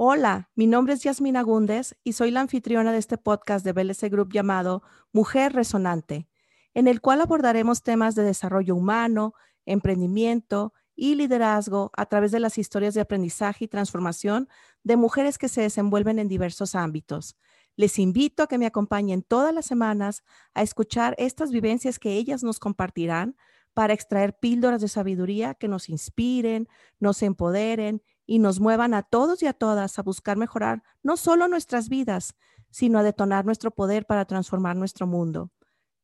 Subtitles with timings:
[0.00, 4.08] Hola, mi nombre es Yasmina Gúndez y soy la anfitriona de este podcast de BLC
[4.08, 6.28] Group llamado Mujer Resonante,
[6.72, 9.34] en el cual abordaremos temas de desarrollo humano,
[9.66, 14.48] emprendimiento y liderazgo a través de las historias de aprendizaje y transformación
[14.84, 17.36] de mujeres que se desenvuelven en diversos ámbitos.
[17.74, 20.22] Les invito a que me acompañen todas las semanas
[20.54, 23.34] a escuchar estas vivencias que ellas nos compartirán
[23.74, 26.68] para extraer píldoras de sabiduría que nos inspiren,
[27.00, 31.48] nos empoderen y nos muevan a todos y a todas a buscar mejorar no solo
[31.48, 32.36] nuestras vidas,
[32.70, 35.50] sino a detonar nuestro poder para transformar nuestro mundo.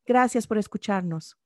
[0.06, 1.36] Gracias por escucharnos.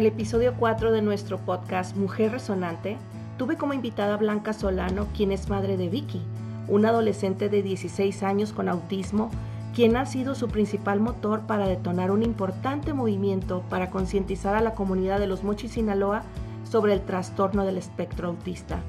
[0.00, 2.96] El episodio 4 de nuestro podcast Mujer Resonante,
[3.36, 6.22] tuve como invitada a Blanca Solano, quien es madre de Vicky,
[6.68, 9.30] una adolescente de 16 años con autismo,
[9.74, 14.72] quien ha sido su principal motor para detonar un importante movimiento para concientizar a la
[14.72, 16.22] comunidad de los Mochis Sinaloa
[16.64, 18.80] sobre el trastorno del espectro autista.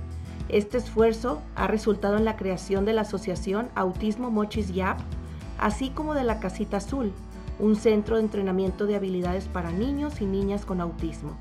[0.48, 4.98] Este esfuerzo ha resultado en la creación de la asociación Autismo Mochis YAP,
[5.58, 7.12] así como de la Casita Azul,
[7.60, 11.38] un centro de entrenamiento de habilidades para niños y niñas con autismo.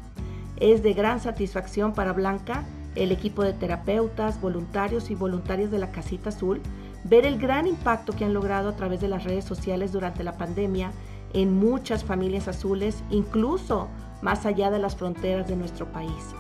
[0.57, 5.91] Es de gran satisfacción para Blanca, el equipo de terapeutas, voluntarios y voluntarias de la
[5.91, 6.61] Casita Azul,
[7.05, 10.37] ver el gran impacto que han logrado a través de las redes sociales durante la
[10.37, 10.93] pandemia
[11.33, 13.89] en muchas familias azules, incluso
[14.23, 16.35] más allá de las fronteras de nuestro país.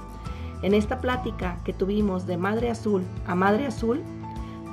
[0.62, 4.02] En esta plática que tuvimos de Madre Azul a Madre Azul,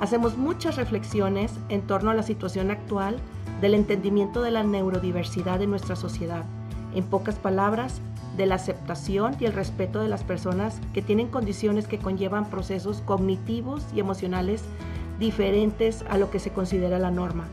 [0.00, 3.16] hacemos muchas reflexiones en torno a la situación actual
[3.60, 6.44] del entendimiento de la neurodiversidad de nuestra sociedad.
[6.94, 8.00] En pocas palabras,
[8.38, 13.02] de la aceptación y el respeto de las personas que tienen condiciones que conllevan procesos
[13.04, 14.62] cognitivos y emocionales
[15.18, 17.48] diferentes a lo que se considera la norma,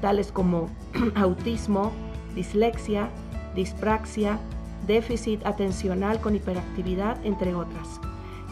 [0.00, 0.70] tales como
[1.16, 1.90] autismo,
[2.34, 3.10] dislexia,
[3.56, 4.38] dispraxia,
[4.86, 8.00] déficit atencional con hiperactividad, entre otras.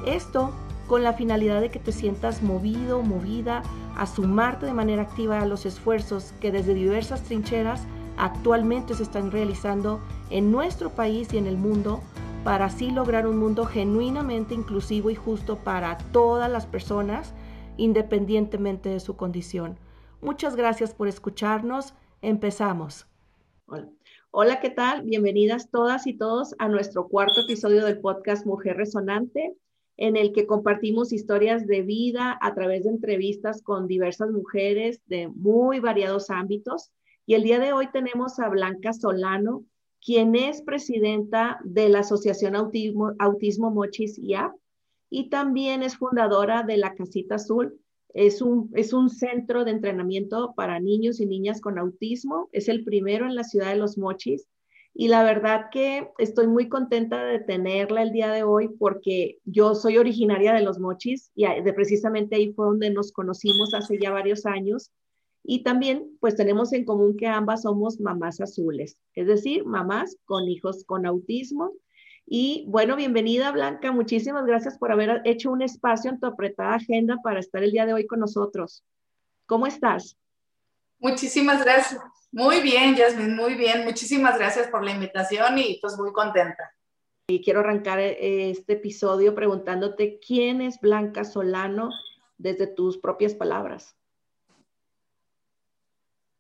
[0.05, 0.53] Esto
[0.89, 3.63] con la finalidad de que te sientas movido, movida
[3.97, 9.31] a sumarte de manera activa a los esfuerzos que desde diversas trincheras actualmente se están
[9.31, 10.01] realizando
[10.31, 12.01] en nuestro país y en el mundo
[12.43, 17.35] para así lograr un mundo genuinamente inclusivo y justo para todas las personas,
[17.77, 19.79] independientemente de su condición.
[20.23, 21.95] Muchas gracias por escucharnos.
[22.23, 23.07] Empezamos.
[23.67, 23.89] Hola.
[24.31, 25.03] Hola, ¿qué tal?
[25.03, 29.55] Bienvenidas todas y todos a nuestro cuarto episodio del podcast Mujer Resonante
[29.99, 35.29] en el que compartimos historias de vida a través de entrevistas con diversas mujeres de
[35.29, 36.93] muy variados ámbitos.
[37.27, 39.65] Y el día de hoy tenemos a Blanca Solano,
[40.01, 44.53] quien es presidenta de la Asociación Autismo, Autismo Mochis IAP
[45.11, 47.81] y también es fundadora de la Casita Azul.
[48.15, 52.49] Es un, es un centro de entrenamiento para niños y niñas con autismo.
[52.53, 54.47] Es el primero en la ciudad de Los Mochis
[54.95, 59.75] y la verdad que estoy muy contenta de tenerla el día de hoy porque yo
[59.75, 64.11] soy originaria de Los Mochis y de precisamente ahí fue donde nos conocimos hace ya
[64.11, 64.91] varios años.
[65.45, 70.49] Y también pues tenemos en común que ambas somos mamás azules, es decir, mamás con
[70.49, 71.73] hijos con autismo.
[72.27, 77.19] Y bueno, bienvenida Blanca, muchísimas gracias por haber hecho un espacio en tu apretada agenda
[77.23, 78.85] para estar el día de hoy con nosotros.
[79.47, 80.19] ¿Cómo estás?
[80.99, 82.01] Muchísimas gracias.
[82.31, 83.85] Muy bien, Yasmin, muy bien.
[83.85, 86.75] Muchísimas gracias por la invitación y pues muy contenta.
[87.29, 91.91] Y quiero arrancar eh, este episodio preguntándote quién es Blanca Solano
[92.37, 93.97] desde tus propias palabras.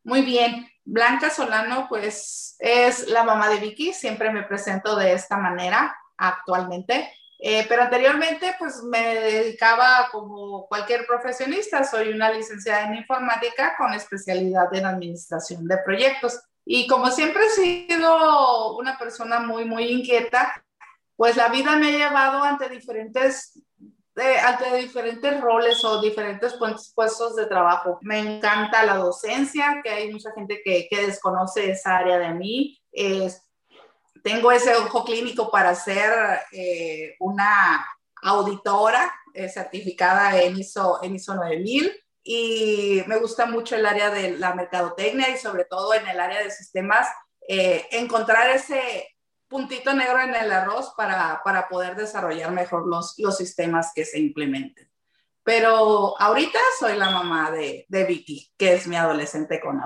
[0.03, 5.37] Muy bien, Blanca Solano pues es la mamá de Vicky, siempre me presento de esta
[5.37, 7.13] manera actualmente.
[7.41, 11.84] Eh, pero anteriormente, pues me dedicaba como cualquier profesionista.
[11.84, 16.41] Soy una licenciada en informática con especialidad en administración de proyectos.
[16.65, 20.65] Y como siempre he sido una persona muy, muy inquieta,
[21.16, 23.62] pues la vida me ha llevado ante diferentes,
[24.16, 26.58] eh, ante diferentes roles o diferentes
[26.94, 27.99] puestos de trabajo.
[28.02, 32.79] Me encanta la docencia, que hay mucha gente que, que desconoce esa área de mí.
[32.93, 33.48] Es
[34.29, 36.13] tengo ese ojo clínico para ser
[36.53, 37.87] eh, una
[38.23, 41.91] auditora eh, certificada en ISO, en ISO 9000
[42.23, 46.43] y me gusta mucho el área de la mercadotecnia y sobre todo en el área
[46.43, 47.09] de sistemas,
[47.49, 49.17] eh, encontrar ese
[49.49, 54.19] puntito negro en el arroz para, para poder desarrollar mejor los, los sistemas que se
[54.19, 54.91] implementen.
[55.43, 59.81] Pero ahorita soy la mamá de, de Vicky, que es mi adolescente con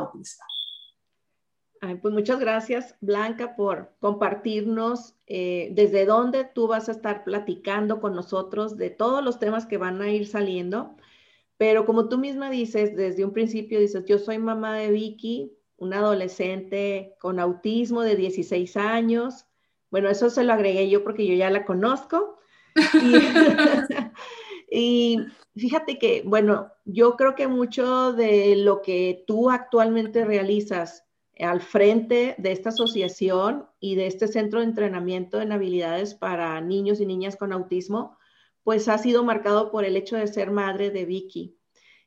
[2.00, 8.14] pues muchas gracias, Blanca, por compartirnos eh, desde dónde tú vas a estar platicando con
[8.14, 10.96] nosotros de todos los temas que van a ir saliendo.
[11.56, 15.98] Pero como tú misma dices, desde un principio dices, yo soy mamá de Vicky, una
[15.98, 19.46] adolescente con autismo de 16 años.
[19.90, 22.38] Bueno, eso se lo agregué yo porque yo ya la conozco.
[24.74, 25.18] Y,
[25.54, 31.04] fíjate que, bueno, yo creo que mucho de lo que tú actualmente realizas
[31.44, 37.00] al frente de esta asociación y de este centro de entrenamiento en habilidades para niños
[37.00, 38.18] y niñas con autismo,
[38.62, 41.58] pues ha sido marcado por el hecho de ser madre de Vicky.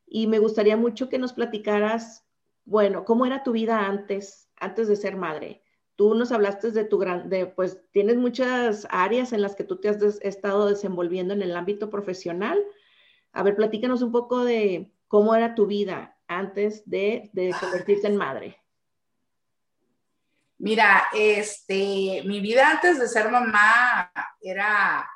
[0.05, 2.25] Y me gustaría mucho que nos platicaras,
[2.63, 5.63] bueno, cómo era tu vida antes, antes de ser madre.
[5.95, 9.77] Tú nos hablaste de tu gran, de, pues tienes muchas áreas en las que tú
[9.77, 12.61] te has estado desenvolviendo en el ámbito profesional.
[13.31, 18.17] A ver, platícanos un poco de cómo era tu vida antes de, de convertirte en
[18.17, 18.64] madre.
[20.57, 24.11] Mira, este, mi vida antes de ser mamá
[24.41, 25.09] era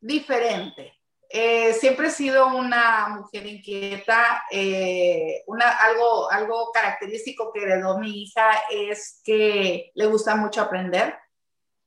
[0.00, 1.00] diferente.
[1.32, 4.42] Eh, siempre he sido una mujer inquieta.
[4.50, 11.16] Eh, una, algo, algo característico que heredó mi hija es que le gusta mucho aprender.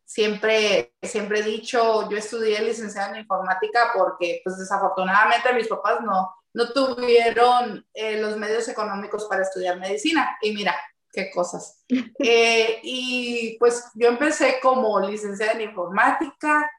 [0.05, 6.33] Siempre, siempre he dicho, yo estudié licenciada en informática porque pues desafortunadamente mis papás no,
[6.53, 10.37] no tuvieron eh, los medios económicos para estudiar medicina.
[10.41, 10.75] Y mira,
[11.13, 11.83] qué cosas.
[11.89, 16.69] y pues yo empecé como licenciada en informática,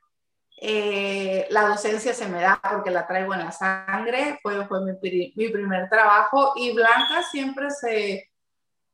[0.67, 5.33] eh, la docencia se me da porque la traigo en la sangre, fue, fue mi,
[5.37, 8.31] mi, primer trabajo y Blanca siempre se,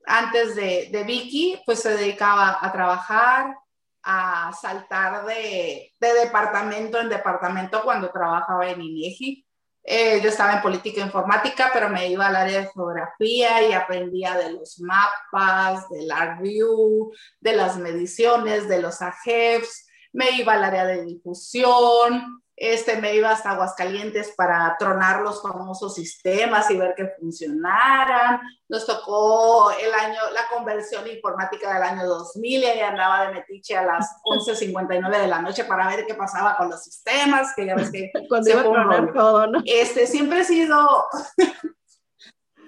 [0.06, 3.54] antes de, de, Vicky, pues se dedicaba a trabajar,
[4.02, 9.46] a saltar de, de departamento en departamento cuando trabajaba en INEGI.
[9.82, 14.36] Eh, yo estaba en política informática, pero me iba al área de geografía y aprendía
[14.36, 17.10] de los mapas, del ArcView,
[17.40, 23.30] de las mediciones, de los AGEFs me iba al área de difusión, este, me iba
[23.30, 28.38] hasta Aguascalientes para tronar los famosos sistemas y ver que funcionaran.
[28.68, 33.78] Nos tocó el año, la conversión informática del año 2000 y ahí andaba de metiche
[33.78, 37.74] a las 11.59 de la noche para ver qué pasaba con los sistemas, que ya
[37.74, 38.12] ves que...
[38.28, 39.62] Cuando iba a tronar todo, ¿no?
[39.64, 41.08] Este, siempre he sido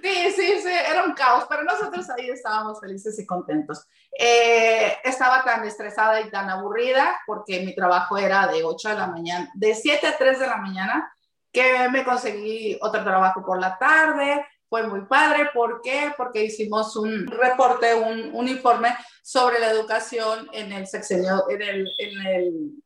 [0.03, 3.87] Sí, sí, sí, era un caos, pero nosotros ahí estábamos felices y contentos.
[4.19, 9.07] Eh, estaba tan estresada y tan aburrida porque mi trabajo era de 8 de la
[9.07, 11.13] mañana, de 7 a 3 de la mañana,
[11.53, 14.45] que me conseguí otro trabajo por la tarde.
[14.69, 15.51] Fue muy padre.
[15.55, 16.13] ¿Por qué?
[16.17, 21.93] Porque hicimos un reporte, un, un informe sobre la educación en el sexenio, en el,
[21.99, 22.83] en el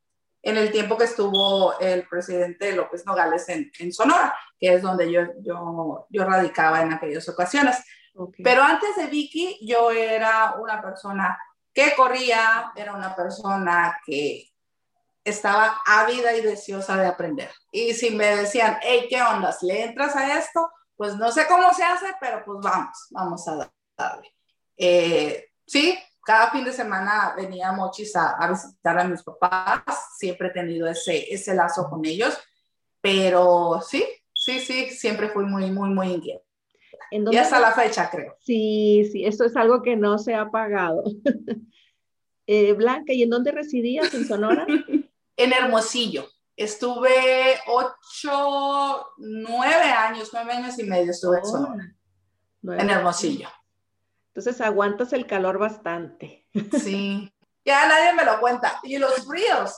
[0.46, 5.10] en el tiempo que estuvo el presidente López Nogales en, en Sonora, que es donde
[5.10, 7.76] yo, yo, yo radicaba en aquellas ocasiones.
[8.42, 11.38] Pero antes de Vicky, yo era una persona
[11.72, 14.50] que corría, era una persona que
[15.22, 17.50] estaba ávida y deseosa de aprender.
[17.70, 19.62] Y si me decían, hey, ¿qué ondas?
[19.62, 20.70] ¿Le entras a esto?
[20.96, 24.32] Pues no sé cómo se hace, pero pues vamos, vamos a darle.
[24.76, 29.82] Eh, sí, cada fin de semana venía Mochis a, a, visitar a mis papás,
[30.16, 32.38] siempre he tenido ese, ese lazo con ellos,
[33.00, 34.04] pero sí,
[34.46, 36.44] sí, sí, siempre fui muy, muy, muy inquieta.
[37.10, 38.36] Y hasta la fecha, creo.
[38.40, 41.02] Sí, sí, esto es algo que no se ha apagado.
[42.46, 44.66] eh, Blanca, ¿y en dónde residías en Sonora?
[45.36, 46.28] en Hermosillo.
[46.56, 51.96] Estuve ocho, nueve años, nueve años y medio estuve en oh, Sonora.
[52.62, 53.48] En Hermosillo.
[54.28, 56.46] Entonces aguantas el calor bastante.
[56.80, 57.30] Sí,
[57.64, 58.80] ya nadie me lo cuenta.
[58.84, 59.74] Y los fríos.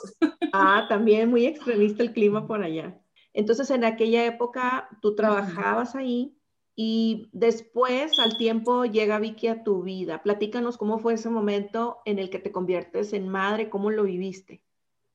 [0.52, 2.96] Ah, también muy extremista el clima por allá.
[3.38, 6.36] Entonces en aquella época tú trabajabas ahí
[6.74, 10.24] y después al tiempo llega Vicky a tu vida.
[10.24, 14.64] Platícanos cómo fue ese momento en el que te conviertes en madre, cómo lo viviste.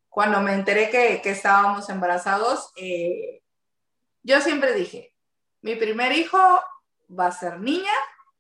[0.08, 3.44] Cuando me enteré que, que estábamos embarazados, eh,
[4.22, 5.14] yo siempre dije,
[5.62, 6.40] mi primer hijo
[7.20, 7.92] va a ser niña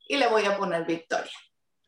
[0.08, 1.38] y le voy a poner Victoria.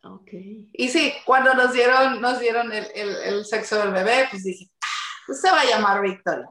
[0.04, 0.70] Okay.
[0.74, 4.70] Y sí, cuando nos dieron, nos dieron el, el, el sexo del bebé, pues dije,
[4.82, 6.50] ah, pues se va a llamar Victoria.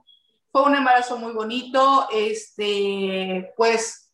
[0.54, 4.08] Fue un embarazo muy bonito, este, pues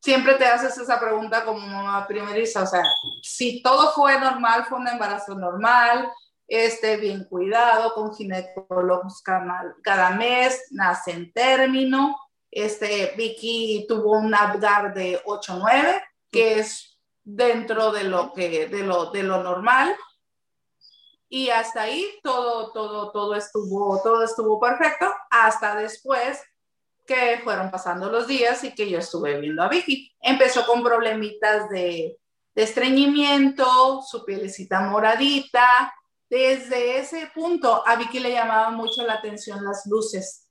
[0.00, 2.82] siempre te haces esa pregunta como mamá primeriza, o sea,
[3.22, 6.10] si todo fue normal, fue un embarazo normal,
[6.46, 12.16] este, bien cuidado, con ginecólogos cada, cada mes, nace en término,
[12.50, 19.10] este, Vicky tuvo un Apgar de 8-9, que es dentro de lo que de lo
[19.10, 19.94] de lo normal
[21.28, 26.40] y hasta ahí todo todo todo estuvo todo estuvo perfecto hasta después
[27.06, 31.68] que fueron pasando los días y que yo estuve viendo a Vicky empezó con problemitas
[31.70, 32.18] de,
[32.54, 35.94] estreñimiento, su pielecita moradita.
[36.28, 40.48] Desde ese punto, a Vicky le llamaba mucho la atención las luces.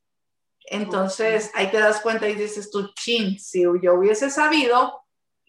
[0.69, 5.03] Entonces, ahí te das cuenta y dices tú, chin, si yo hubiese sabido,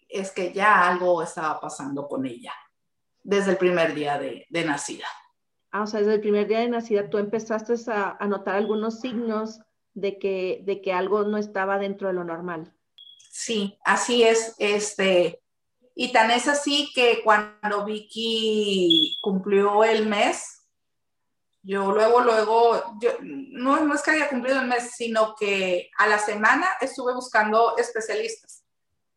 [0.07, 2.53] es que ya algo estaba pasando con ella
[3.23, 5.07] desde el primer día de, nacida.
[5.71, 8.99] Ah, o sea, desde el primer día de nacida tú empezaste a, a notar algunos
[9.01, 9.59] signos
[9.93, 12.73] de que, de que algo no estaba dentro de lo normal.
[13.29, 14.55] Sí, así es.
[14.57, 15.41] Este,
[15.95, 20.67] y tan es así que cuando Vicky cumplió el mes,
[21.61, 26.07] yo luego, luego, yo, no, no es que haya cumplido el mes, sino que a
[26.07, 28.58] la semana estuve buscando especialistas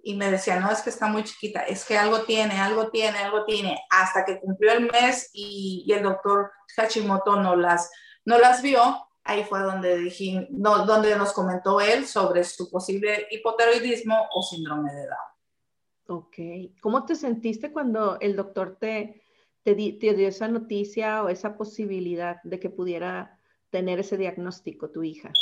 [0.02, 3.18] y me decían, no, es que está muy chiquita, es que algo tiene, algo tiene,
[3.18, 7.90] algo tiene, hasta que cumplió el mes y, el doctor Hashimoto no las,
[8.25, 8.82] no las vio,
[9.23, 14.92] ahí fue donde, dije, no, donde nos comentó él sobre su posible hipotiroidismo o síndrome
[14.92, 16.18] de Down.
[16.18, 16.37] Ok,
[16.80, 19.23] ¿cómo te sentiste cuando el doctor te,
[19.62, 23.38] te, te dio esa noticia o esa posibilidad de que pudiera
[23.71, 25.32] tener ese diagnóstico tu hija?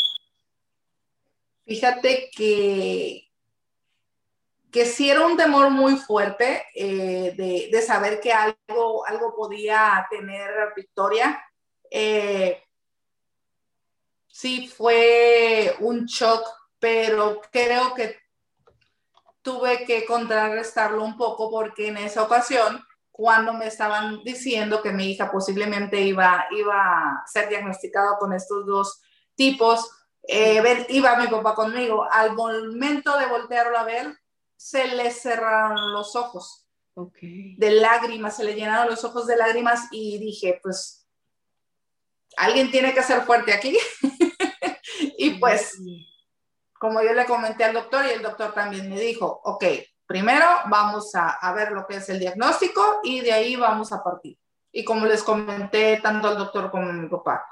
[1.64, 3.29] Fíjate que
[4.70, 7.34] que sí era un temor muy fuerte eh,
[7.70, 11.42] de, saber que algo, algo podía tener Victoria.
[11.90, 12.62] Eh,
[14.28, 16.46] sí fue un shock,
[16.78, 18.16] pero creo que
[19.42, 25.10] tuve que contrarrestarlo un poco porque en esa ocasión, cuando me estaban diciendo que mi
[25.10, 29.00] hija posiblemente iba, iba a ser diagnosticada con estos dos
[29.34, 29.90] tipos,
[30.22, 32.06] eh, iba mi papá conmigo.
[32.10, 34.16] Al momento de voltearlo a ver,
[34.60, 40.18] se le cerraron los ojos de lágrimas, se le llenaron los ojos de lágrimas y
[40.18, 41.08] dije, pues,
[42.36, 43.78] alguien tiene que ser fuerte aquí.
[45.16, 45.80] y pues,
[46.78, 49.64] como yo le comenté al doctor y el doctor también me dijo, ok,
[50.04, 54.04] primero vamos a, a ver lo que es el diagnóstico y de ahí vamos a
[54.04, 54.38] partir.
[54.72, 57.46] Y como les comenté tanto al doctor como a mi papá,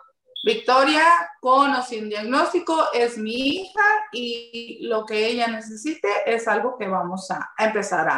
[0.44, 1.02] Victoria,
[1.40, 6.86] con o sin diagnóstico, es mi hija y lo que ella necesite es algo que
[6.86, 8.08] vamos a, empezar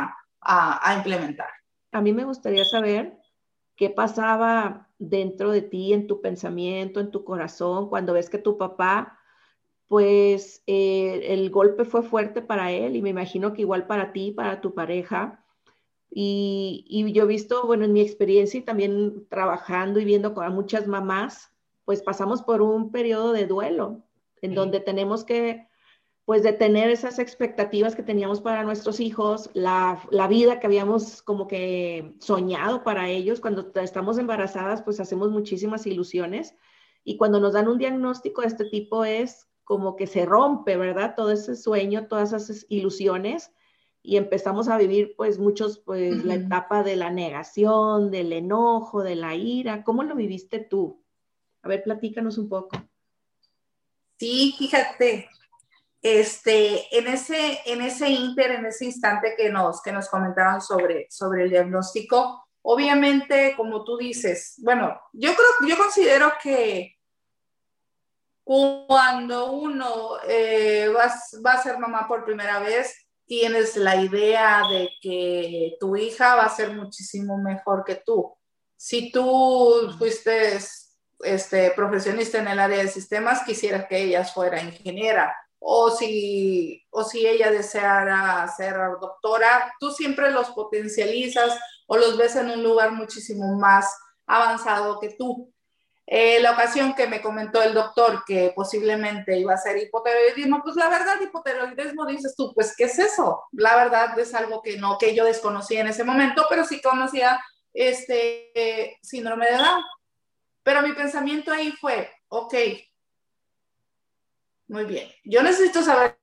[0.43, 1.49] a, implementar.
[1.93, 3.19] A mí me gustaría saber
[3.75, 8.59] qué pasaba dentro de ti, en tu pensamiento, en tu corazón, cuando ves que tu
[8.59, 9.19] papá,
[9.89, 14.31] pues eh, el golpe fue fuerte para él y me imagino que igual para ti,
[14.31, 15.43] para tu pareja.
[16.11, 20.53] Y, y yo he visto, bueno, en mi experiencia y también trabajando y viendo con
[20.55, 21.50] muchas mamás,
[21.91, 24.05] pues pasamos por un periodo de duelo
[24.43, 25.67] en donde tenemos que
[26.25, 31.49] pues detener esas expectativas que teníamos para nuestros hijos, la, la, vida que habíamos como
[31.49, 33.41] que soñado para ellos.
[33.41, 36.55] Cuando estamos embarazadas, pues hacemos muchísimas ilusiones
[37.03, 41.15] y cuando nos dan un diagnóstico de este tipo es como que se rompe, ¿verdad?
[41.17, 43.51] Todo ese sueño, todas esas ilusiones
[44.01, 49.17] y empezamos a vivir pues muchos, pues la etapa de la negación, del enojo, de
[49.17, 49.83] la ira.
[49.83, 51.01] ¿Cómo lo viviste tú?
[51.63, 52.77] A ver, platícanos un poco.
[54.19, 55.31] Sí, fíjate,
[56.03, 61.07] este, en ese, en ese inter, en ese instante que nos, que nos comentaban sobre,
[61.11, 66.97] sobre el diagnóstico, obviamente, como tú dices, bueno, yo creo, yo considero que
[68.45, 71.13] cuando uno eh, va,
[71.45, 76.45] va, a ser mamá por primera vez, tienes la idea de que tu hija va
[76.45, 78.35] a ser muchísimo mejor que tú.
[78.77, 80.59] Si tú fuiste
[81.25, 85.35] este, profesionista en el área de sistemas, quisiera que ella fuera ingeniera.
[85.59, 92.37] O si, o si ella deseara ser doctora, tú siempre los potencializas o los ves
[92.37, 93.95] en un lugar muchísimo más
[94.27, 95.53] avanzado que tú.
[96.07, 100.75] Eh, la ocasión que me comentó el doctor que posiblemente iba a ser hipotiroidismo, pues
[100.75, 103.45] la verdad, hipotiroidismo dices tú, pues ¿qué es eso?
[103.53, 107.41] La verdad es algo que no, que yo desconocía en ese momento, pero sí conocía
[107.73, 109.83] este síndrome de Down.
[110.63, 112.55] Pero mi pensamiento ahí fue, ok,
[114.69, 116.19] muy bien, yo necesito saber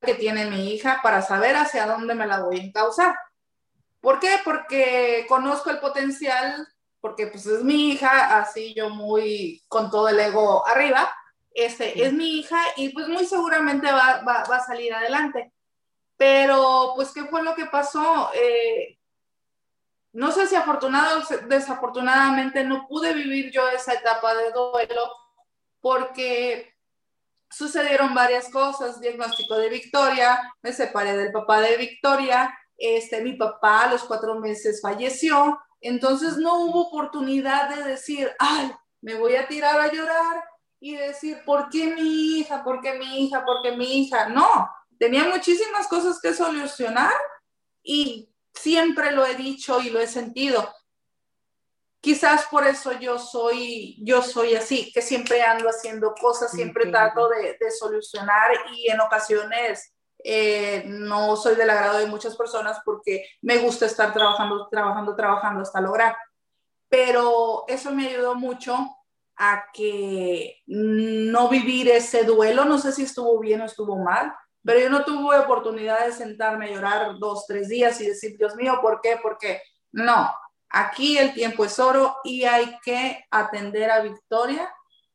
[0.00, 3.16] qué tiene mi hija para saber hacia dónde me la voy a encauzar.
[4.00, 4.36] ¿Por qué?
[4.44, 6.68] Porque conozco el potencial,
[7.00, 11.12] porque pues es mi hija, así yo muy con todo el ego arriba,
[11.52, 15.52] este, es mi hija y pues muy seguramente va, va, va, a salir adelante.
[16.16, 18.30] Pero pues, ¿qué fue lo que pasó?
[18.34, 18.97] Eh,
[20.12, 25.10] no sé si afortunado o desafortunadamente no pude vivir yo esa etapa de duelo
[25.80, 26.74] porque
[27.50, 33.84] sucedieron varias cosas, diagnóstico de Victoria, me separé del papá de Victoria, este, mi papá
[33.84, 39.46] a los cuatro meses falleció, entonces no hubo oportunidad de decir, ay, me voy a
[39.46, 40.44] tirar a llorar
[40.80, 42.62] y decir, ¿por qué mi hija?
[42.62, 43.44] ¿Por qué mi hija?
[43.44, 44.28] ¿Por qué mi hija?
[44.28, 47.14] No, tenía muchísimas cosas que solucionar
[47.82, 50.72] y siempre lo he dicho y lo he sentido.
[52.00, 57.28] Quizás por eso yo soy, yo soy así, que siempre ando haciendo cosas, siempre trato
[57.28, 59.92] de, de, solucionar y en ocasiones
[60.24, 65.62] eh, no soy del agrado de muchas personas porque me gusta estar trabajando, trabajando, trabajando
[65.62, 66.16] hasta lograr.
[66.88, 68.76] Pero eso me ayudó mucho
[69.36, 74.34] a que no vivir ese duelo, no sé si estuvo bien o estuvo mal,
[74.68, 78.54] pero yo no tuve oportunidad de sentarme a llorar dos, tres días y decir, Dios
[78.54, 79.18] mío, ¿por qué?
[79.22, 80.30] Porque no,
[80.68, 84.70] aquí el tiempo es oro y hay que atender a Victoria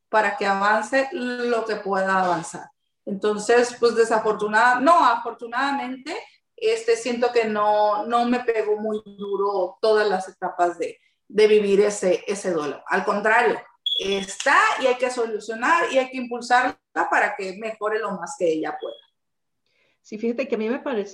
[0.09, 2.67] para que avance lo que pueda avanzar.
[3.05, 6.17] Entonces, pues desafortunada, no, afortunadamente,
[6.57, 11.79] este, siento que no, no me pegó muy duro todas las etapas de, de vivir
[11.81, 12.83] ese, ese duelo.
[12.87, 13.61] Al contrario,
[13.99, 16.75] está y hay que solucionar y hay que impulsarla
[17.11, 18.95] para que mejore lo más que ella pueda.
[20.03, 20.67] Sí, fíjate que a mí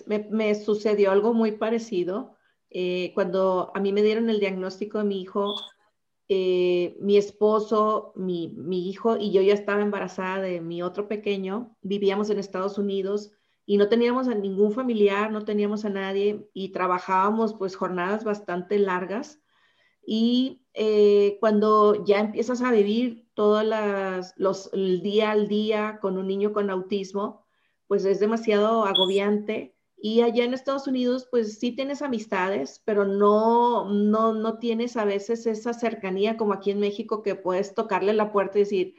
[0.08, 2.36] me, me, sucedió algo muy parecido.
[2.72, 5.54] Eh, cuando a mí me dieron el diagnóstico de mi hijo,
[6.28, 11.76] eh, mi esposo, mi, mi, hijo y yo ya estaba embarazada de mi otro pequeño,
[11.82, 13.32] vivíamos en Estados Unidos
[13.66, 18.80] y no teníamos a ningún familiar, no teníamos a nadie y trabajábamos pues jornadas bastante
[18.80, 19.40] largas.
[20.04, 23.62] Y eh, cuando ya empiezas a vivir todo
[24.38, 27.46] los, el día al día con un niño con autismo,
[27.90, 33.90] pues es demasiado agobiante y allá en Estados Unidos, pues sí tienes amistades, pero no,
[33.92, 38.32] no, no tienes a veces esa cercanía como aquí en México que puedes tocarle la
[38.32, 38.96] puerta y decir,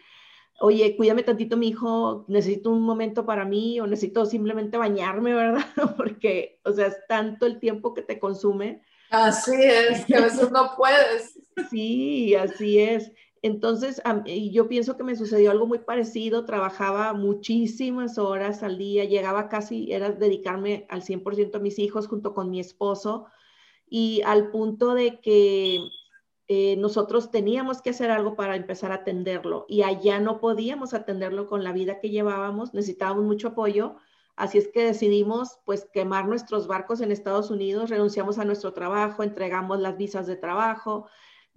[0.59, 5.65] oye, cuídame tantito mi hijo, necesito un momento para mí o necesito simplemente bañarme, ¿verdad?
[5.97, 8.83] Porque, o sea, es tanto el tiempo que te consume.
[9.11, 11.39] Así es, que a veces no puedes.
[11.71, 13.13] Sí, así es.
[13.43, 14.03] Entonces,
[14.53, 19.93] yo pienso que me sucedió algo muy parecido, trabajaba muchísimas horas al día, llegaba casi,
[19.93, 23.27] era dedicarme al 100% a mis hijos junto con mi esposo
[23.89, 25.89] y al punto de que
[26.49, 31.47] eh, nosotros teníamos que hacer algo para empezar a atenderlo y allá no podíamos atenderlo
[31.47, 33.97] con la vida que llevábamos, necesitábamos mucho apoyo,
[34.37, 39.23] así es que decidimos pues quemar nuestros barcos en Estados Unidos, renunciamos a nuestro trabajo,
[39.23, 41.09] entregamos las visas de trabajo,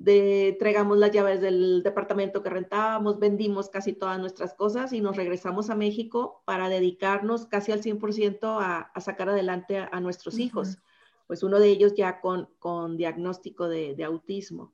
[0.04, 5.16] de, entregamos las llaves del departamento que rentábamos, vendimos casi todas nuestras cosas y nos
[5.16, 10.78] regresamos a México para dedicarnos casi al 100% a, a, sacar adelante a, nuestros hijos.
[11.26, 14.74] Pues uno de ellos ya con, con diagnóstico de, de, autismo.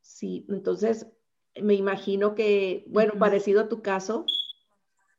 [0.00, 1.06] Sí, entonces
[1.60, 4.24] me imagino que, bueno, parecido a tu caso,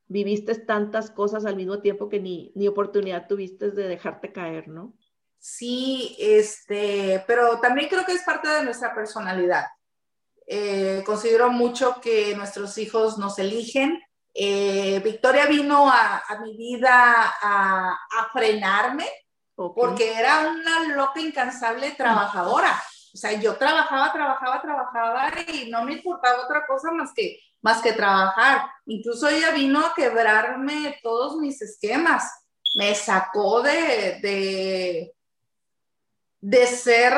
[0.08, 4.96] viviste tantas cosas al mismo tiempo que ni, ni oportunidad tuviste de dejarte caer, ¿no?
[5.40, 9.66] Sí, este, pero también creo que es parte de nuestra personalidad.
[10.46, 14.02] Eh, considero mucho que nuestros hijos nos eligen.
[14.34, 17.98] Eh, Victoria vino a, mi vida a,
[18.34, 19.08] frenarme
[19.56, 22.82] porque era una loca incansable trabajadora.
[23.14, 27.82] O sea, yo trabajaba, trabajaba, trabajaba y no me importaba otra cosa más que, más
[27.82, 28.70] que trabajar.
[28.86, 32.30] Incluso ella vino a quebrarme todos mis esquemas.
[32.76, 35.14] Me sacó de de
[36.68, 37.14] ser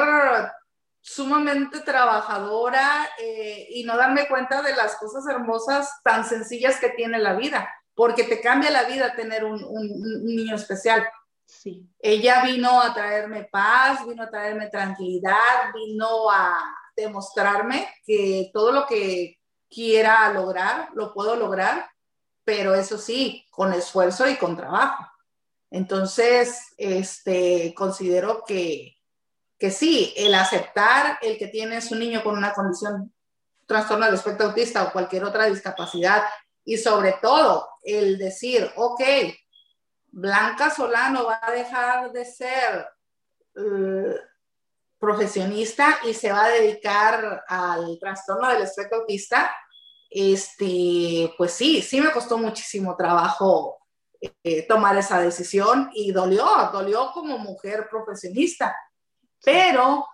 [1.01, 7.17] sumamente trabajadora eh, y no darme cuenta de las cosas hermosas tan sencillas que tiene
[7.17, 9.59] la vida, porque te cambia la vida tener un,
[10.23, 11.07] niño especial.
[11.45, 11.85] Sí.
[11.99, 16.63] Ella vino a traerme paz, vino a traerme tranquilidad, vino a
[16.95, 21.89] demostrarme que todo lo que quiera lograr, lo puedo lograr,
[22.43, 25.05] pero eso sí, con esfuerzo y con trabajo.
[25.69, 29.00] Entonces, este, considero que,
[29.61, 33.13] que sí, el aceptar el que tienes un niño con una condición,
[33.67, 36.23] trastorno del espectro autista o cualquier otra discapacidad,
[36.65, 39.01] y sobre todo el decir, ok,
[40.07, 42.87] Blanca Solano va a dejar de ser
[43.55, 44.15] uh,
[44.97, 49.55] profesionista y se va a dedicar al trastorno del espectro autista,
[50.09, 53.77] este, pues sí, sí me costó muchísimo trabajo
[54.43, 58.75] eh, tomar esa decisión y dolió, dolió como mujer profesionista
[59.43, 60.05] pero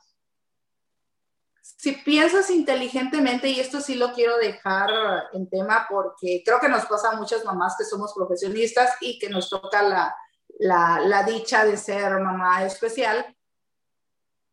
[1.62, 4.90] si piensas inteligentemente, y esto sí lo quiero dejar
[5.34, 9.30] en tema porque creo que nos pasa a muchas mamás que somos profesionistas y que
[9.30, 10.16] nos toca la,
[10.60, 13.36] la, dicha de ser mamá especial.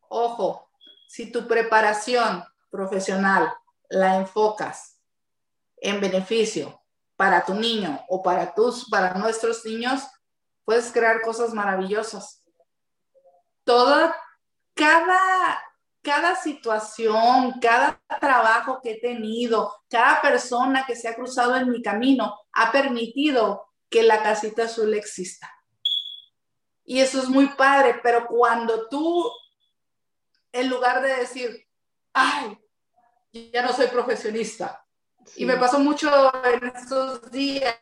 [0.09, 0.71] Ojo,
[1.09, 3.53] si tu preparación profesional
[3.89, 5.01] la enfocas
[5.77, 6.83] en beneficio
[7.17, 10.03] para tu niño o para tus, para nuestros niños,
[10.65, 12.43] puedes crear cosas maravillosas.
[13.65, 14.15] Toda
[14.75, 15.63] cada,
[16.03, 21.83] cada situación, cada trabajo que he tenido, cada persona que se ha cruzado en mi
[21.83, 25.51] camino ha permitido que la casita azul exista.
[26.85, 29.31] Y eso es muy padre, pero cuando tú,
[30.53, 31.67] en lugar de decir,
[32.13, 32.59] ay,
[33.33, 34.85] ya no soy profesionista,
[35.37, 37.77] y me pasó mucho en estos días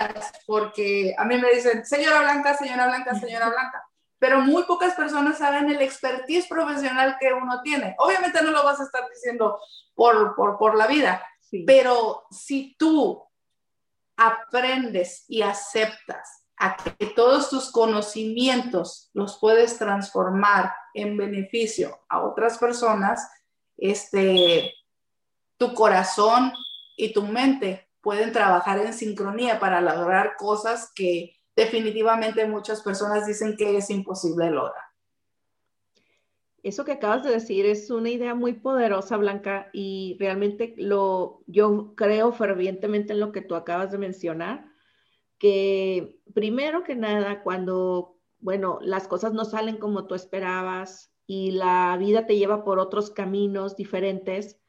[0.46, 3.85] porque a mí me dicen, señora Blanca, señora Blanca, señora Blanca,
[4.22, 7.96] pero muy pocas personas saben el expertise profesional que uno tiene.
[7.98, 9.58] Obviamente no lo vas a estar diciendo
[9.96, 11.26] por, por, por la vida,
[11.66, 13.20] pero si tú
[14.16, 22.58] aprendes y aceptas a que todos tus conocimientos los puedes transformar en beneficio a otras
[22.58, 23.28] personas,
[23.76, 24.72] este,
[25.56, 26.52] tu corazón
[26.96, 33.56] y tu mente pueden trabajar en sincronía para lograr cosas que definitivamente muchas personas dicen
[33.56, 34.84] que es imposible lograr.
[36.62, 41.94] Eso que acabas de decir es una idea muy poderosa, Blanca, y realmente lo, yo
[41.96, 44.70] creo fervientemente en lo que tú acabas de mencionar,
[45.38, 51.96] que primero que nada, cuando, bueno, las cosas no salen como tú esperabas y la
[51.98, 54.60] vida te lleva por otros caminos diferentes,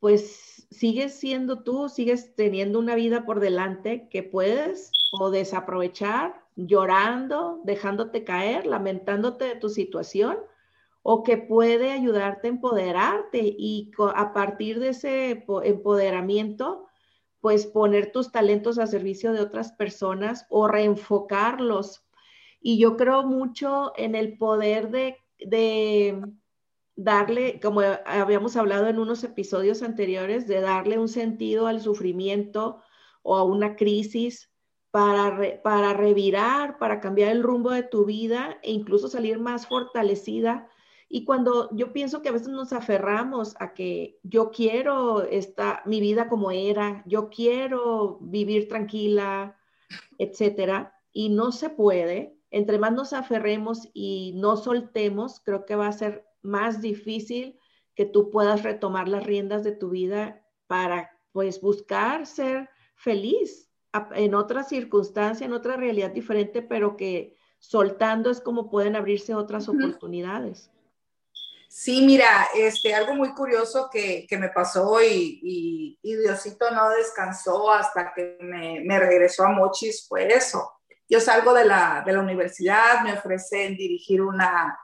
[0.00, 7.60] pues sigues siendo tú, sigues teniendo una vida por delante que puedes o desaprovechar llorando,
[7.64, 10.38] dejándote caer, lamentándote de tu situación,
[11.02, 16.86] o que puede ayudarte a empoderarte y a partir de ese empoderamiento,
[17.40, 22.04] pues poner tus talentos a servicio de otras personas o reenfocarlos.
[22.60, 26.20] Y yo creo mucho en el poder de, de
[26.98, 32.82] darle, como habíamos hablado en unos episodios anteriores, de darle un sentido al sufrimiento
[33.22, 34.50] o a una crisis
[34.90, 40.68] para, para revirar, para cambiar el rumbo de tu vida e incluso salir más fortalecida.
[41.08, 46.00] Y cuando yo pienso que a veces nos aferramos a que yo quiero esta, mi
[46.00, 49.56] vida como era, yo quiero vivir tranquila,
[50.18, 55.86] etcétera, y no se puede, entre más nos aferremos y no soltemos, creo que va
[55.86, 57.58] a ser más difícil
[57.94, 63.70] que tú puedas retomar las riendas de tu vida para pues buscar ser feliz
[64.14, 69.68] en otra circunstancia, en otra realidad diferente, pero que soltando es como pueden abrirse otras
[69.68, 70.70] oportunidades.
[71.68, 77.70] Sí, mira, este, algo muy curioso que, que me pasó y, y, Diosito no descansó
[77.70, 80.72] hasta que me, me, regresó a Mochis fue eso.
[81.08, 84.78] Yo salgo de la, de la universidad, me ofrecen dirigir una,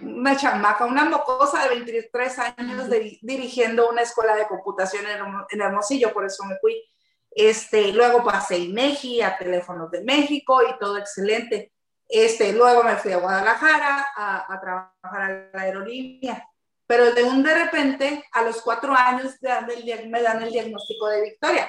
[0.00, 2.88] una chamaca, una mocosa de 23 años
[3.20, 6.82] dirigiendo una escuela de computación en, Hermosillo, por eso me fui.
[7.30, 11.72] Este, luego pasé INEGI, a Teléfonos de México y todo excelente.
[12.08, 16.48] Este, luego me fui a Guadalajara a, trabajar a la aerolínea.
[16.86, 21.68] Pero de un de repente, a los cuatro años me dan el diagnóstico de Victoria,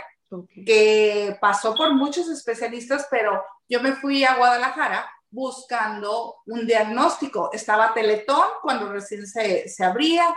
[0.65, 7.49] que pasó por muchos especialistas, pero yo me fui a Guadalajara buscando un diagnóstico.
[7.53, 10.35] Estaba Teletón cuando recién se, se abría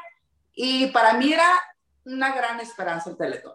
[0.53, 1.49] y para mí era
[2.05, 3.55] una gran esperanza el Teletón.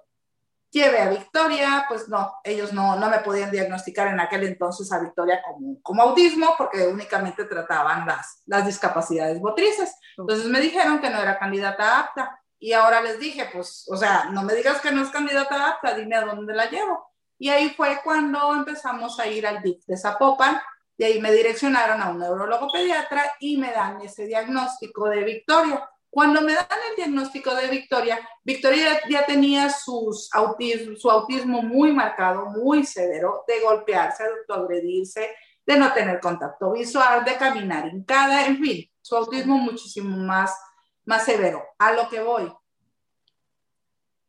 [0.72, 5.00] Llevé a Victoria, pues no, ellos no, no me podían diagnosticar en aquel entonces a
[5.00, 9.96] Victoria como, como autismo porque únicamente trataban las, las discapacidades motrices.
[10.18, 14.26] Entonces me dijeron que no era candidata apta y ahora les dije, pues, o sea,
[14.32, 17.12] no me digas que no es candidata apta, dime a dónde la llevo.
[17.38, 20.60] Y ahí fue cuando empezamos a ir al DIC de Zapopan
[20.98, 25.90] de ahí me direccionaron a un neurólogo pediatra y me dan ese diagnóstico de Victoria.
[26.10, 31.92] Cuando me dan el diagnóstico de Victoria, Victoria ya tenía sus autismo, su autismo muy
[31.92, 38.04] marcado, muy severo, de golpearse, de autoagredirse, de no tener contacto visual, de caminar en
[38.06, 40.58] cada, en fin, su autismo muchísimo más,
[41.04, 41.62] más severo.
[41.78, 42.54] A lo que voy.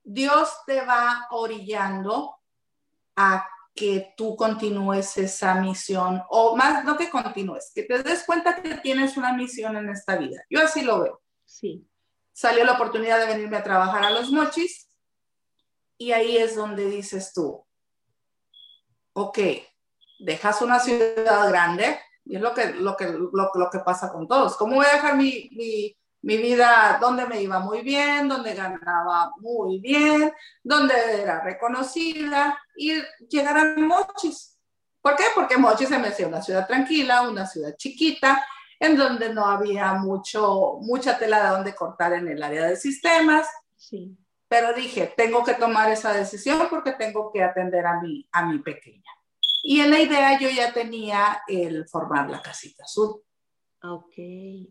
[0.02, 2.36] Dios te va orillando
[3.14, 8.60] a que tú continúes esa misión, o más, no que continúes, que te des cuenta
[8.62, 10.42] que tienes una misión en esta vida.
[10.50, 11.22] Yo así lo veo.
[11.44, 11.86] Sí.
[12.32, 14.88] Salió la oportunidad de venirme a trabajar a los mochis
[15.98, 17.64] y ahí es donde dices tú,
[19.12, 19.38] ok,
[20.18, 24.56] dejas una ciudad grande, y es lo que, lo que, lo, que pasa con todos.
[24.56, 29.30] ¿Cómo voy a dejar mi, mi mi vida donde me iba muy bien, donde ganaba
[29.38, 30.32] muy bien,
[30.64, 34.58] donde era reconocida y llegar a Mochis.
[35.00, 35.24] ¿Por qué?
[35.34, 38.44] Porque Mochis se me hacía una ciudad tranquila, una ciudad chiquita,
[38.80, 43.46] en donde no había mucho, mucha tela de donde cortar en el área de sistemas.
[43.76, 44.16] Sí.
[44.48, 48.58] Pero dije, tengo que tomar esa decisión porque tengo que atender a mi, a mi
[48.58, 49.10] pequeña.
[49.62, 53.22] Y en la idea yo ya tenía el formar la casita azul.
[53.82, 54.14] Ok,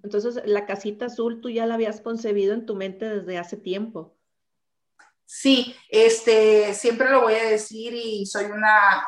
[0.04, 4.15] entonces la casita azul tú ya la habías concebido en tu mente desde hace tiempo.
[5.28, 9.08] Sí, este, siempre lo voy a decir y soy una,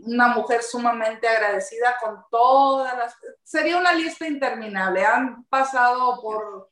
[0.00, 6.70] una mujer sumamente agradecida con todas las, sería una lista interminable, han pasado por,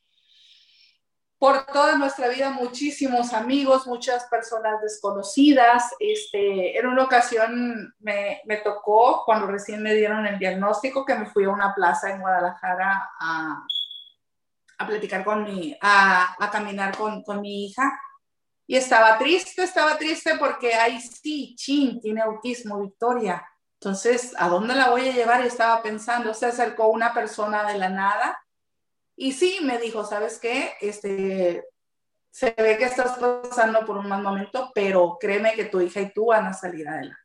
[1.39, 5.91] por toda nuestra vida muchísimos amigos, muchas personas desconocidas.
[5.99, 11.27] Este, en una ocasión me, me, tocó, cuando recién me dieron el diagnóstico, que me
[11.27, 13.67] fui a una plaza en Guadalajara a,
[14.79, 18.01] a platicar con mi, a, a caminar con, con mi hija
[18.67, 23.47] y estaba triste, estaba triste porque ahí sí, chin, tiene autismo, Victoria.
[23.81, 25.45] Entonces, ¿a dónde la voy a llevar?
[25.45, 28.41] Y estaba pensando, se acercó una persona de la nada
[29.17, 30.73] y sí, me dijo, ¿sabes qué?
[30.81, 31.65] Este,
[32.31, 36.13] se ve que estás pasando por un mal momento, pero créeme que tu hija y
[36.13, 37.21] tú van a salir adelante.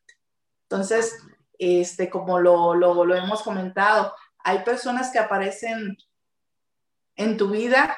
[0.63, 1.17] Entonces,
[1.57, 5.97] este, como lo, lo hemos comentado, hay personas que aparecen
[7.15, 7.97] en tu vida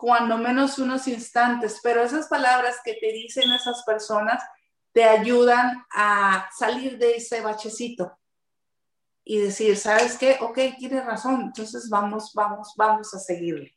[0.00, 4.42] cuando menos unos instantes, pero esas palabras que te dicen esas personas
[4.92, 8.18] te ayudan a salir de ese bachecito
[9.22, 10.38] y decir, ¿sabes qué?
[10.40, 13.76] Ok, tienes razón, entonces vamos, vamos, vamos a seguirle.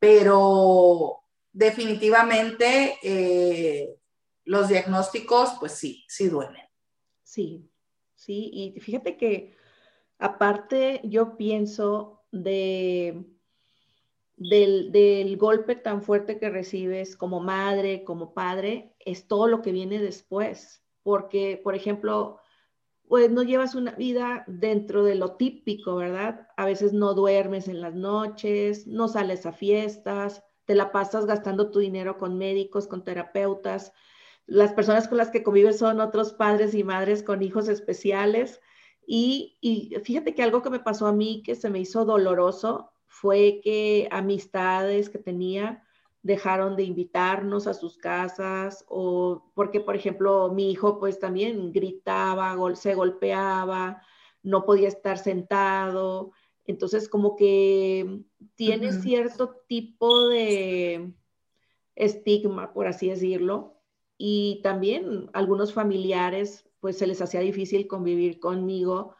[0.00, 3.96] Pero definitivamente eh,
[4.42, 6.66] los diagnósticos, pues sí, sí duelen.
[7.22, 7.70] Sí,
[8.16, 9.56] sí, y fíjate que
[10.18, 13.35] aparte yo pienso de
[14.36, 19.98] del, golpe tan fuerte que recibes como madre, como padre, es todo lo que viene
[19.98, 20.84] después.
[21.02, 22.38] Porque, por ejemplo,
[23.08, 26.48] pues no llevas una vida dentro de lo típico, ¿verdad?
[26.56, 31.70] A veces no duermes en las noches, no sales a fiestas, te la pasas gastando
[31.70, 33.92] tu dinero con médicos, con terapeutas.
[34.46, 38.60] Las personas con las que convives son otros padres y madres con hijos especiales.
[39.06, 42.92] Y, y fíjate que algo que me pasó a mí que se me hizo doloroso
[43.20, 45.82] fue que amistades que tenía
[46.22, 52.54] dejaron de invitarnos a sus casas o porque, por ejemplo, mi hijo pues también gritaba,
[52.74, 54.02] se golpeaba,
[54.42, 56.32] no podía estar sentado.
[56.66, 58.20] Entonces, como que
[58.54, 61.14] tiene cierto tipo de
[61.94, 63.80] estigma, por así decirlo.
[64.18, 69.16] Y también algunos familiares, pues se les hacía difícil convivir conmigo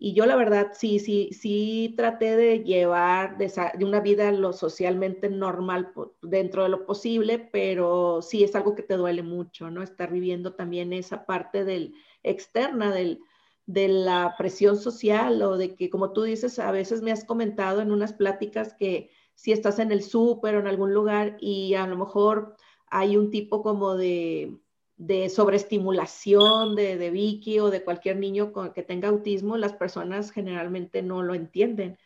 [0.00, 3.50] y yo la verdad sí, sí, sí traté de llevar de,
[3.84, 8.96] una vida lo socialmente normal dentro de lo posible, pero sí es algo que te
[8.96, 9.82] duele mucho, ¿no?
[9.82, 13.18] Estar viviendo también esa parte del externa del,
[13.66, 17.80] de la presión social o de que, como tú dices, a veces me has comentado
[17.80, 21.88] en unas pláticas que si estás en el súper o en algún lugar y a
[21.88, 22.54] lo mejor
[22.86, 24.56] hay un tipo como de
[24.98, 30.32] de sobreestimulación de, de Vicky o de cualquier niño con, que tenga autismo, las personas
[30.32, 31.96] generalmente no lo entienden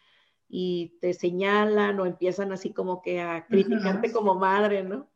[0.47, 5.11] y te señalan o empiezan así como que a criticarte como madre, ¿no?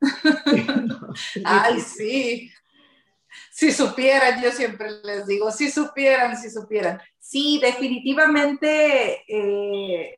[1.44, 2.50] Ay, sí.
[3.52, 7.00] Si supieran, yo siempre les digo, si supieran, si supieran.
[7.20, 10.16] Sí, definitivamente eh,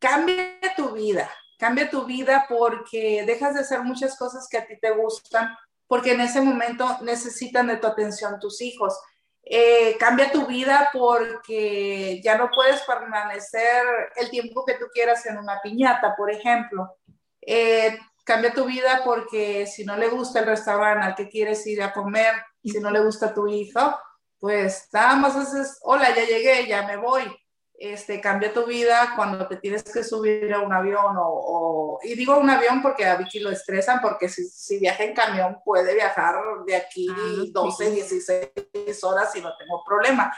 [0.00, 4.74] cambia tu vida, cambia tu vida porque dejas de hacer muchas cosas que a ti
[4.80, 5.54] te gustan
[5.92, 8.98] porque en ese momento necesitan de tu atención tus hijos.
[9.44, 13.84] Eh, cambia tu vida porque ya no puedes permanecer
[14.16, 16.96] el tiempo que tú quieras en una piñata, por ejemplo.
[17.42, 21.82] Eh, cambia tu vida porque si no le gusta el restaurante al que quieres ir
[21.82, 23.94] a comer, si no le gusta tu hijo,
[24.38, 27.30] pues nada más haces, hola, ya llegué, ya me voy
[27.74, 32.36] este, cambia tu vida cuando te tienes que subir a un avión o, y digo
[32.36, 36.36] un avión porque a Vicky lo estresan porque si, si viaja en camión puede viajar
[36.64, 37.08] de aquí
[37.52, 40.32] 12, ah, 16 horas y no tengo problema,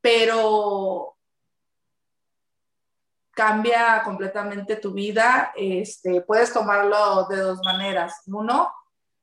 [0.00, 1.16] pero
[3.34, 8.22] cambia completamente tu vida, este, puedes tomarlo de dos maneras.
[8.26, 8.72] Uno,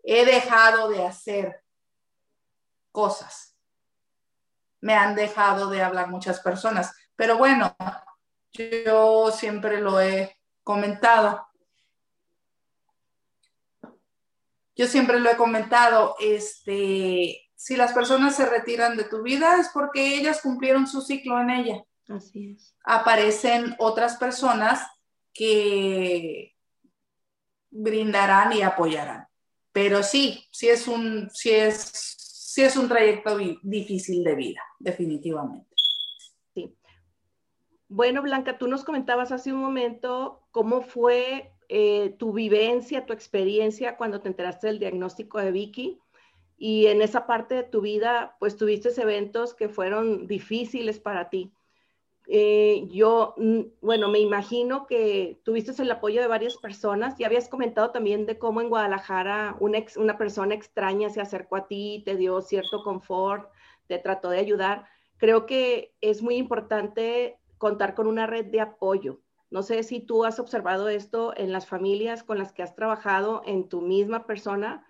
[0.04, 1.64] he dejado de hacer
[2.92, 3.56] cosas.
[4.82, 7.76] Me han dejado de hablar muchas personas pero bueno,
[8.54, 11.48] yo siempre lo he comentado.
[14.76, 19.70] Yo siempre lo he comentado, este, si las personas se retiran de tu vida es
[19.70, 21.84] porque ellas cumplieron su ciclo en ella.
[22.10, 22.76] Así es.
[22.84, 24.88] Aparecen otras personas
[25.34, 26.56] que
[27.70, 29.28] brindarán y apoyarán.
[29.72, 35.71] Pero sí, sí es un, sí es, sí es un trayecto difícil de vida, definitivamente.
[37.94, 43.98] Bueno, Blanca, tú nos comentabas hace un momento cómo fue eh, tu vivencia, tu experiencia
[43.98, 46.00] cuando te enteraste del diagnóstico de Vicky.
[46.58, 51.52] Y en esa parte de tu vida, pues tuviste eventos que fueron difíciles para ti.
[52.28, 57.50] eh, yo, mm, bueno, me imagino que tuviste el apoyo de varias personas y habías
[57.50, 62.16] comentado también de cómo en Guadalajara una, una persona extraña se acercó a ti, te
[62.16, 63.52] dio cierto confort,
[63.88, 64.86] te trató de ayudar.
[65.18, 69.22] Creo que es muy importante contar con una red de apoyo.
[69.52, 73.44] No sé si tú has observado esto en las familias con las que has trabajado,
[73.46, 74.84] en tu misma persona.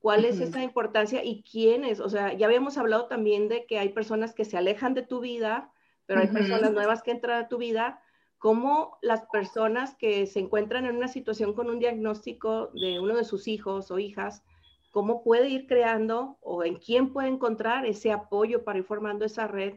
[0.00, 2.00] ¿Cuál es esa importancia y quiénes?
[2.00, 5.20] O sea, ya habíamos hablado también de que hay personas que se alejan de tu
[5.20, 5.70] vida,
[6.06, 8.02] pero hay personas nuevas que entran a tu vida.
[8.38, 13.24] ¿Cómo las personas que se encuentran en una situación con un diagnóstico de uno de
[13.24, 14.42] sus hijos o hijas,
[14.90, 19.46] cómo puede ir creando o en quién puede encontrar ese apoyo para ir formando esa
[19.46, 19.74] red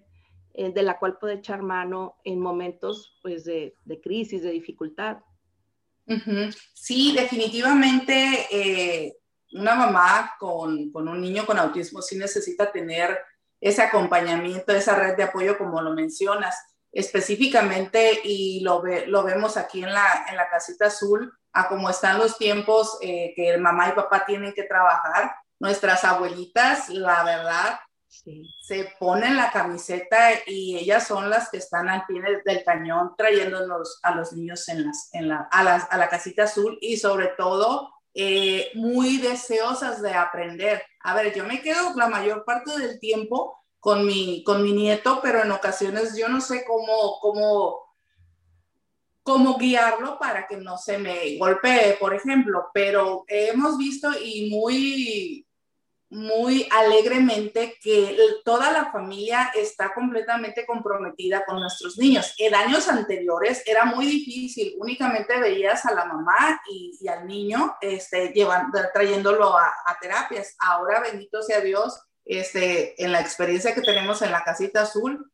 [0.53, 5.17] eh, de la cual puede echar mano en momentos pues, de, crisis, de dificultad?
[6.73, 9.17] Sí, definitivamente eh,
[9.53, 13.17] una mamá con, con, un niño con autismo sí necesita tener
[13.61, 16.57] ese acompañamiento, esa red de apoyo, como lo mencionas,
[16.91, 22.17] específicamente, y lo, lo vemos aquí en la, en la casita azul, a cómo están
[22.17, 25.35] los tiempos eh, que el mamá y papá tienen que trabajar.
[25.59, 27.79] Nuestras abuelitas, la verdad,
[28.61, 33.99] se ponen la camiseta y ellas son las que están al pie del cañón trayéndonos
[34.03, 37.89] a los niños en las, en la, a, a la casita azul y sobre todo
[38.13, 40.83] eh, muy deseosas de aprender.
[41.01, 45.19] A ver, yo me quedo la mayor parte del tiempo con mi, con mi nieto,
[45.23, 47.79] pero en ocasiones yo no sé cómo, cómo,
[49.23, 55.47] cómo guiarlo para que no se me golpee, por ejemplo, pero hemos visto y muy
[56.11, 62.35] muy alegremente que toda la familia está completamente comprometida con nuestros niños.
[62.37, 68.33] En años anteriores era muy difícil, únicamente veías a la mamá y, al niño este,
[68.33, 70.55] llevando, trayéndolo a, terapias.
[70.59, 75.31] Ahora, bendito sea Dios, este, en la experiencia que tenemos en la casita azul,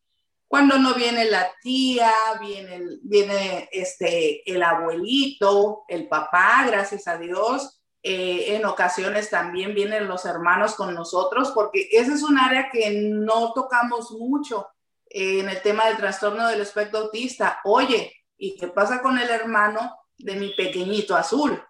[0.48, 7.77] cuando no viene la tía, viene, viene este, el abuelito, el papá, gracias a Dios,
[8.04, 12.92] eh, en ocasiones también vienen los hermanos con nosotros, porque ese es un área que
[12.92, 14.68] no tocamos mucho
[15.10, 17.60] eh, en el tema del trastorno del espectro autista.
[17.64, 21.62] Oye, ¿y qué pasa con el hermano de mi pequeñito azul?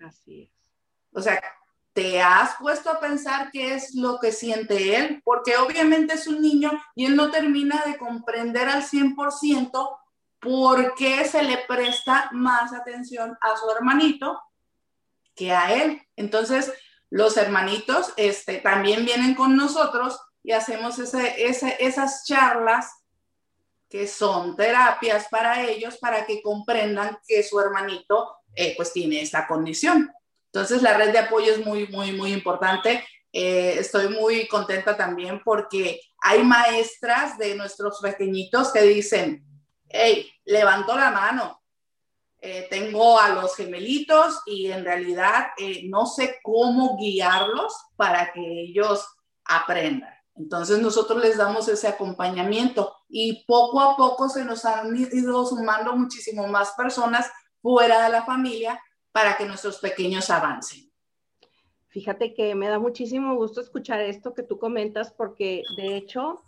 [0.00, 0.50] Así es.
[1.12, 1.40] O sea,
[1.92, 5.22] ¿te has puesto a pensar qué es lo que siente él?
[5.24, 9.98] Porque obviamente es un niño y él no termina de comprender al 100%
[10.40, 14.38] por qué se le presta más atención a su hermanito
[15.36, 16.02] que a él.
[16.16, 16.72] Entonces,
[17.10, 22.90] los hermanitos este, también vienen con nosotros y hacemos ese, esas charlas
[23.88, 29.46] que son terapias para ellos para que comprendan que su hermanito eh, pues tiene esta
[29.46, 30.10] condición.
[30.52, 33.04] Entonces la red de apoyo es muy, muy, muy importante.
[33.32, 39.44] Eh, estoy muy contenta también porque hay maestras de nuestros pequeñitos que dicen,
[39.88, 41.62] hey, levanto la mano,
[42.40, 48.40] eh, tengo a los gemelitos y en realidad eh, no sé cómo guiarlos para que
[48.40, 49.06] ellos
[49.44, 50.14] aprendan.
[50.34, 55.96] Entonces nosotros les damos ese acompañamiento y poco a poco se nos han ido sumando
[55.96, 57.30] muchísimo más personas
[57.62, 58.80] fuera de la familia
[59.12, 60.92] para que nuestros pequeños avancen.
[61.88, 66.42] Fíjate que me da muchísimo gusto escuchar esto que tú comentas porque de hecho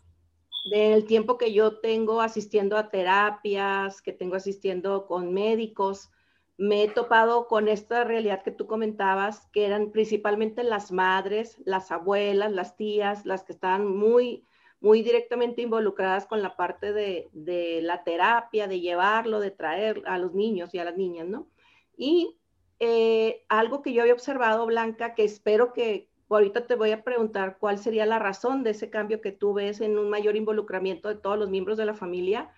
[0.71, 6.11] del tiempo que yo tengo asistiendo a terapias, que tengo asistiendo con médicos,
[6.57, 11.93] me he topado con esta realidad que tú comentabas, que eran principalmente las madres, las
[11.93, 14.45] abuelas, las tías, las que estaban muy,
[14.81, 20.19] muy directamente involucradas con la parte de, de la terapia, de llevarlo, de traer a
[20.19, 21.49] los niños y a las niñas, ¿no?
[21.97, 22.37] Y
[22.81, 27.59] eh, algo que yo había observado, Blanca, que espero que, ahorita te voy a preguntar
[27.59, 31.17] cuál sería la razón de ese cambio que tú ves en un mayor involucramiento de
[31.17, 32.51] todos los miembros de la familia,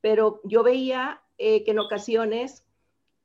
[0.00, 2.64] pero yo veía eh, que en ocasiones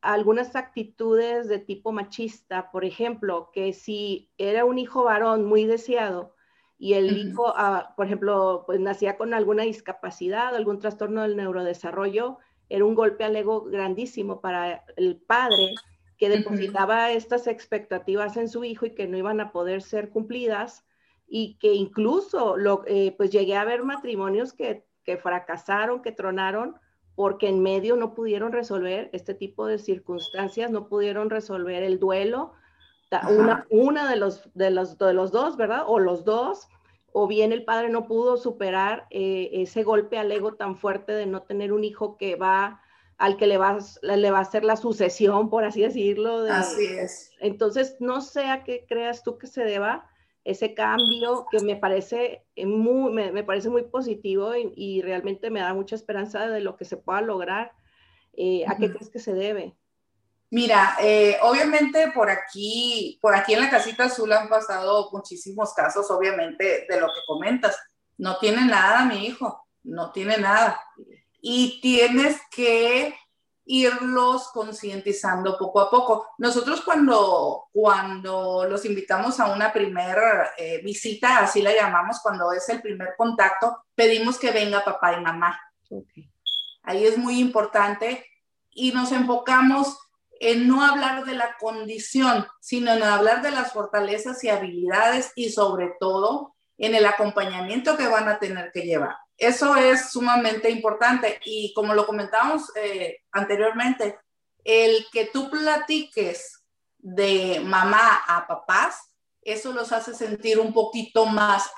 [0.01, 6.33] algunas actitudes de tipo machista, por ejemplo, que si era un hijo varón muy deseado
[6.79, 12.39] y el hijo, ah, por ejemplo, pues nacía con alguna discapacidad, algún trastorno del neurodesarrollo,
[12.69, 15.75] era un golpe al ego grandísimo para el padre
[16.21, 20.86] que depositaba estas expectativas en su hijo y que no iban a poder ser cumplidas
[21.27, 26.75] y que incluso lo, eh, pues llegué a ver matrimonios que, que fracasaron, que tronaron
[27.15, 32.54] porque en medio no pudieron resolver este tipo de circunstancias, no pudieron resolver el duelo,
[33.27, 35.85] una, una de, los, de, los, de los dos, ¿verdad?
[35.87, 36.67] O los dos,
[37.13, 41.25] o bien el padre no pudo superar eh, ese golpe al ego tan fuerte de
[41.25, 42.81] no tener un hijo que va
[43.22, 46.44] al que le va, le va a hacer la sucesión, por así decirlo.
[46.52, 47.32] así es.
[47.40, 50.10] Entonces, no sé a qué creas tú que se deba
[50.44, 55.96] ese cambio que me parece muy, me, parece muy positivo y, realmente me da mucha
[55.96, 57.74] esperanza de lo que se pueda lograr.
[58.34, 59.76] Eh, ¿A qué crees que se debe?
[60.50, 66.10] Mira, eh, obviamente por aquí, por aquí en la casita azul han pasado muchísimos casos,
[66.10, 67.78] obviamente, de lo que comentas.
[68.17, 70.82] No tiene nada, mi hijo, no tiene nada.
[71.42, 73.15] Y tienes que
[73.65, 76.27] irlos concientizando poco a poco.
[76.37, 82.67] Nosotros cuando, cuando los invitamos a una primera eh, visita, así la llamamos, cuando es
[82.69, 85.60] el primer contacto, pedimos que venga papá y mamá.
[86.83, 88.25] Ahí es muy importante
[88.71, 89.98] y nos enfocamos
[90.39, 95.50] en no hablar de la condición, sino en hablar de las fortalezas y habilidades y
[95.50, 99.15] sobre todo en el acompañamiento que van a tener que llevar.
[99.42, 104.19] Eso es sumamente importante y como lo comentábamos eh, anteriormente,
[104.63, 106.62] el que tú platiques
[107.00, 109.00] de mamá a papás,
[109.42, 111.71] eso los hace sentir un poquito más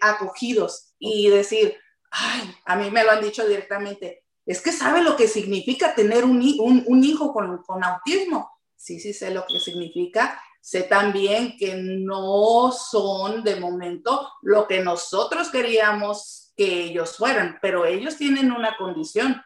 [0.00, 1.76] acogidos y decir,
[2.10, 6.24] ay, a mí me lo han dicho directamente, es que sabe lo que significa tener
[6.24, 8.50] un, hijo con, con, autismo.
[8.74, 10.40] Sí, sí, sé lo que significa.
[10.62, 17.84] Sé también que no son de momento lo que nosotros queríamos que ellos fueran, pero
[17.84, 19.42] ellos tienen una condición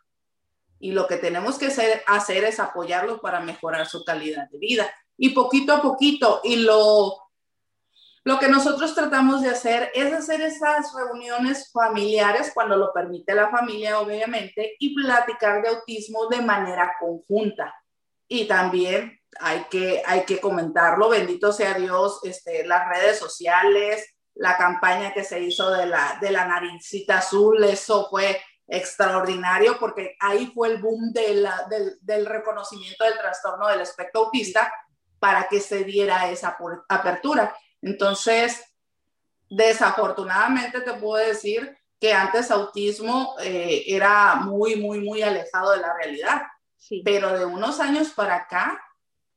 [0.79, 4.91] y lo que tenemos que hacer, hacer es apoyarlos para mejorar su calidad de vida.
[5.19, 7.31] Y poquito a poquito, y lo
[8.23, 13.49] lo que nosotros tratamos de hacer es hacer esas reuniones familiares cuando lo permite la
[13.49, 17.75] familia, obviamente, y platicar de autismo de manera conjunta.
[18.29, 24.05] Y también hay que, hay que comentarlo, bendito sea Dios, este, las redes sociales,
[24.41, 30.17] la campaña que se hizo de la, de la naricita azul, eso fue extraordinario porque
[30.19, 34.73] ahí fue el boom de la, del, del reconocimiento del trastorno del espectro autista
[35.19, 36.57] para que se diera esa
[36.89, 37.55] apertura.
[37.83, 38.65] Entonces,
[39.51, 45.93] desafortunadamente te puedo decir que antes autismo eh, era muy, muy, muy alejado de la
[45.93, 46.43] realidad.
[47.05, 48.83] Pero de unos años para acá,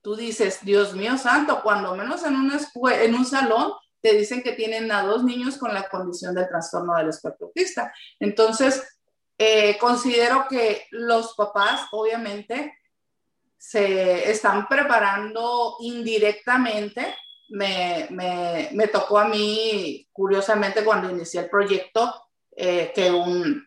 [0.01, 3.73] tú dices, Dios mío santo, cuando menos en, en un salón
[4.03, 7.91] te dicen que tienen a dos niños con la condición del trastorno del espectro autista.
[8.19, 8.83] Entonces,
[9.37, 12.77] eh, considero que los papás, obviamente,
[13.57, 17.15] se están preparando indirectamente
[17.53, 22.13] me, tocó a mí, curiosamente, cuando inicié el proyecto,
[22.55, 23.65] eh, que un,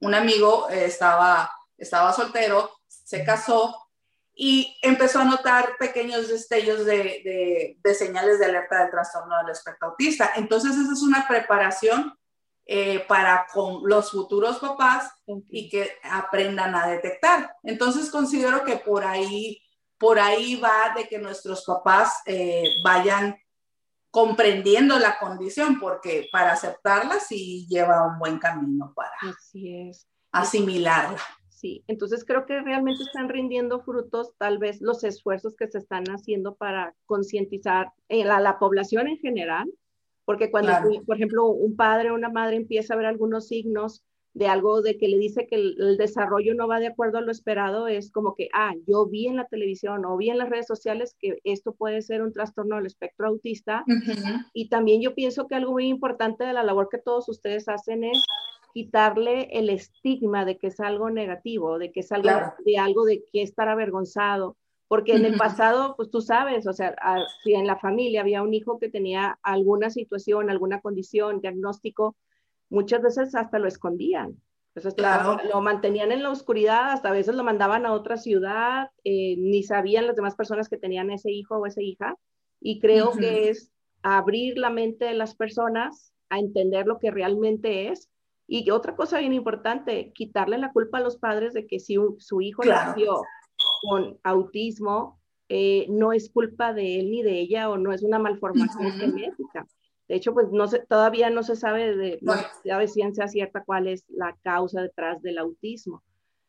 [0.00, 3.87] un amigo eh, estaba, estaba soltero, se casó
[4.40, 9.50] y empezó a notar pequeños destellos de, de, de, señales de alerta del trastorno del
[9.50, 10.30] espectro autista.
[10.36, 12.16] Entonces, esa es una preparación
[12.64, 15.10] eh, para con los futuros papás
[15.50, 17.52] y que aprendan a detectar.
[17.64, 19.60] Entonces, considero que por ahí
[19.98, 23.36] por ahí va de que nuestros papás eh, vayan
[24.10, 30.08] comprendiendo la condición, porque para aceptarla sí lleva un buen camino para Así es.
[30.30, 31.18] asimilarla.
[31.58, 36.04] Sí, entonces creo que realmente están rindiendo frutos tal vez los esfuerzos que se están
[36.04, 39.68] haciendo para concientizar a la, población en general,
[40.24, 40.70] porque cuando,
[41.04, 44.04] por ejemplo, un padre o una madre empieza a ver algunos signos
[44.34, 47.32] de algo de que le dice que el, desarrollo no va de acuerdo a lo
[47.32, 50.68] esperado, es como que, ah, yo vi en la televisión o vi en las redes
[50.68, 53.84] sociales que esto puede ser un trastorno del espectro autista.
[54.52, 58.04] Y también yo pienso que algo muy importante de la labor que todos ustedes hacen
[58.04, 58.22] es
[58.78, 62.30] quitarle el estigma de que es algo negativo, de que es algo
[62.64, 64.56] de algo de que estar avergonzado.
[64.86, 66.94] Porque en el pasado, pues tú sabes, o sea,
[67.42, 72.16] si en la familia había un hijo que tenía alguna situación, alguna condición, diagnóstico,
[72.70, 74.40] muchas veces hasta lo escondían.
[74.76, 75.38] Entonces, claro.
[75.52, 79.64] lo, mantenían en la oscuridad, hasta a veces lo mandaban a otra ciudad, eh, ni
[79.64, 82.14] sabían las demás personas que tenían ese hijo o esa hija.
[82.60, 83.72] Y creo que es
[84.02, 88.08] abrir la mente de las personas a entender lo que realmente es.
[88.50, 92.40] Y otra cosa bien importante, quitarle la culpa a los padres de que si su
[92.40, 93.22] hijo nació
[93.82, 95.20] con autismo,
[95.50, 99.66] eh, no es culpa de él ni de ella o no es una malformación genética.
[100.08, 103.62] De hecho, pues no se, todavía no se sabe de, no se sabe ciencia cierta
[103.64, 106.02] cuál es la causa detrás del autismo.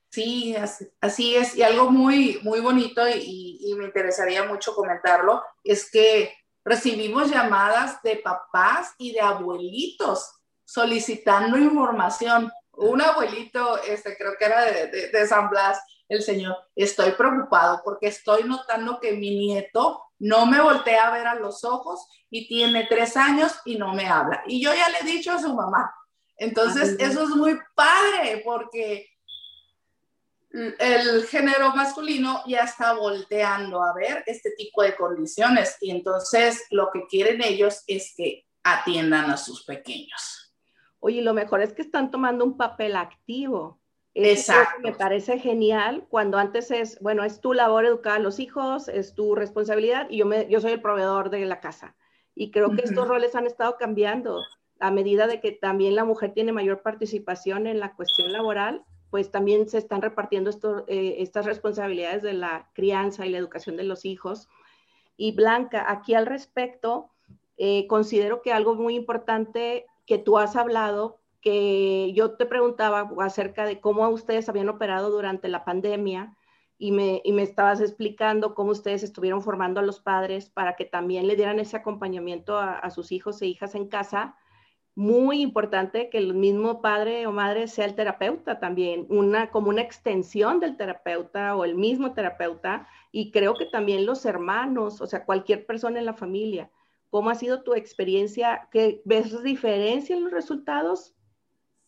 [0.10, 0.56] Sí,
[1.02, 1.56] así, es.
[1.58, 6.32] Y algo muy, muy bonito y, y, me interesaría mucho comentarlo es que
[6.64, 10.39] recibimos llamadas de papás y de abuelitos
[10.70, 12.52] solicitando información.
[12.74, 17.82] Un abuelito, este, creo que era de, de, de San Blas, el señor, estoy preocupado
[17.84, 22.48] porque estoy notando que mi nieto no me voltea a ver a los ojos y
[22.48, 24.44] tiene tres años y no me habla.
[24.48, 25.94] Y yo ya le he dicho a su mamá.
[26.38, 29.08] Entonces, eso es muy padre porque
[30.52, 36.90] el género masculino ya está volteando a ver este tipo de condiciones y entonces lo
[36.92, 40.39] que quieren ellos es que atiendan a sus pequeños.
[41.00, 43.80] Oye, lo mejor es que están tomando un papel activo.
[44.14, 44.82] Exacto.
[44.82, 49.14] Me parece genial cuando antes es, bueno, es tu labor educar a los hijos, es
[49.14, 51.96] tu responsabilidad y yo, me, yo soy el proveedor de la casa.
[52.36, 54.42] Y creo que estos roles han estado cambiando
[54.80, 59.32] a medida de que también la mujer tiene mayor participación en la cuestión laboral, pues
[59.32, 60.52] también se están repartiendo
[60.88, 64.48] eh, estas responsabilidades de la crianza y la educación de los hijos.
[65.18, 67.10] Y Blanca, aquí al respecto,
[67.58, 73.64] eh, considero que algo muy importante que tú has hablado, que yo te preguntaba acerca
[73.64, 76.36] de cómo ustedes habían operado durante la pandemia
[76.78, 80.84] y me, y me estabas explicando cómo ustedes estuvieron formando a los padres para que
[80.84, 84.36] también le dieran ese acompañamiento a sus hijos e hijas en casa
[85.00, 89.82] muy importante que el mismo padre o madre sea el terapeuta también, una, como una
[89.82, 95.24] extensión del terapeuta o el mismo terapeuta, y creo que también los hermanos, o sea,
[95.24, 96.70] cualquier persona en la familia.
[97.10, 98.68] ¿Cómo ha sido tu experiencia?
[98.72, 101.14] ¿Qué, ¿Ves diferencia en los resultados?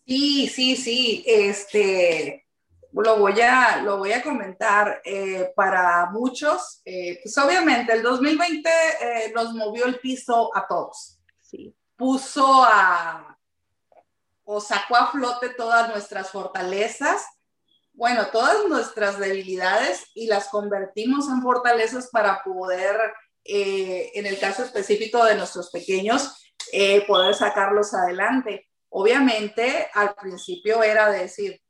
[0.06, 1.24] Sí, sí, sí.
[1.28, 2.48] Este,
[2.92, 5.02] lo voy a, lo voy a comentar.
[5.06, 11.20] Eh, para muchos, eh, pues obviamente el 2020 eh, nos movió el piso a todos.
[11.40, 13.38] Sí puso a
[14.44, 17.24] o sacó a flote todas nuestras fortalezas,
[17.94, 22.98] bueno, todas nuestras debilidades y las convertimos en fortalezas para poder,
[23.44, 28.70] eh, en el caso específico de nuestros pequeños, eh, poder sacarlos adelante.
[28.90, 31.62] Obviamente, al principio era decir,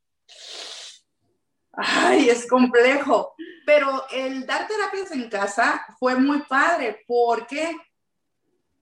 [1.72, 7.04] ay, es complejo, pero el dar terapias en casa fue muy padre.
[7.06, 7.76] ¿Por qué?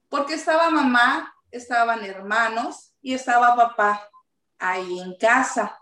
[0.08, 4.08] Porque estaba mamá estaban hermanos y estaba papá
[4.58, 5.79] ahí en casa.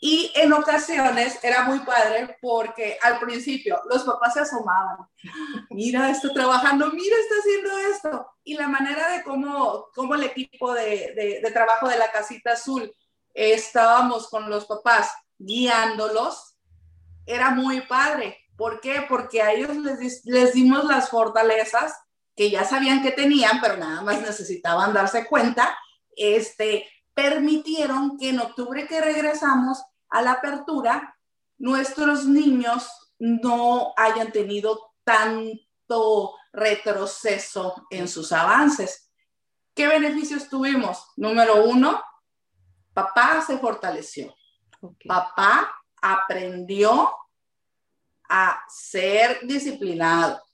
[0.00, 4.98] Y en ocasiones era muy padre porque al principio los papás se asomaban.
[5.70, 8.30] Mira, está trabajando, mira, está haciendo esto.
[8.44, 12.92] Y la manera de cómo, cómo el equipo de, de, trabajo de la casita azul
[13.32, 16.56] estábamos con los papás guiándolos,
[17.24, 18.38] era muy padre.
[18.56, 19.04] ¿Por qué?
[19.08, 21.94] Porque a ellos les, les dimos las fortalezas
[22.34, 25.76] que ya sabían que tenían, pero nada más necesitaban darse cuenta,
[26.16, 26.86] este,
[27.16, 31.18] permitieron que en octubre que regresamos a la apertura,
[31.56, 32.88] nuestros niños
[33.18, 39.10] no hayan tenido tanto retroceso en sus avances.
[39.74, 41.06] ¿Qué beneficios tuvimos?
[41.16, 42.02] Número uno,
[42.92, 44.36] papá se fortaleció.
[45.08, 47.16] Papá aprendió
[48.28, 50.45] a ser disciplinado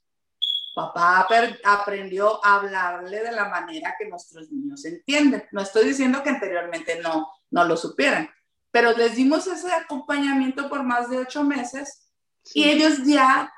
[0.73, 1.27] Papá
[1.63, 5.47] aprendió a hablarle de la manera que nuestros niños entienden.
[5.51, 8.29] No estoy diciendo que anteriormente no, no lo supieran,
[8.71, 12.09] pero les dimos ese acompañamiento por más de ocho meses
[12.53, 13.53] y ellos ya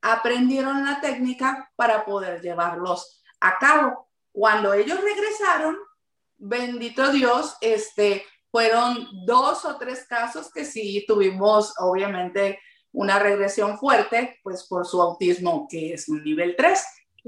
[0.00, 4.08] aprendieron la técnica para poder llevarlos a cabo.
[4.30, 5.76] Cuando ellos regresaron,
[6.36, 12.60] bendito Dios, este, fueron dos o tres casos que sí tuvimos, obviamente,
[12.92, 16.84] una regresión fuerte, pues por su autismo, que es un nivel 3.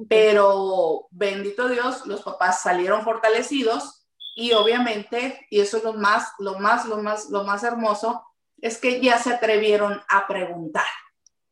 [0.08, 6.58] Pero bendito Dios, los papás salieron fortalecidos y obviamente, y eso es lo más, lo
[6.58, 8.24] más, lo más, lo más hermoso,
[8.60, 10.86] es que ya se atrevieron a preguntar.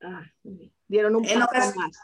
[0.02, 0.22] Ah,
[0.88, 1.98] dieron un paso más.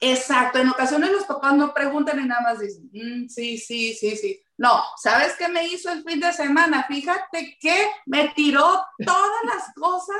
[0.00, 4.16] Exacto, en ocasiones los papás no preguntan y nada más dicen, mm, sí, sí, sí,
[4.16, 4.40] sí.
[4.56, 6.84] No, ¿sabes qué me hizo el fin de semana?
[6.84, 10.18] Fíjate que me tiró todas las cosas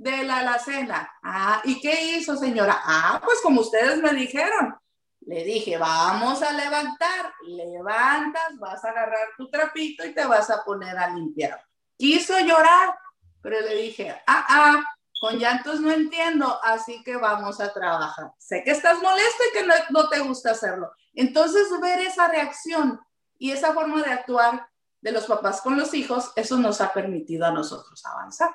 [0.00, 1.12] de la alacena.
[1.22, 2.80] Ah, ¿y qué hizo, señora?
[2.84, 4.74] Ah, pues como ustedes me dijeron.
[5.20, 7.34] Le dije, vamos a levantar.
[7.46, 11.62] Levantas, vas a agarrar tu trapito y te vas a poner a limpiar.
[11.98, 12.98] Quiso llorar,
[13.42, 14.84] pero le dije, ah, ah,
[15.20, 18.32] con llantos no entiendo, así que vamos a trabajar.
[18.38, 20.90] Sé que estás molesto y que no, no te gusta hacerlo.
[21.12, 22.98] Entonces, ver esa reacción
[23.36, 24.66] y esa forma de actuar
[25.02, 28.50] de los papás con los hijos, eso nos ha permitido a nosotros avanzar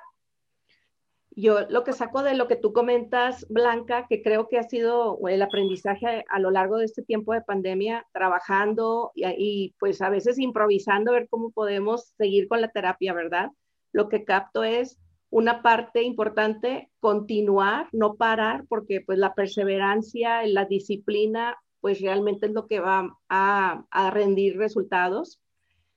[1.36, 5.20] yo lo que saco de lo que tú comentas, Blanca, que creo que ha sido
[5.28, 10.40] el aprendizaje a lo largo de este tiempo de pandemia, trabajando y, pues a veces
[10.40, 13.50] improvisando, ver cómo podemos seguir con la terapia, ¿verdad?
[13.92, 14.98] Lo que capto es
[15.30, 22.54] una parte importante, continuar, no parar, porque pues la perseverancia, la disciplina, pues realmente es
[22.54, 25.42] lo que va a, a rendir resultados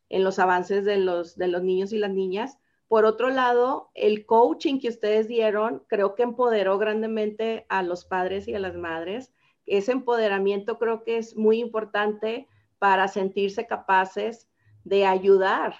[0.08, 2.58] en los avances de los, de los niños y las niñas
[2.88, 8.48] por otro lado, el coaching que ustedes dieron creo que empoderó grandemente a los padres
[8.48, 9.32] y a las madres.
[9.66, 14.48] Ese empoderamiento creo que es muy importante para sentirse capaces
[14.84, 15.74] de ayudar,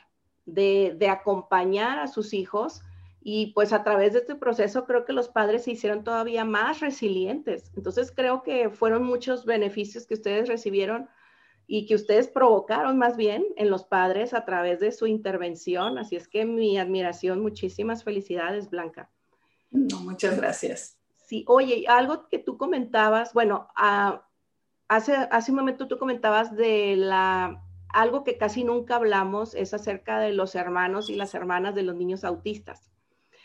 [0.45, 2.83] de, acompañar a sus hijos
[3.21, 6.81] Y pues a través de este proceso creo que los padres se hicieron todavía más
[6.81, 7.73] resilientes.
[7.77, 11.09] Entonces creo que fueron muchos beneficios que ustedes recibieron
[11.71, 15.99] y que ustedes provocaron más bien en los padres a través de su intervención.
[15.99, 19.11] Así es que mi admiración, muchísimas felicidades, Blanca.
[19.71, 20.99] No, muchas gracias.
[21.27, 24.27] Sí, oye, algo que tú comentabas, bueno, ah,
[24.89, 30.19] hace, hace un momento tú comentabas de la, algo que casi nunca hablamos, es acerca
[30.21, 32.91] de los hermanos y las hermanas de los niños autistas.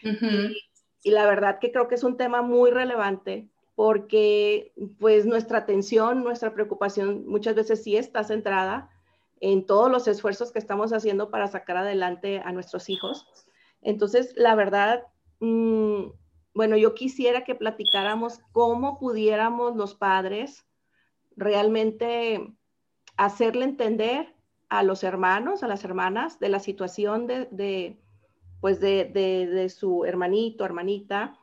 [0.02, 6.24] y, la verdad que creo que es un tema muy relevante porque pues nuestra atención,
[6.24, 8.90] nuestra preocupación muchas veces sí está centrada
[9.40, 13.28] en todos los esfuerzos que estamos haciendo para sacar adelante a nuestros hijos.
[13.82, 15.04] Entonces, la verdad,
[15.40, 16.06] mm,
[16.54, 20.66] bueno, yo quisiera que platicáramos cómo pudiéramos los padres
[21.36, 22.56] realmente
[23.18, 24.34] hacerle entender
[24.70, 28.00] a los hermanos, a las hermanas, de la situación de,
[28.62, 31.38] pues de, de, su hermanito, hermanita,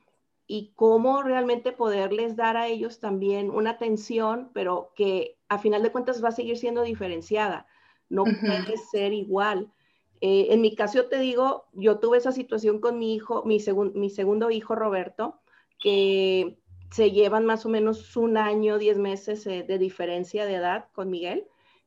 [0.53, 5.93] y cómo realmente poderles dar a ellos también una atención, pero que a final de
[5.93, 7.69] cuentas va a seguir siendo diferenciada,
[8.09, 9.73] no puede ser igual.
[10.21, 13.59] Eh, en mi caso, te digo, yo tuve esa situación con mi hijo, mi,
[13.95, 15.41] mi segundo hijo Roberto,
[15.79, 16.59] que
[16.91, 21.11] se llevan más o menos un año, diez meses eh, de diferencia de edad con
[21.11, 21.47] Miguel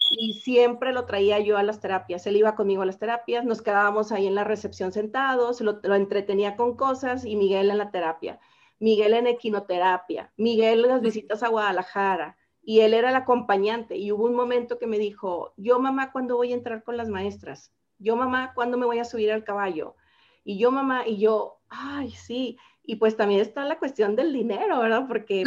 [0.09, 2.25] y siempre lo traía yo a las terapias.
[2.27, 5.95] Él iba conmigo a las terapias, nos quedábamos ahí en la recepción sentados, lo, lo
[5.95, 8.39] entretenía con cosas y Miguel en la terapia,
[8.83, 14.11] Miguel en equinoterapia, Miguel en las visitas a Guadalajara y él era el acompañante y
[14.11, 17.73] hubo un momento que me dijo, yo mamá, ¿cuándo voy a entrar con las maestras?
[18.03, 19.95] yo mamá, ¿cuándo me voy a subir al caballo?
[20.43, 22.57] Y yo mamá, y yo, ay, sí.
[22.83, 25.05] Y pues también está la cuestión del dinero, ¿verdad?
[25.07, 25.43] Porque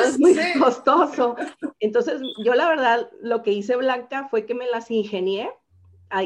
[0.00, 1.36] es muy costoso.
[1.78, 5.50] Entonces, yo la verdad, lo que hice Blanca fue que me las ingenié.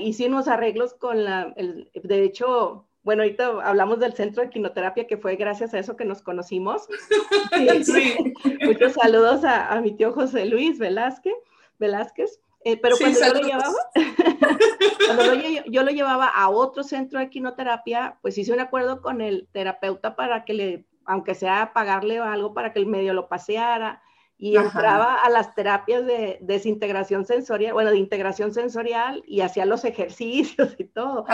[0.00, 5.07] hice unos arreglos con la, el, de hecho, bueno, ahorita hablamos del centro de quinoterapia,
[5.07, 6.88] que fue gracias a eso que nos conocimos.
[7.84, 8.34] Sí.
[8.64, 11.34] Muchos saludos a, a, mi tío José Luis Velázquez.
[11.78, 12.40] Velázquez.
[12.64, 13.74] Eh, pero cuando, yo lo, llevaba,
[15.07, 15.34] cuando
[15.66, 20.16] yo, lo llevaba a otro centro de quinoterapia, pues hice un acuerdo con el terapeuta
[20.16, 24.02] para que le, aunque sea pagarle algo para que el medio lo paseara,
[24.39, 29.84] y entraba a las terapias de desintegración sensorial, bueno, de integración sensorial y hacía los
[29.84, 31.24] ejercicios y todo,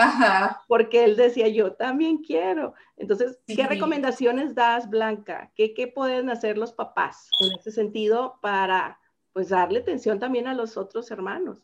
[0.67, 2.73] porque él decía, yo también quiero.
[2.95, 5.51] Entonces, ¿qué recomendaciones das, Blanca?
[5.55, 8.99] ¿Qué, ¿Qué pueden hacer los papás en ese sentido para
[9.33, 11.57] pues darle atención también a los otros hermanos.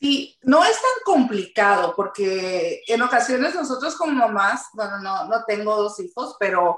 [0.00, 5.76] Sí, no es tan complicado porque en ocasiones nosotros como mamás, bueno, no, no tengo
[5.76, 6.76] dos hijos, pero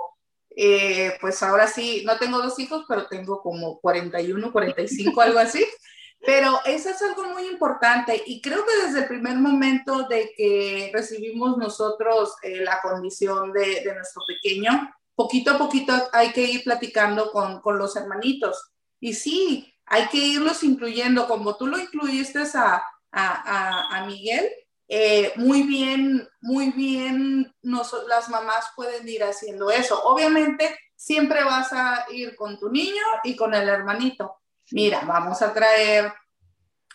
[0.56, 5.64] eh, pues ahora sí, no tengo dos hijos, pero tengo como 41, 45, algo así.
[6.18, 10.90] Pero eso es algo muy importante y creo que desde el primer momento de que
[10.92, 16.64] recibimos nosotros eh, la condición de, de, nuestro pequeño, poquito a poquito hay que ir
[16.64, 18.72] platicando con, con los hermanitos.
[18.98, 22.82] Y sí, hay que irlos incluyendo, como tú lo incluiste a,
[23.12, 24.48] a, a, Miguel,
[24.88, 30.02] eh, muy bien, muy bien, las mamás pueden ir haciendo eso.
[30.04, 34.36] Obviamente, siempre vas a ir con tu niño y con el hermanito.
[34.70, 36.12] Mira, vamos a traer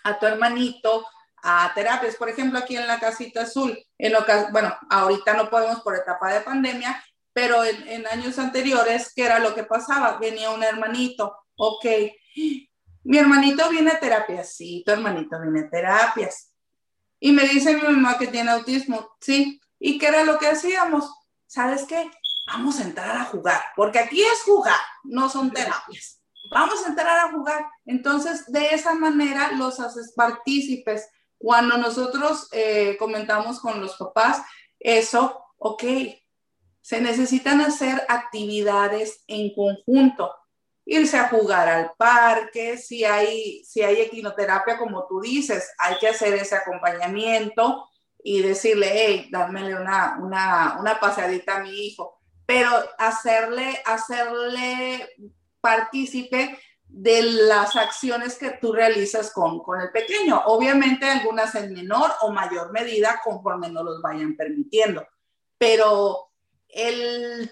[0.03, 1.05] a tu hermanito
[1.43, 5.81] a terapias, por ejemplo, aquí en la casita azul, en lo bueno, ahorita no podemos
[5.81, 10.17] por etapa de pandemia, pero en, en años anteriores, ¿qué era lo que pasaba?
[10.17, 11.85] Venía un hermanito, ok,
[13.03, 16.50] mi hermanito viene a terapias, sí, tu hermanito viene a terapias.
[17.23, 19.61] Y me dice mi mamá que tiene autismo, sí.
[19.79, 21.09] ¿Y qué era lo que hacíamos?
[21.45, 22.09] ¿Sabes qué?
[22.47, 26.19] Vamos a entrar a jugar, porque aquí es jugar, no son terapias.
[26.51, 27.63] Vamos a entrar a jugar.
[27.85, 31.07] Entonces, de esa manera los haces partícipes.
[31.37, 34.41] Cuando nosotros eh, comentamos con los papás,
[34.79, 35.83] eso, ok,
[36.81, 40.31] se necesitan hacer actividades en conjunto
[40.85, 46.07] irse a jugar al parque, si hay, si hay equinoterapia, como tú dices, hay que
[46.07, 47.87] hacer ese acompañamiento
[48.23, 55.09] y decirle, hey, dámele una, una, una paseadita a mi hijo, pero hacerle, hacerle
[55.61, 56.57] partícipe
[56.87, 60.41] de las acciones que tú realizas con, con el pequeño.
[60.45, 65.07] Obviamente algunas en menor o mayor medida conforme nos los vayan permitiendo,
[65.57, 66.31] pero
[66.67, 67.51] el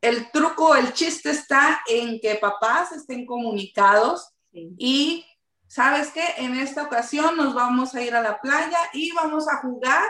[0.00, 5.24] el truco, el chiste está en que papás estén comunicados y,
[5.66, 6.24] ¿sabes qué?
[6.38, 10.08] En esta ocasión nos vamos a ir a la playa y vamos a jugar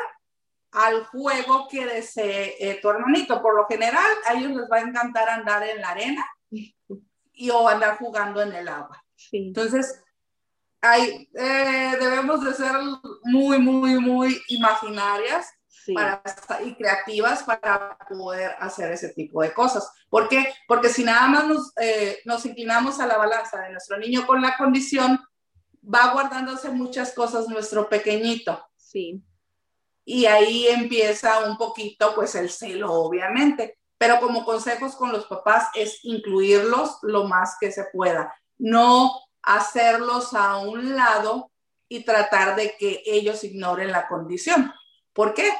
[0.72, 3.40] al juego que desee eh, tu hermanito.
[3.40, 6.26] Por lo general, a ellos les va a encantar andar en la arena
[7.32, 9.02] y o andar jugando en el agua.
[9.32, 10.02] Entonces,
[10.80, 12.72] hay, eh, debemos de ser
[13.24, 15.55] muy, muy, muy imaginarias
[15.94, 16.22] para,
[16.64, 19.90] y creativas para poder hacer ese tipo de cosas.
[20.08, 20.52] ¿Por qué?
[20.66, 24.40] Porque si nada más nos, eh, nos inclinamos a la balanza de nuestro niño con
[24.40, 25.20] la condición,
[25.82, 28.64] va guardándose muchas cosas nuestro pequeñito.
[28.76, 29.22] Sí.
[30.04, 33.78] Y ahí empieza un poquito, pues, el celo, obviamente.
[33.98, 38.32] Pero como consejos con los papás es incluirlos lo más que se pueda.
[38.58, 39.10] No
[39.42, 41.50] hacerlos a un lado
[41.88, 44.72] y tratar de que ellos ignoren la condición.
[45.12, 45.50] ¿Por qué?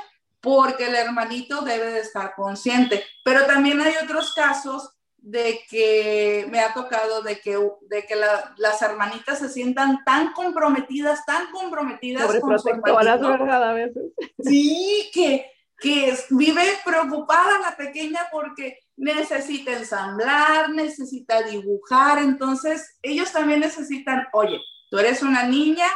[0.46, 3.02] Porque el hermanito debe de estar consciente.
[3.24, 8.80] Pero también hay otros casos de que me ha tocado de que, de que las
[8.80, 13.70] hermanitas se sientan tan comprometidas, tan comprometidas con su ¿verdad?
[13.70, 14.04] A veces.
[14.38, 23.58] Sí, que, que vive preocupada la pequeña porque necesita ensamblar, necesita dibujar, entonces ellos también
[23.58, 24.60] necesitan, oye,
[24.92, 25.88] tú eres una niña,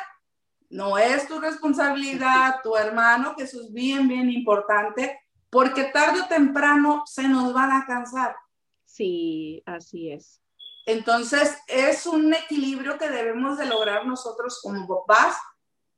[0.70, 6.28] no es tu responsabilidad, tu hermano, que eso es bien, bien importante, porque tarde o
[6.28, 8.36] temprano se nos van a cansar.
[8.84, 10.40] Sí, así es.
[10.86, 15.36] Entonces, es un equilibrio que debemos de lograr nosotros como papás,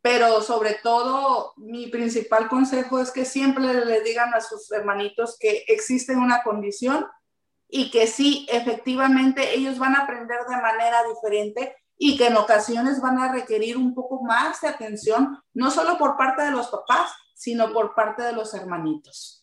[0.01, 5.65] pero sobre todo mi principal consejo es que siempre le digan a sus hermanitos que
[5.69, 7.07] existe una condición
[7.69, 13.01] y que sí, efectivamente, ellos van a aprender de manera diferente y que en ocasiones
[13.01, 17.13] van a requerir un poco más de atención, no solo por parte de los papás,
[17.35, 19.42] sino por parte de los hermanitos.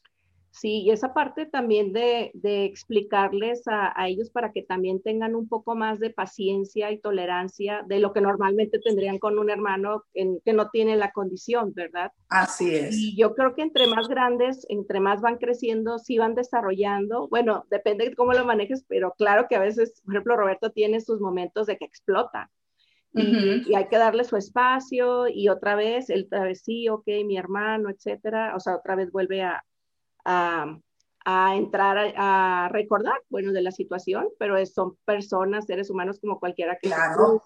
[0.60, 2.32] Sí, y esa parte también de,
[2.66, 8.01] explicarles a, ellos para que también tengan un poco más de paciencia y tolerancia de
[8.01, 12.12] lo que normalmente tendrían con un hermano que no tiene la condición, ¿verdad?
[12.28, 12.93] Así es.
[12.93, 17.66] Y yo creo que entre más grandes, entre más van creciendo, sí van desarrollando, bueno,
[17.70, 21.22] depende de cómo lo manejes, pero claro que a veces, por ejemplo, Roberto tiene sus
[21.22, 22.51] momentos de que explota.
[23.14, 28.55] Y, hay que darle su espacio y otra vez, el sí, ok, mi hermano, etcétera,
[28.55, 29.64] o sea, otra vez vuelve a,
[30.26, 30.78] a,
[31.56, 36.90] entrar a, recordar, bueno, de la situación, pero son personas, seres humanos como cualquiera que
[36.90, 37.44] claro.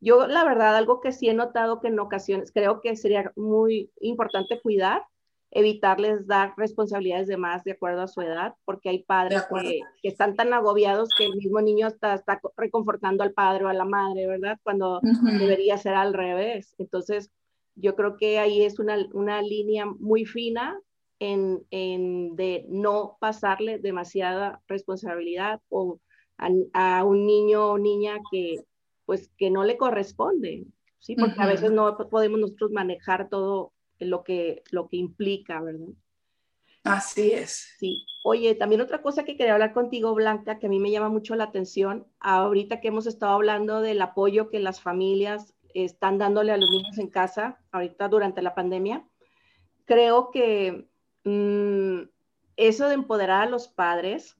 [0.00, 3.90] Yo, la verdad, algo que sí he notado que en ocasiones creo que sería muy
[4.00, 5.02] importante cuidar,
[5.50, 10.08] evitarles dar responsabilidades de más de acuerdo a su edad, porque hay padres que, que,
[10.08, 13.86] están tan agobiados que el mismo niño está, está reconfortando al padre o a la
[13.86, 14.58] madre, ¿verdad?
[14.62, 15.00] Cuando
[15.38, 16.74] debería ser al revés.
[16.76, 17.30] Entonces,
[17.74, 20.78] yo creo que ahí es una, una línea muy fina
[21.32, 26.00] en, de no pasarle demasiada responsabilidad o
[26.72, 28.64] a, un niño o niña que
[29.06, 30.66] pues que no le corresponde,
[30.98, 31.14] ¿sí?
[31.14, 35.88] Porque a veces no podemos nosotros manejar todo lo que, lo que implica, ¿verdad?
[36.84, 37.74] Así es.
[37.78, 38.04] Sí.
[38.24, 41.34] Oye, también otra cosa que quería hablar contigo, Blanca, que a mí me llama mucho
[41.34, 46.56] la atención, ahorita que hemos estado hablando del apoyo que las familias están dándole a
[46.56, 49.06] los niños en casa, ahorita durante la pandemia,
[49.84, 50.88] creo que
[51.24, 52.02] Mm,
[52.56, 54.36] eso de empoderar a los padres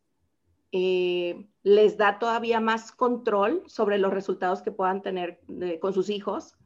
[0.77, 5.41] eh, les da todavía más control sobre los resultados que puedan tener
[5.81, 6.57] con sus hijos.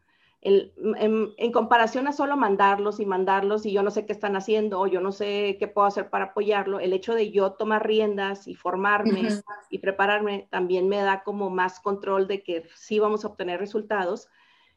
[0.40, 4.86] en, comparación a solo mandarlos y mandarlos y yo no sé qué están haciendo o
[4.86, 8.54] yo no sé qué puedo hacer para apoyarlo, el hecho de yo tomar riendas y
[8.54, 9.28] formarme
[9.70, 14.28] y prepararme también me da como más control de que sí vamos a obtener resultados.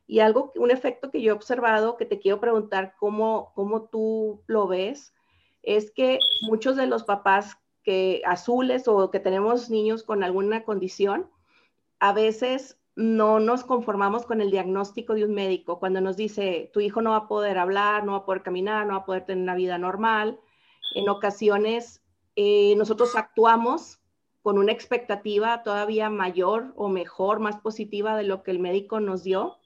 [0.08, 4.44] Y algo, un efecto que yo he observado, que te quiero preguntar cómo, cómo tú
[4.46, 5.14] lo ves,
[5.64, 11.30] es que muchos de los papás que azules o que tenemos niños con alguna condición,
[12.00, 16.80] a veces no nos conformamos con el diagnóstico de un médico cuando nos dice, tu
[16.80, 19.26] hijo no va a poder hablar, no va a poder caminar, no va a poder
[19.26, 20.40] tener una vida normal.
[20.94, 22.04] En ocasiones
[22.36, 24.00] eh, nosotros actuamos
[24.42, 29.24] con una expectativa todavía mayor o mejor, más positiva de lo que el médico nos
[29.24, 29.58] dio.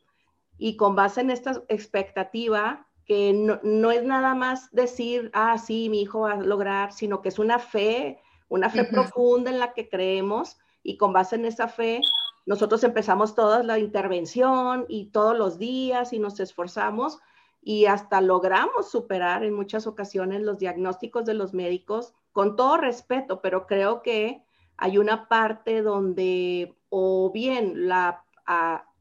[0.57, 6.01] Y con base en esta expectativa, que no, es nada más decir, ah, sí, mi
[6.01, 9.87] hijo va a lograr, sino que es una fe, una fe profunda en la que
[9.89, 12.01] creemos y con base en esa fe,
[12.45, 17.19] nosotros empezamos toda la intervención y todos los días y nos esforzamos
[17.61, 23.41] y hasta logramos superar en muchas ocasiones los diagnósticos de los médicos con todo respeto,
[23.41, 24.43] pero creo que
[24.77, 28.23] hay una parte donde o bien la,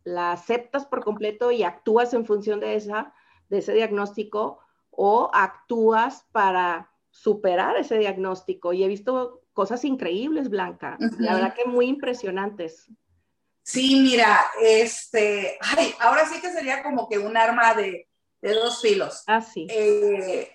[0.05, 3.13] la aceptas por completo y actúas en función de esa,
[3.55, 4.59] de ese diagnóstico
[4.91, 8.73] o actúas para superar ese diagnóstico.
[8.73, 12.91] Y he visto cosas increíbles, Blanca, la verdad que muy impresionantes.
[13.63, 18.09] Sí, mira, este, ay, ahora sí que sería como que un arma de,
[18.43, 19.23] dos filos.
[19.27, 19.67] Ah, sí.
[19.71, 20.51] Eh,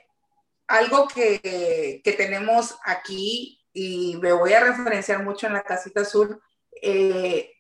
[0.68, 6.40] algo que, tenemos aquí, y me voy a referenciar mucho en la casita azul,
[6.82, 7.52] eh,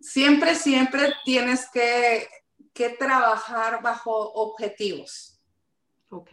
[0.00, 2.28] siempre, siempre tienes que
[2.74, 5.40] que trabajar bajo objetivos.
[6.10, 6.30] Ok.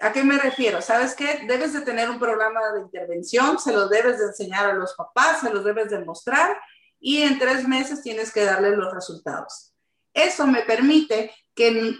[0.00, 0.80] ¿A qué me refiero?
[0.80, 1.44] ¿Sabes qué?
[1.46, 5.40] Debes de tener un programa de intervención, se lo debes de enseñar a los papás,
[5.40, 6.56] se los debes de mostrar
[7.00, 9.74] y en tres meses tienes que darle los resultados.
[10.14, 11.96] Eso me permite que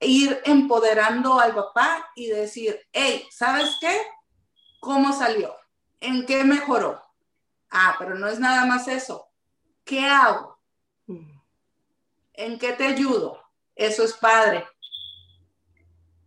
[0.00, 3.96] ir empoderando al papá y decir, hey, ¿sabes qué?
[4.80, 5.54] ¿Cómo salió?
[6.00, 7.00] ¿En qué mejoró?
[7.70, 9.28] Ah, pero no es nada más eso.
[9.84, 10.57] ¿Qué hago?
[12.38, 13.42] ¿En qué te ayudo?
[13.74, 14.64] Eso es padre.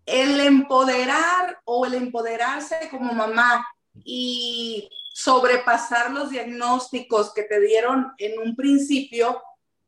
[0.06, 3.66] El empoderar o el empoderarse como mamá
[4.04, 9.42] y sobrepasar los diagnósticos que te dieron en un principio,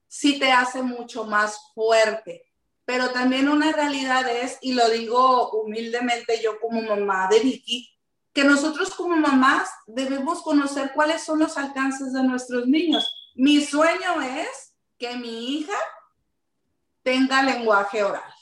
[0.08, 2.46] sí te hace mucho más fuerte.
[2.86, 7.94] Pero también una realidad es, y lo digo humildemente yo como mamá de Vicky,
[8.32, 13.14] que nosotros como mamás debemos conocer cuáles son los alcances de nuestros niños.
[13.36, 15.78] Mi sueño es que mi hija
[17.04, 18.34] tenga lenguaje oral.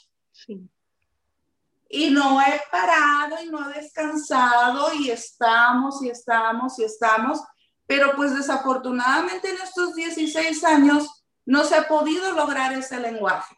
[1.88, 7.42] Y no he parado y no he descansado y estamos y estamos y estamos,
[7.86, 13.54] pero pues desafortunadamente en estos 16 años no se ha podido lograr ese lenguaje.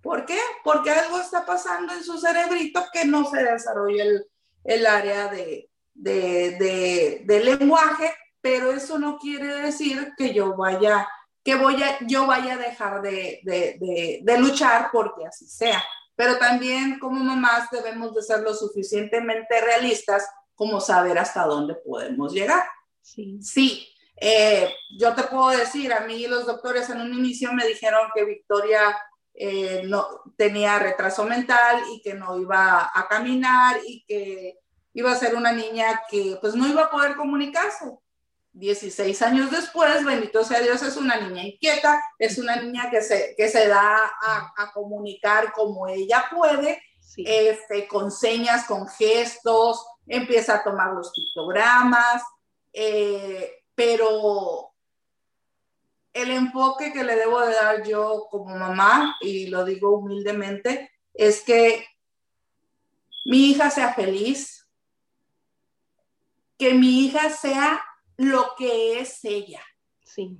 [0.00, 0.38] ¿Por qué?
[0.64, 4.26] Porque algo está pasando en su cerebrito que no se desarrolla el,
[4.64, 11.06] el área de, de, de, lenguaje, pero eso no quiere decir que yo vaya,
[11.42, 15.82] que voy a, yo vaya a dejar de, de, luchar porque así sea.
[16.14, 22.32] Pero también como mamás debemos de ser lo suficientemente realistas como saber hasta dónde podemos
[22.32, 22.64] llegar.
[23.00, 23.38] Sí.
[23.42, 28.10] Sí, eh, yo te puedo decir, a mí los doctores en un inicio me dijeron
[28.14, 28.94] que Victoria
[29.32, 34.58] eh, no tenía retraso mental y que no iba a caminar y que
[34.92, 37.86] iba a ser una niña que pues no iba a poder comunicarse.
[38.52, 43.34] 16 años después, bendito sea Dios, es una niña inquieta, es una niña que se,
[43.36, 46.82] que se da a, comunicar como ella puede,
[47.16, 52.22] este, con señas, con gestos, empieza a tomar los pictogramas,
[52.72, 54.72] eh, pero
[56.12, 61.42] el enfoque que le debo de dar yo como mamá, y lo digo humildemente, es
[61.42, 61.86] que
[63.26, 64.68] mi hija sea feliz,
[66.58, 67.82] que mi hija sea
[68.20, 69.62] lo que es ella.
[70.04, 70.38] Sí.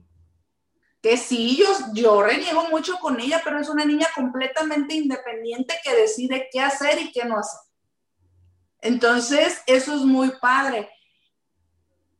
[1.02, 5.94] Que sí, yo, yo reniego mucho con ella, pero es una niña completamente independiente que
[5.94, 7.60] decide qué hacer y qué no hacer.
[8.82, 10.90] Entonces, eso es muy padre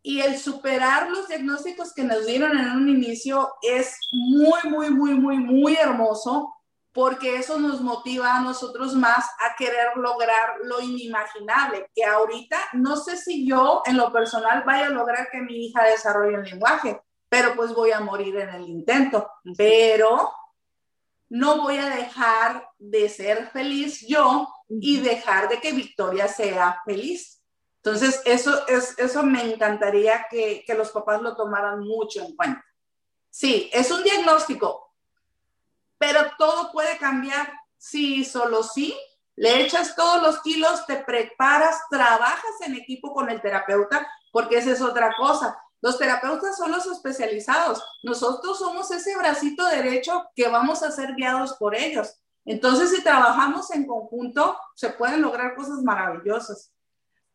[0.03, 5.15] y el superar los diagnósticos que nos dieron en un inicio es muy, muy, muy,
[5.15, 6.55] muy, muy hermoso
[6.93, 12.97] porque eso nos motiva a nosotros más a querer lograr lo inimaginable, que ahorita no
[12.97, 17.01] sé si yo en lo personal vaya a lograr que mi hija desarrolle el lenguaje,
[17.29, 20.33] pero pues voy a morir en el intento, pero
[21.29, 27.41] no voy a dejar de ser feliz yo y dejar de que Victoria sea feliz.
[27.83, 32.65] Entonces, eso, es, eso me encantaría que, que los papás lo tomaran mucho en cuenta.
[33.31, 34.90] Sí, es un diagnóstico,
[36.01, 38.97] pero todo puede cambiar si solo sí
[39.37, 44.73] le echas todos los kilos, te preparas, trabajas en equipo con el terapeuta, porque esa
[44.73, 45.59] es otra cosa.
[45.81, 47.83] Los terapeutas son los especializados.
[48.03, 52.21] Nosotros somos ese bracito derecho que vamos a ser guiados por ellos.
[52.45, 56.73] Entonces, si trabajamos en conjunto, se pueden lograr cosas maravillosas.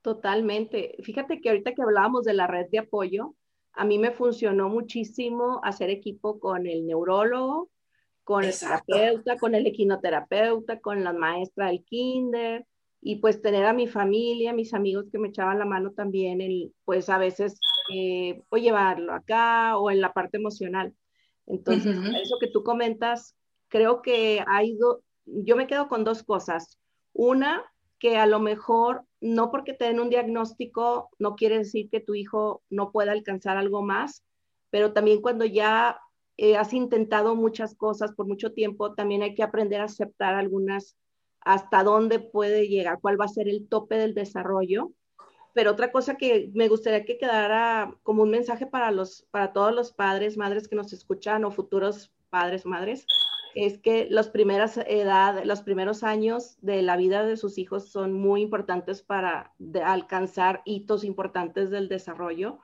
[0.03, 0.97] Totalmente.
[1.03, 3.34] Fíjate que ahorita que hablábamos de la red de apoyo,
[3.74, 7.72] a mí me funcionó muchísimo hacer equipo con el neurólogo,
[8.26, 12.65] con el terapeuta, con el equinoterapeuta, con la maestra del kinder
[12.99, 16.73] y pues tener a mi familia, mis amigos que me echaban la mano también, el,
[16.86, 17.59] pues a veces
[17.93, 20.93] eh, o llevarlo acá o en la parte emocional.
[21.45, 23.36] Entonces, eso que tú comentas,
[23.67, 26.80] creo que ha ido, yo me quedo con dos cosas.
[27.13, 27.63] Una,
[27.99, 32.15] que a lo mejor no porque te den un diagnóstico no quiere decir que tu
[32.15, 34.23] hijo no pueda alcanzar algo más,
[34.71, 35.99] pero también cuando ya
[36.38, 40.98] eh, has intentado muchas cosas por mucho tiempo, también hay que aprender a aceptar algunas
[41.42, 44.92] hasta dónde puede llegar, cuál va a ser el tope del desarrollo.
[45.54, 49.74] Pero otra cosa que me gustaría que quedara como un mensaje para los para todos
[49.74, 53.06] los padres, madres que nos escuchan o futuros padres, madres,
[53.56, 58.12] es que las primeras edad, los primeros años de la vida de sus hijos son
[58.12, 59.54] muy importantes para
[59.86, 62.60] alcanzar hitos importantes del desarrollo.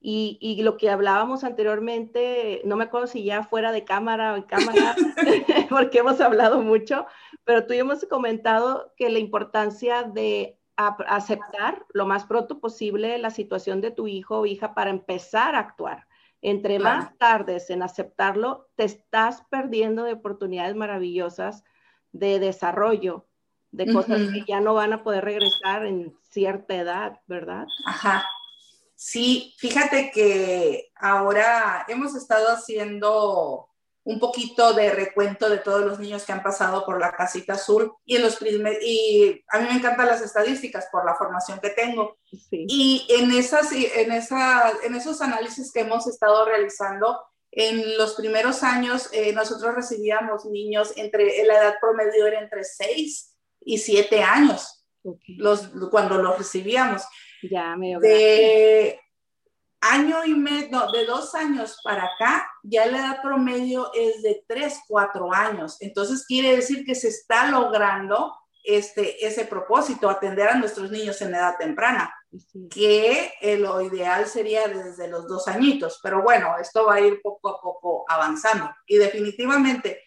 [0.00, 4.36] Y, y, lo que hablábamos anteriormente, no me acuerdo si ya fuera de cámara o
[4.36, 4.94] en cámara,
[5.70, 7.06] porque hemos hablado mucho,
[7.44, 13.30] pero tú y hemos comentado que la importancia de aceptar lo más pronto posible la
[13.30, 16.06] situación de tu hijo o hija para empezar a actuar.
[16.40, 21.64] Entre más tardes en aceptarlo, te estás perdiendo de oportunidades maravillosas
[22.12, 23.26] de desarrollo
[23.70, 27.66] de cosas que ya no van a poder regresar en cierta edad, ¿verdad?
[27.86, 28.24] Ajá.
[29.00, 33.68] Sí, fíjate que ahora hemos estado haciendo
[34.02, 37.92] un poquito de recuento de todos los niños que han pasado por la casita azul
[38.04, 42.18] y en los y a mí me encantan las estadísticas por la formación que tengo.
[42.50, 47.20] Y en esas en esa en esos análisis que hemos estado realizando
[47.52, 53.32] en los primeros años eh, nosotros recibíamos niños entre la edad promedio era entre 6
[53.60, 54.84] y 7 años
[55.36, 57.04] los cuando los recibíamos
[57.42, 59.00] ya me de
[59.80, 64.80] año y medio, de dos años para acá, ya la edad promedio es de tres,
[64.88, 65.76] cuatro años.
[65.80, 68.34] Entonces quiere decir que se está logrando
[68.64, 72.12] este, ese propósito, atender a nuestros niños en edad temprana,
[72.70, 76.00] que eh, lo ideal sería desde los dos añitos.
[76.02, 78.70] Pero bueno, esto va a ir poco a poco avanzando.
[78.86, 80.02] Y definitivamente,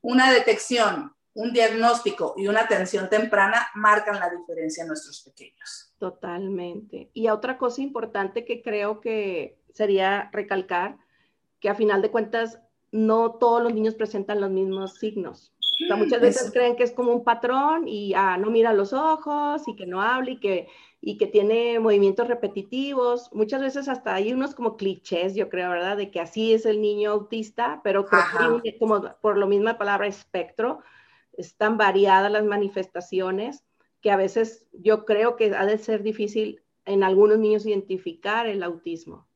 [0.00, 5.92] una detección, un diagnóstico y una atención temprana marcan la diferencia en nuestros pequeños.
[5.98, 7.10] Totalmente.
[7.12, 10.96] Y otra cosa importante que creo que sería recalcar,
[11.60, 12.60] que a final de cuentas
[12.92, 15.52] no todos los niños presentan los mismos signos.
[15.82, 18.92] O sea, muchas veces creen que es como un patrón y ah, no mira los
[18.92, 20.68] ojos y que no habla y que,
[21.00, 23.28] y que tiene movimientos repetitivos.
[23.32, 25.96] Muchas veces hasta hay unos como clichés, yo creo, ¿verdad?
[25.96, 28.06] De que así es el niño autista, pero
[28.78, 30.80] como por lo misma palabra espectro,
[31.38, 33.64] están variadas las manifestaciones
[34.00, 38.62] que a veces yo creo que ha de ser difícil en algunos niños identificar el
[38.62, 39.26] autismo.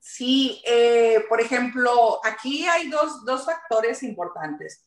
[0.00, 4.84] Sí, eh, por ejemplo, aquí hay dos, dos factores importantes.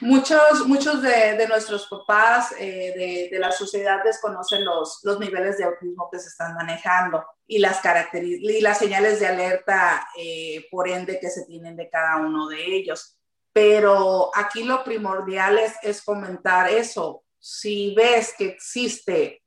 [0.00, 5.64] Muchos, muchos de, nuestros papás eh, de, de, la sociedad desconocen los, los niveles de
[5.64, 7.82] autismo que se están manejando y las,
[8.14, 12.64] y las señales de alerta, eh, por ende, que se tienen de cada uno de
[12.64, 13.18] ellos.
[13.52, 19.42] Pero aquí lo primordial es, comentar eso si ves que existe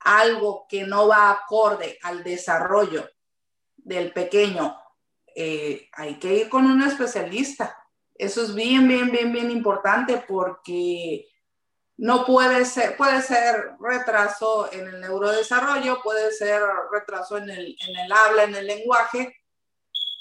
[0.00, 3.08] algo que no va acorde al desarrollo
[3.76, 4.76] del pequeño,
[5.34, 7.76] eh, hay que ir con un especialista.
[8.14, 11.26] Eso es bien, bien, bien, bien importante porque
[11.96, 17.96] no puede ser, puede ser retraso en el neurodesarrollo, puede ser retraso en el, en
[17.96, 19.41] el habla, en el lenguaje,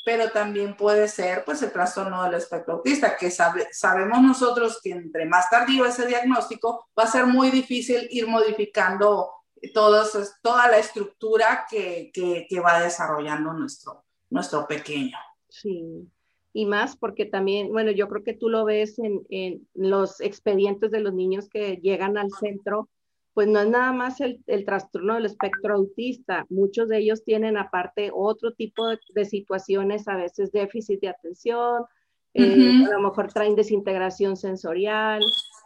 [0.04, 5.26] pero también puede ser pues el trastorno del espectro autista, que sabemos nosotros que entre
[5.26, 9.32] más tardío ese diagnóstico va a ser muy difícil ir modificando
[9.74, 15.18] todos, toda la estructura que, que, va desarrollando nuestro, nuestro pequeño.
[15.50, 16.10] Sí,
[16.54, 20.92] y más porque también, bueno, yo creo que tú lo ves en, en los expedientes
[20.92, 22.90] de los niños que llegan al centro
[23.34, 28.12] pues no es nada más el, trastorno del espectro autista, muchos de ellos tienen aparte
[28.14, 31.84] otro tipo de, situaciones, a veces déficit de atención,
[32.34, 35.24] eh, a lo mejor traen desintegración sensorial,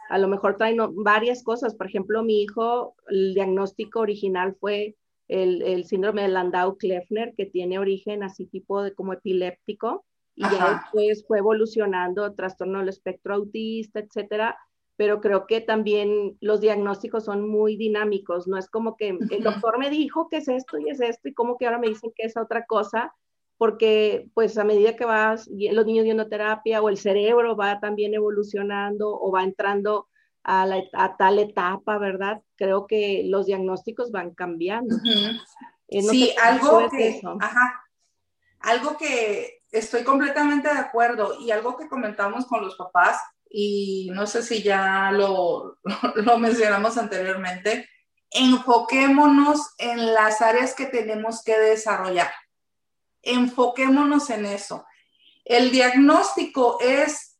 [0.08, 4.96] a lo mejor traen varias cosas, por ejemplo, mi hijo, el diagnóstico original fue
[5.28, 10.04] el, síndrome de Landau-Kleffner, que tiene origen así tipo de como epiléptico,
[10.36, 14.56] y ya después fue evolucionando trastorno del espectro autista, etcétera,
[14.96, 19.78] pero creo que también los diagnósticos son muy dinámicos, no es como que el doctor
[19.78, 22.26] me dijo que es esto y es esto y como que ahora me dicen que
[22.26, 23.14] es otra cosa,
[23.58, 28.14] porque pues a medida que vas, los niños viendo terapia o el cerebro va también
[28.14, 30.08] evolucionando o va entrando
[30.42, 30.82] a, la,
[31.18, 32.42] tal etapa, ¿verdad?
[32.56, 34.96] Creo que los diagnósticos van cambiando.
[35.88, 37.84] Eh, sí, algo que, ajá,
[38.60, 43.20] algo que estoy completamente de acuerdo y algo que comentamos con los papás
[43.50, 45.78] y no sé si ya lo,
[46.16, 47.88] lo mencionamos anteriormente,
[48.30, 52.30] enfoquémonos en las áreas que tenemos que desarrollar.
[53.22, 54.84] Enfoquémonos en eso.
[55.44, 57.38] El diagnóstico es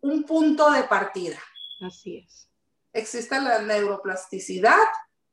[0.00, 1.38] un punto de partida.
[1.80, 2.48] Así es.
[2.92, 4.78] Existe la neuroplasticidad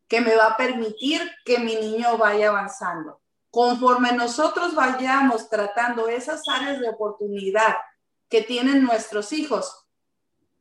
[0.08, 3.22] que me va a permitir que mi niño vaya avanzando.
[3.50, 7.76] Conforme nosotros vayamos tratando esas áreas de oportunidad
[8.30, 9.86] que tienen nuestros hijos.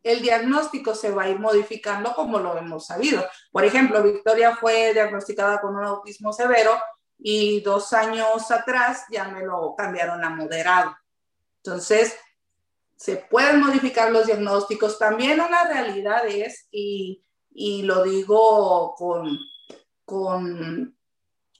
[0.02, 3.24] El diagnóstico se va a ir modificando como lo hemos sabido.
[3.50, 6.72] Por ejemplo, Victoria fue diagnosticada con un autismo severo
[7.18, 10.96] y dos años atrás ya me lo cambiaron a moderado.
[11.64, 12.16] Entonces,
[12.96, 14.98] se pueden modificar los diagnósticos.
[14.98, 17.22] También una realidad es, y,
[17.82, 19.38] lo digo con,
[20.04, 20.96] con,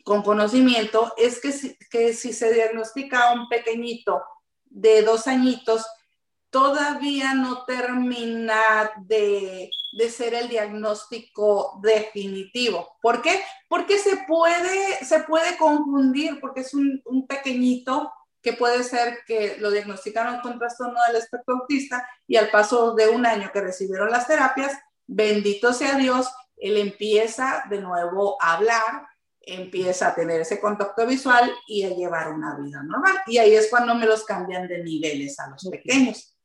[0.05, 4.23] con conocimiento, es que que si se diagnostica a un pequeñito
[4.71, 5.87] de dos añitos,
[6.51, 9.71] todavía no termina de,
[10.11, 12.97] ser el diagnóstico definitivo.
[13.03, 13.43] ¿Por qué?
[13.69, 19.71] Porque se puede, se puede confundir, porque es un, pequeñito que puede ser que lo
[19.71, 24.27] diagnosticaron con trastorno del espectro autista y al paso de un año que recibieron las
[24.27, 29.07] terapias, bendito sea Dios, él empieza de nuevo a hablar,
[29.47, 33.17] empieza a tener ese contacto visual y a llevar una vida normal.
[33.27, 36.37] Y ahí es cuando me los cambian de niveles a los pequeños.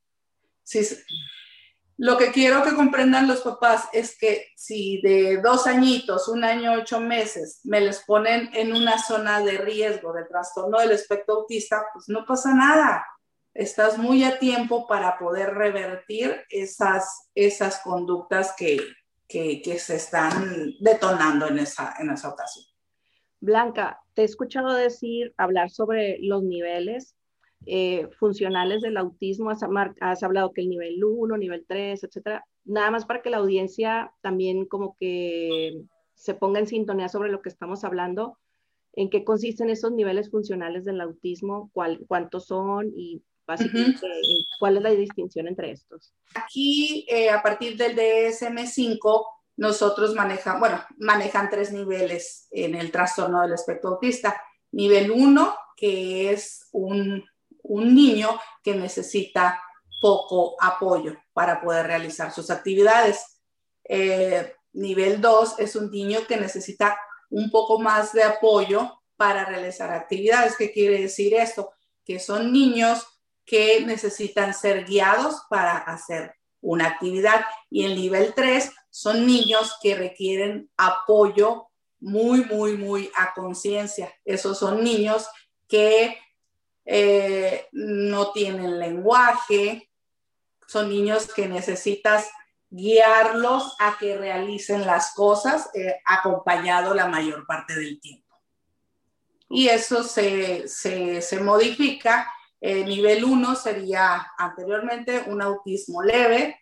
[0.64, 0.88] Sí,
[1.98, 6.74] lo que quiero que comprendan los papás es que si de dos añitos, un año,
[6.74, 11.86] ocho meses, me les ponen en una zona de riesgo de trastorno del espectro autista,
[11.94, 13.06] pues no pasa nada.
[13.54, 18.80] Estás muy a tiempo para poder revertir esas, esas conductas que,
[19.28, 22.71] que, que se están detonando en esa, en esa ocasión.
[23.42, 27.16] Blanca, te he escuchado decir, hablar sobre los niveles
[27.66, 29.50] eh, funcionales del autismo.
[29.50, 29.62] Has,
[30.00, 32.46] has, hablado que el nivel 1, nivel 3, etcétera.
[32.66, 35.82] Nada más para que la audiencia también como que
[36.14, 38.38] se ponga en sintonía sobre lo que estamos hablando.
[38.94, 41.72] ¿En qué consisten esos niveles funcionales del autismo?
[41.74, 42.92] ¿Cuál, ¿Cuántos son?
[42.96, 44.08] Y básicamente,
[44.60, 46.14] ¿cuál es la distinción entre estos?
[46.36, 49.26] Aquí, eh, a partir del DSM-5,
[49.62, 54.42] nosotros manejamos, bueno, manejan tres niveles en el trastorno del espectro autista.
[54.72, 57.24] Nivel 1, que es un,
[57.62, 59.62] un, niño que necesita
[60.02, 63.40] poco apoyo para poder realizar sus actividades.
[63.84, 67.00] Eh, nivel 2 es un niño que necesita
[67.30, 70.58] un poco más de apoyo para realizar actividades.
[70.58, 71.72] ¿Qué quiere decir esto?
[72.04, 73.06] Que son niños
[73.46, 77.46] que necesitan ser guiados para hacer una actividad.
[77.70, 81.68] Y el nivel 3 son niños que requieren apoyo
[82.00, 84.14] muy, muy, muy a conciencia.
[84.26, 85.28] Esos son niños
[85.68, 86.18] que
[86.86, 89.90] eh, no tienen lenguaje,
[90.68, 92.30] son niños que necesitas
[92.70, 98.36] guiarlos a que realicen las cosas eh, acompañado la mayor parte del tiempo.
[99.50, 102.32] Y eso se, se, modifica.
[102.62, 106.60] Eh, nivel 1 sería anteriormente un autismo leve,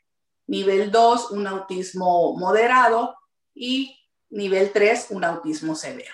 [0.48, 3.16] nivel 2 un autismo moderado
[3.54, 6.14] y nivel 3 un autismo severo.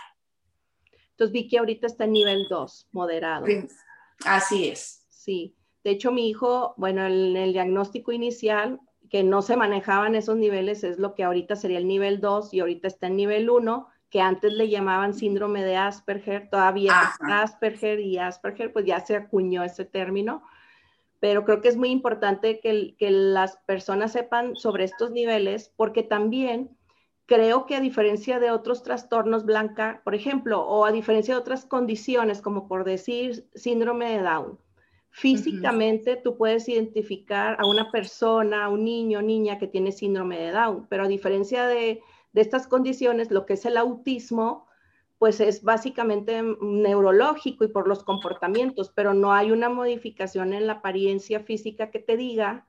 [1.12, 3.46] Entonces Vicky ahorita está en nivel 2, moderado.
[4.26, 5.06] Así es.
[5.10, 10.36] Sí, de hecho mi hijo, bueno, en el diagnóstico inicial, que no se manejaban esos
[10.36, 13.88] niveles, es lo que ahorita sería el nivel 2 y ahorita está en nivel 1,
[14.16, 19.18] que antes le llamaban síndrome de Asperger, todavía es Asperger y Asperger, pues ya se
[19.18, 20.42] acuñó ese término.
[21.20, 26.02] Pero creo que es muy importante que, que, las personas sepan sobre estos niveles porque
[26.02, 26.70] también
[27.26, 31.66] creo que a diferencia de otros trastornos blanca, por ejemplo, o a diferencia de otras
[31.66, 34.58] condiciones, como por decir síndrome de Down,
[35.10, 40.54] físicamente tú puedes identificar a una persona, a un niño, niña que tiene síndrome de
[40.54, 42.02] Down, pero a diferencia de,
[42.36, 44.68] de estas condiciones, lo que es el autismo,
[45.18, 50.74] pues es básicamente neurológico y por los comportamientos, pero no hay una modificación en la
[50.74, 52.68] apariencia física que te diga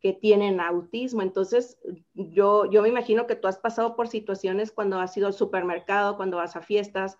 [0.00, 1.22] que tienen autismo.
[1.22, 1.78] Entonces,
[2.14, 6.16] yo, yo me imagino que tú has pasado por situaciones cuando has ido al supermercado,
[6.16, 7.18] cuando vas a fiestas,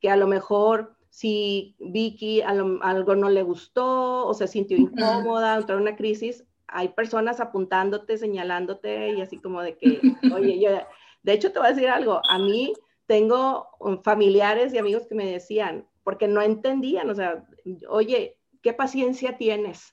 [0.00, 5.76] que a lo mejor si Vicky algo no le gustó o se sintió incómoda, entró
[5.76, 10.00] en una crisis, hay personas apuntándote, señalándote y así como de que,
[10.34, 10.70] oye, yo,
[11.26, 12.72] de hecho te voy a decir algo, a mí
[13.06, 17.44] tengo um, familiares y amigos que me decían, porque no entendían, o sea,
[17.88, 19.92] oye, ¿qué paciencia tienes?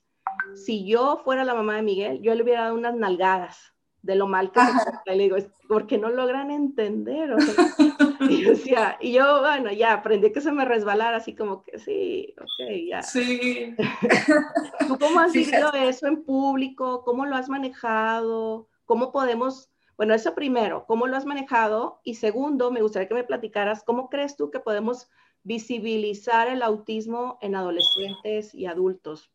[0.53, 3.73] Si yo fuera la mamá de Miguel, yo le hubiera dado unas nalgadas
[4.03, 7.34] de lo mal que se Le digo, porque no logran entender.
[7.34, 7.55] O sea,
[8.29, 12.36] y, decía, y yo, bueno, ya aprendí que se me resbalara, así como que sí,
[12.38, 13.01] ok, ya.
[13.01, 13.75] Sí.
[14.88, 17.03] ¿Tú cómo has vivido eso en público?
[17.03, 18.67] ¿Cómo lo has manejado?
[18.86, 22.01] ¿Cómo podemos bueno, eso primero, ¿cómo lo has manejado?
[22.03, 25.09] Y segundo, me gustaría que me platicaras, ¿cómo crees tú que podemos
[25.43, 29.31] visibilizar el autismo en adolescentes y adultos?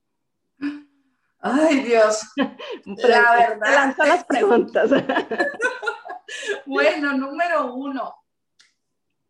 [1.41, 2.23] Ay, Dios.
[2.85, 3.75] La verdad.
[3.75, 4.91] Lanza las preguntas.
[6.67, 8.15] bueno, número uno.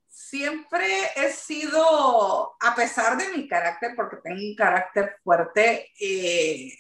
[0.07, 0.86] Siempre
[1.16, 6.70] he sido, a pesar de mi carácter, porque tengo un carácter fuerte, eh,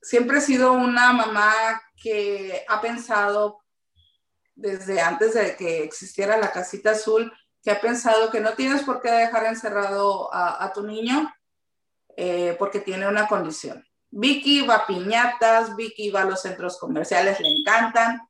[0.00, 1.52] siempre he sido una mamá
[1.96, 3.60] que ha pensado
[4.58, 7.32] desde antes de que existiera la casita azul,
[7.62, 11.32] que ha pensado que no tienes por qué dejar encerrado a, tu niño
[12.16, 13.86] eh, porque tiene una condición.
[14.10, 18.20] Vicky va a piñatas, Vicky va a los centros comerciales, le encantan.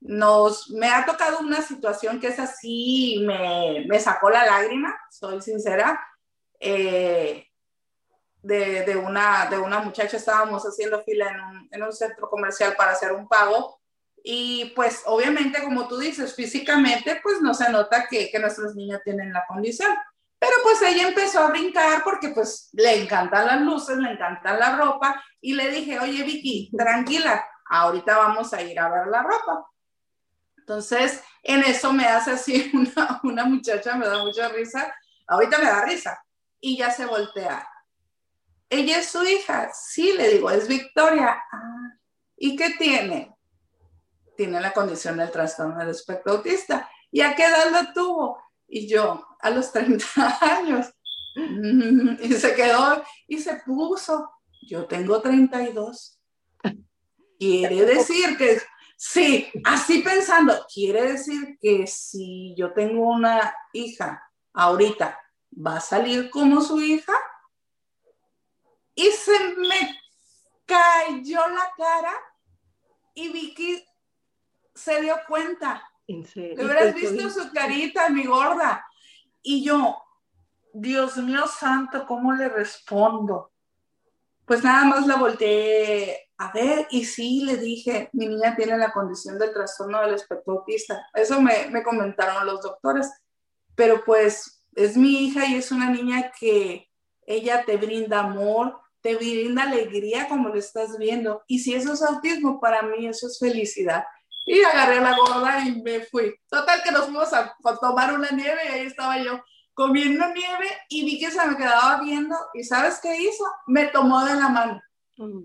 [0.00, 5.40] Nos, me ha tocado una situación que es así, me, me sacó la lágrima, soy
[5.40, 5.98] sincera,
[6.58, 7.46] eh,
[8.42, 12.74] de, de, una, de una muchacha, estábamos haciendo fila en un, en un centro comercial
[12.76, 13.79] para hacer un pago
[14.22, 19.00] y pues obviamente, como tú dices, físicamente, pues no se nota que, que nuestros niños
[19.04, 19.90] tienen la condición.
[20.38, 24.76] Pero pues ella empezó a brincar porque pues le encantan las luces, le encanta la
[24.76, 29.66] ropa y le dije, oye Vicky, tranquila, ahorita vamos a ir a ver la ropa.
[30.56, 34.94] Entonces, en eso me hace así una, una muchacha, me da mucha risa,
[35.26, 36.18] ahorita me da risa
[36.58, 37.68] y ya se voltea.
[38.70, 41.42] Ella es su hija, sí, le digo, es Victoria.
[41.52, 41.94] Ah,
[42.36, 43.34] ¿Y qué tiene?
[44.36, 46.88] Tiene la condición del trastorno del espectro autista.
[47.10, 48.42] ¿Y a qué edad lo tuvo?
[48.68, 50.86] Y yo, a los 30 años.
[52.20, 54.30] Y se quedó y se puso.
[54.62, 56.20] Yo tengo 32.
[57.38, 58.60] Quiere decir que,
[58.96, 65.18] sí, así pensando, quiere decir que si yo tengo una hija ahorita,
[65.52, 67.14] ¿va a salir como su hija?
[68.94, 69.98] Y se me
[70.66, 72.12] cayó la cara
[73.14, 73.84] y Vicky
[74.80, 75.82] se dio cuenta
[76.34, 78.84] le hubieras visto su carita, mi gorda.
[79.42, 79.96] Y yo,
[80.72, 83.52] Dios mío santo, ¿cómo le respondo?
[84.44, 88.92] Pues nada más la volteé a ver y sí le dije, mi niña tiene la
[88.92, 91.06] condición del trastorno del espectro autista.
[91.14, 93.10] Eso me, me comentaron los doctores.
[93.76, 96.90] Pero pues es mi hija y es una niña que
[97.24, 101.44] ella te brinda amor, te brinda alegría como lo estás viendo.
[101.46, 104.04] Y si eso es autismo, para mí eso es felicidad.
[104.46, 106.34] Y agarré la gorda y me fui.
[106.48, 109.42] Total que nos fuimos a, tomar una nieve y ahí estaba yo
[109.74, 113.44] comiendo nieve y vi que se me quedaba viendo y ¿sabes qué hizo?
[113.66, 114.80] Me tomó de la mano.
[115.16, 115.42] Mm.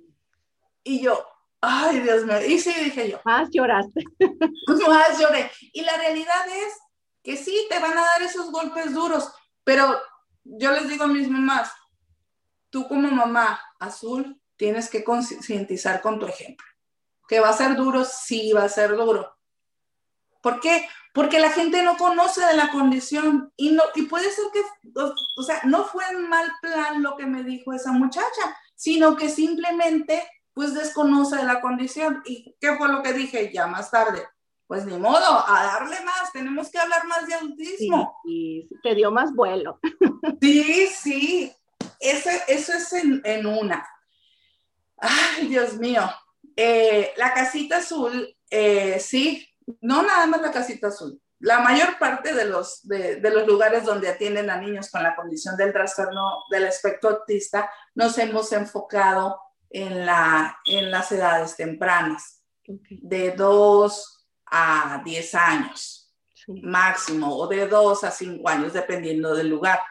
[0.83, 1.25] Y yo,
[1.61, 3.19] ay Dios mío, y sí dije yo.
[3.25, 4.03] Más lloraste.
[4.87, 5.51] Más lloré.
[5.73, 6.73] Y la realidad es
[7.23, 9.31] que sí, te van a dar esos golpes duros,
[9.63, 9.99] pero
[10.43, 11.71] yo les digo a mis mamás,
[12.69, 16.65] tú como mamá azul tienes que concientizar con tu ejemplo
[17.27, 19.35] que va a ser duro, sí va a ser duro.
[20.41, 20.87] ¿Por qué?
[21.13, 24.61] Porque la gente no conoce de la condición y, no, y puede ser que,
[25.37, 29.29] o sea, no fue en mal plan lo que me dijo esa muchacha, sino que
[29.29, 30.21] simplemente
[30.53, 32.21] pues desconoce de la condición.
[32.25, 34.27] ¿Y qué fue lo que dije ya más tarde?
[34.67, 38.17] Pues ni modo, a darle más, tenemos que hablar más de autismo.
[38.25, 39.79] Y te dio más vuelo.
[40.41, 41.53] Sí, sí,
[41.99, 43.87] eso, eso es en, en una.
[44.97, 46.01] Ay, Dios mío,
[46.55, 49.47] eh, la casita azul, eh, sí,
[49.81, 51.19] no nada más la casita azul.
[51.39, 55.57] La mayor parte de los, de, los lugares donde atienden a niños con la condición
[55.57, 63.31] del trastorno del espectro autista, nos hemos enfocado en, la, en las edades tempranas, de
[63.31, 66.13] 2 a 10 años
[66.47, 69.81] máximo, o de 2 a 5 años, dependiendo del lugar.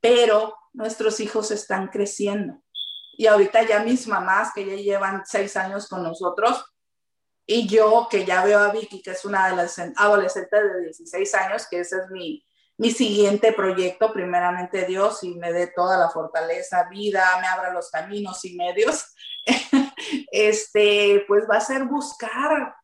[0.00, 2.63] Pero nuestros hijos están creciendo
[3.16, 6.64] y ahorita ya mis mamás que ya llevan seis años con nosotros
[7.46, 11.34] y yo que ya veo a Vicky, que es una de las adolescentes de 16
[11.34, 12.44] años, que ese es mi,
[12.78, 17.90] mi siguiente proyecto, primeramente Dios, y me dé toda la fortaleza, vida, me abra los
[17.90, 19.04] caminos y medios,
[20.32, 22.74] este, pues va a ser buscar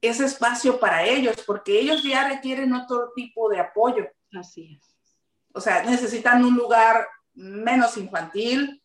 [0.00, 4.08] ese espacio para ellos, porque ellos ya requieren otro tipo de apoyo.
[4.38, 5.16] Así es.
[5.52, 8.82] O sea, necesitan un lugar menos infantil,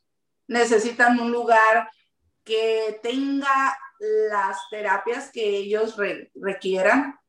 [0.47, 1.89] necesitan un lugar
[2.43, 5.97] que tenga las terapias que ellos
[6.35, 7.19] requieran.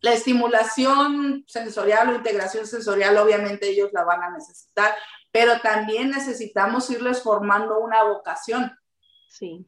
[0.00, 4.94] La estimulación sensorial o integración sensorial, obviamente ellos la van a necesitar,
[5.30, 8.72] pero también necesitamos irles formando una vocación.
[9.28, 9.66] Sí.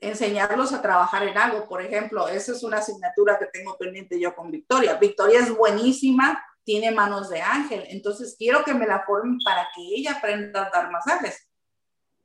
[0.00, 4.34] Enseñarlos a trabajar en algo, por ejemplo, esa es una asignatura que tengo pendiente yo
[4.34, 4.94] con Victoria.
[4.94, 9.82] Victoria es buenísima tiene manos de ángel, entonces quiero que me la formen para que
[9.82, 11.48] ella aprenda a dar masajes.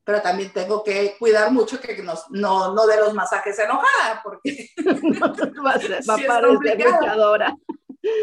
[0.04, 4.70] Pero también tengo que cuidar mucho que nos, no, no de los masajes enojada, porque
[5.66, 7.56] va a, ser, va a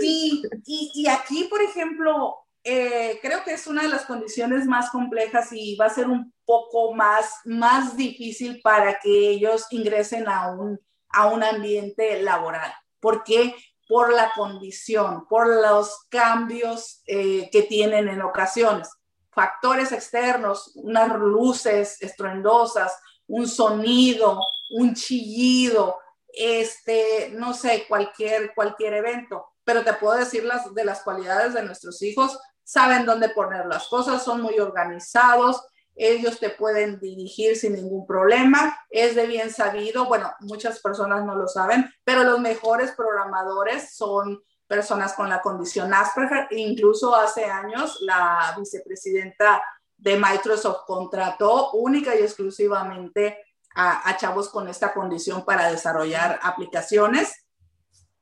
[0.00, 4.90] Sí, y, y, aquí, por ejemplo, eh, creo que es una de las condiciones más
[4.90, 10.52] complejas y va a ser un poco más, más difícil para que ellos ingresen a
[10.52, 10.78] un,
[11.08, 12.72] a un ambiente laboral.
[13.00, 13.54] ¿Por qué?
[13.92, 18.88] Por la condición, por los cambios eh, que tienen en ocasiones.
[19.30, 24.40] Factores externos, unas luces estruendosas, un sonido,
[24.70, 29.44] un chillido, este, no sé, cualquier, cualquier evento.
[29.62, 33.88] Pero te puedo decir las, de las cualidades de nuestros hijos, saben dónde poner las
[33.88, 35.62] cosas, son muy organizados,
[35.94, 41.34] ellos te pueden dirigir sin ningún problema, es de bien sabido, bueno, muchas personas no
[41.34, 47.98] lo saben, pero los mejores programadores son personas con la condición Asperger, incluso hace años
[48.00, 49.62] la vicepresidenta
[49.96, 53.38] de Microsoft contrató única y exclusivamente
[53.74, 57.46] a, a chavos con esta condición para desarrollar aplicaciones.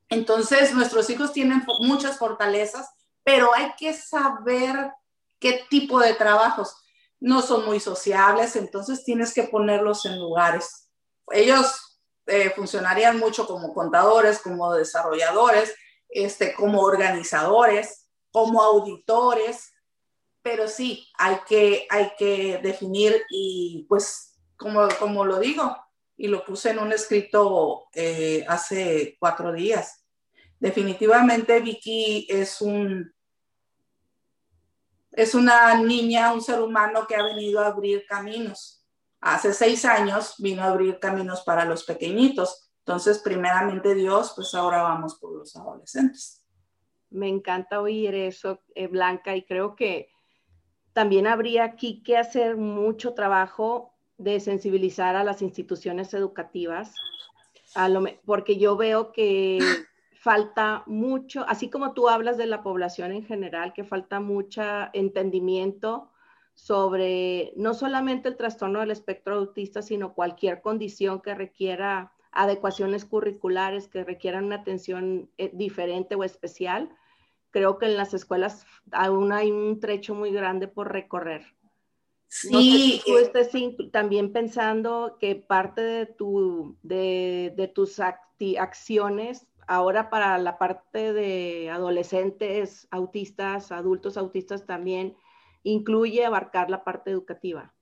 [0.08, 2.90] Entonces, nuestros hijos tienen muchas fortalezas,
[3.22, 4.92] pero hay que saber
[5.38, 6.74] qué tipo de trabajos.
[7.20, 10.90] No son muy sociables, entonces tienes que ponerlos en lugares.
[11.30, 15.74] Ellos eh, funcionarían mucho como contadores, como desarrolladores,
[16.08, 19.72] este, como organizadores, como auditores,
[20.42, 25.76] pero sí, hay que, hay que definir y pues, como, como lo digo,
[26.16, 30.04] y lo puse en un escrito eh, hace cuatro días,
[30.58, 33.12] definitivamente Vicky es un...
[35.20, 38.86] Es una niña, un ser humano que ha venido a abrir caminos.
[39.20, 42.70] Hace seis años vino a abrir caminos para los pequeñitos.
[42.86, 46.42] Entonces, primeramente Dios, pues ahora vamos por los adolescentes.
[47.10, 50.10] Me encanta oír eso, eh, Blanca, y creo que
[50.94, 56.94] también habría aquí que hacer mucho trabajo de sensibilizar a las instituciones educativas,
[58.24, 59.58] porque yo veo que
[60.20, 66.10] falta mucho, así como tú hablas de la población en general, que falta mucho entendimiento
[66.54, 73.88] sobre no solamente el trastorno del espectro autista, sino cualquier condición que requiera adecuaciones curriculares,
[73.88, 76.90] que requieran una atención eh, diferente o especial
[77.50, 81.44] creo que en las escuelas aún hay un trecho muy grande por recorrer.
[82.28, 83.02] Sí.
[83.04, 83.50] tú estés
[83.90, 91.70] también pensando que parte de, tu, de, de tus acciones ahora para la parte de
[91.70, 95.16] adolescentes autistas, adultos autistas también,
[95.62, 97.72] incluye abarcar la parte educativa.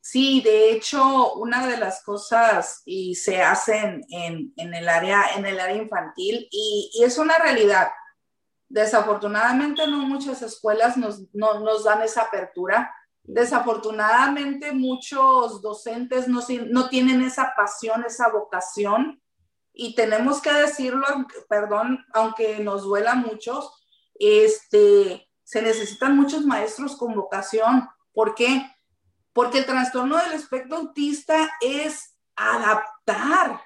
[0.00, 5.58] Sí, de hecho, una de las cosas y se hacen en, el, área, en el
[5.58, 7.88] área infantil y, es una realidad
[8.68, 12.92] Desafortunadamente no muchas escuelas nos, no, nos dan esa apertura.
[13.22, 19.22] Desafortunadamente muchos docentes no, no tienen esa pasión, esa vocación
[19.78, 21.06] y tenemos que decirlo,
[21.50, 23.70] perdón, aunque nos duela mucho,
[24.14, 27.86] este, se necesitan muchos maestros con vocación.
[28.14, 28.74] ¿Por qué?
[29.34, 33.60] Porque el trastorno del espectro autista es adaptar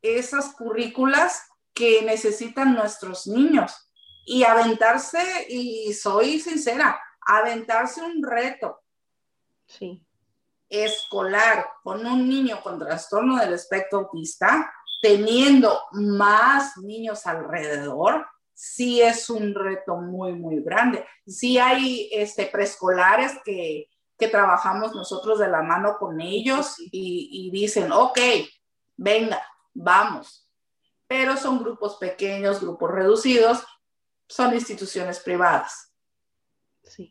[0.00, 1.42] esas currículas
[1.74, 3.90] que necesitan nuestros niños
[4.24, 8.80] y aventarse, y soy sincera, aventarse un reto
[9.66, 10.02] sí.
[10.70, 14.72] escolar con un niño con trastorno del espectro autista,
[15.06, 21.06] teniendo más niños alrededor, sí es un reto muy, muy grande.
[21.24, 23.88] Sí hay este, preescolares que,
[24.18, 28.18] que trabajamos nosotros de la mano con ellos y, y dicen, ok,
[28.96, 29.40] venga,
[29.74, 30.48] vamos.
[31.06, 33.64] Pero son grupos pequeños, grupos reducidos,
[34.26, 35.92] son instituciones privadas.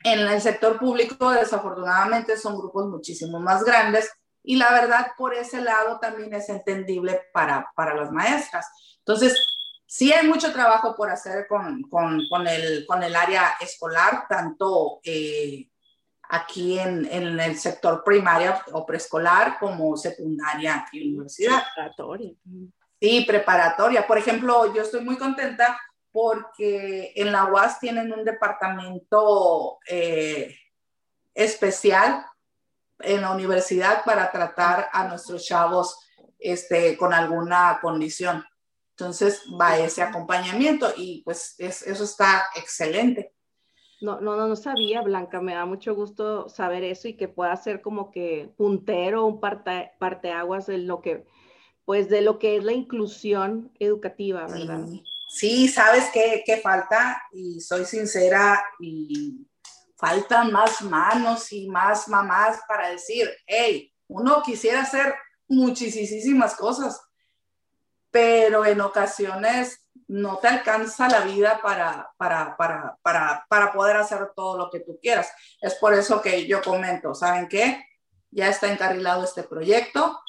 [0.04, 4.12] En el sector público, desafortunadamente, son grupos muchísimo más grandes
[4.46, 8.68] y la verdad, por ese lado también es entendible para, para las maestras.
[9.00, 9.38] Entonces,
[9.86, 15.00] sí hay mucho trabajo por hacer con, con, con, el, con el área escolar, tanto
[15.04, 15.70] eh,
[16.30, 21.64] aquí en, en, el sector primaria o preescolar como secundaria y universidad.
[21.76, 22.32] Preparatoria.
[23.00, 24.08] Sí, preparatoria.
[24.08, 25.80] Por ejemplo, yo estoy muy contenta
[26.12, 30.56] porque en la UAS tienen un departamento eh,
[31.34, 32.26] especial
[33.00, 36.00] en la universidad para tratar a nuestros chavos
[36.40, 38.44] este, con alguna condición.
[38.92, 43.34] Entonces va ese acompañamiento y pues eso está excelente.
[44.02, 47.56] No, no, no, no sabía, Blanca, me da mucho gusto saber eso y que pueda
[47.56, 51.26] ser como que puntero, un parte, parteaguas de lo que,
[51.86, 54.86] pues de lo que es la inclusión educativa, ¿verdad?
[55.30, 59.46] sí, sabes qué, falta, y soy sincera, y
[59.98, 65.16] faltan más manos y más mamás para decir, hey, uno quisiera hacer
[65.48, 67.02] muchísimas cosas,
[68.12, 74.32] pero en ocasiones no te alcanza la vida para, para, para, para, para poder hacer
[74.36, 75.32] todo lo que tú quieras.
[75.62, 77.86] Es por eso que yo comento, ¿saben qué?
[78.32, 80.20] Ya está encarrilado este proyecto,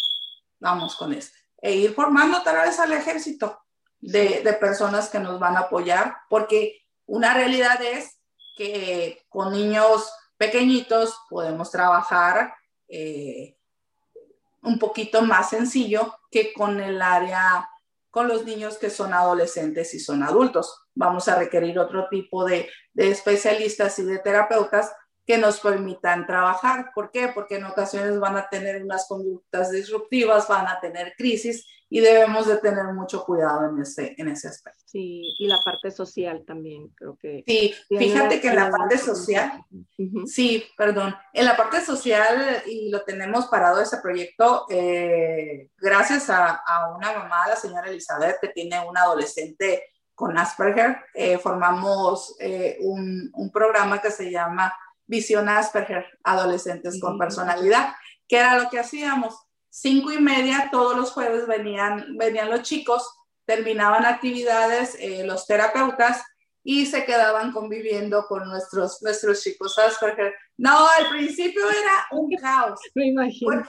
[0.58, 1.36] vamos con este.
[1.60, 3.60] E ir formando tal vez al ejército
[4.00, 8.15] de, personas que nos van a apoyar, porque una realidad es
[8.56, 12.54] que con niños pequeñitos podemos trabajar
[12.88, 13.56] eh,
[14.62, 17.68] un poquito más sencillo que con el área,
[18.10, 20.82] con los niños que son adolescentes y son adultos.
[20.94, 24.92] Vamos a requerir otro tipo de, de especialistas y de terapeutas
[25.26, 26.92] que nos permitan trabajar.
[26.94, 27.28] ¿Por qué?
[27.28, 32.46] Porque en ocasiones van a tener unas conductas disruptivas, van a tener crisis y debemos
[32.46, 34.82] de tener mucho cuidado en ese, en ese aspecto.
[34.86, 37.44] Sí, y la parte social también, creo que.
[37.46, 39.64] Sí, fíjate que en la parte social,
[40.26, 46.56] sí, perdón, en la parte social, y lo tenemos parado ese proyecto, eh, gracias a,
[46.66, 49.84] a, una mamá, la señora Elizabeth, que tiene un adolescente
[50.14, 54.74] con Asperger, eh, formamos eh, un, un, programa que se llama
[55.06, 57.94] Visión Asperger, Adolescentes con Personalidad,
[58.26, 59.45] que era lo que hacíamos.
[59.78, 63.06] Cinco y media, todos los jueves venían, venían los chicos,
[63.44, 66.24] terminaban actividades, eh, los terapeutas,
[66.62, 70.34] y se quedaban conviviendo con nuestros, nuestros chicos Asperger.
[70.56, 72.80] No, al principio era un caos.
[72.94, 73.62] Me imagino.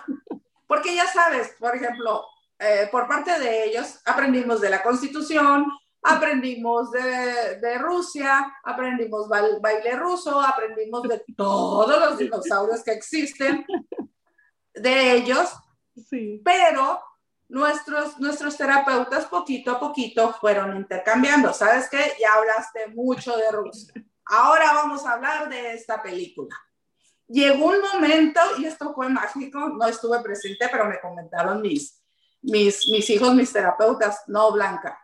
[0.66, 2.24] porque ya sabes, por ejemplo,
[2.90, 5.66] por parte de ellos aprendimos de la Constitución,
[6.04, 13.66] aprendimos de, Rusia, aprendimos baile ruso, aprendimos de todos los dinosaurios que existen,
[14.74, 15.54] de ellos,
[16.10, 16.42] sí.
[16.44, 17.02] pero
[17.50, 21.54] nuestros, nuestros terapeutas poquito a poquito fueron intercambiando.
[21.54, 22.14] ¿Sabes qué?
[22.20, 23.94] Ya hablaste mucho de Rusia.
[24.26, 26.56] Ahora vamos a hablar de esta película.
[27.28, 32.02] Llegó un momento, y esto fue mágico, no estuve presente, pero me comentaron mis,
[32.42, 34.98] mis, mis hijos, mis terapeutas, no, Blanca,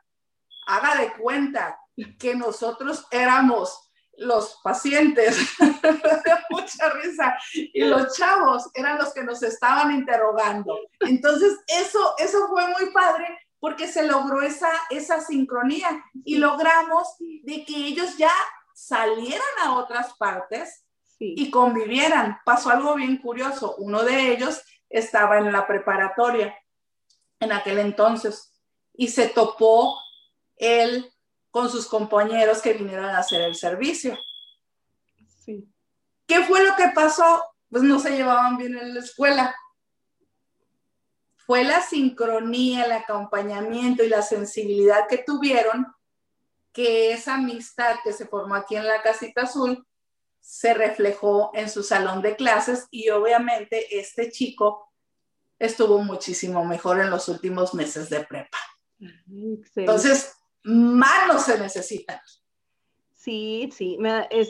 [0.68, 1.80] haga de cuenta
[2.18, 3.83] que nosotros éramos
[4.24, 5.38] los pacientes,
[6.50, 10.80] mucha risa, y los chavos eran los que nos estaban interrogando.
[11.02, 17.64] Entonces, eso, eso fue muy padre porque se logró esa, esa sincronía y logramos de
[17.66, 18.34] que ellos ya
[18.74, 20.86] salieran a otras partes
[21.20, 22.40] y convivieran.
[22.44, 23.76] Pasó algo bien curioso.
[23.78, 26.58] Uno de ellos estaba en la preparatoria
[27.40, 28.54] en aquel entonces
[28.94, 29.98] y se topó
[30.58, 31.12] él
[31.54, 34.18] con sus compañeros que vinieron a hacer el servicio.
[35.46, 35.72] Sí.
[36.26, 37.44] ¿Qué fue lo que pasó?
[37.70, 39.56] Pues no se llevaban bien en la escuela.
[41.36, 45.86] Fue la sincronía, el acompañamiento y la sensibilidad que tuvieron
[46.72, 49.86] que esa amistad que se formó aquí en la casita azul
[50.40, 54.92] se reflejó en su salón de clases y obviamente este chico
[55.60, 58.58] estuvo muchísimo mejor en los últimos meses de prepa.
[59.76, 62.20] Entonces, manos se necesitan.
[63.24, 63.98] Sí, sí,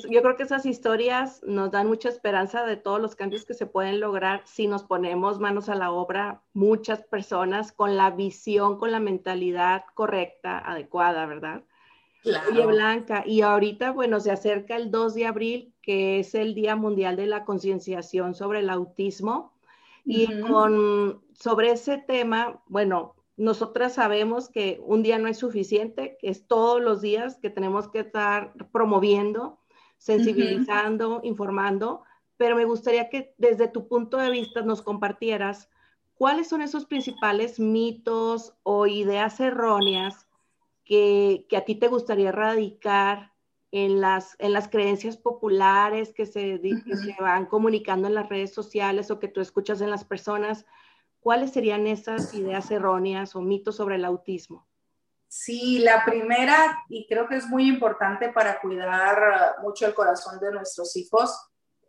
[0.10, 3.68] yo creo que esas historias nos dan mucha esperanza de todos los cambios que se
[3.68, 8.91] pueden lograr si nos ponemos manos a la obra, muchas personas con la visión, con
[8.91, 11.64] la mentalidad correcta, adecuada, ¿verdad?
[12.23, 12.68] Claro.
[12.68, 17.15] Blanca, y ahorita, bueno, se acerca el 2 de abril, que es el Día Mundial
[17.15, 19.53] de la Concienciación sobre el Autismo.
[20.06, 26.30] Y con, sobre ese tema, bueno, nosotras sabemos que un día no es suficiente, que
[26.30, 29.60] es todos los días que tenemos que estar promoviendo,
[29.97, 32.03] sensibilizando, informando,
[32.38, 35.69] pero me gustaría que desde tu punto de vista nos compartieras
[36.14, 40.27] cuáles son esos principales mitos o ideas erróneas
[40.84, 43.34] que, a ti te gustaría erradicar
[43.72, 48.53] en las, en las creencias populares que se, que se van comunicando en las redes
[48.53, 50.65] sociales o que tú escuchas en las personas
[51.23, 54.67] ¿cuáles serían esas ideas erróneas o mitos sobre el autismo?
[55.27, 60.51] Sí, la primera, y creo que es muy importante para cuidar mucho el corazón de
[60.51, 61.35] nuestros hijos,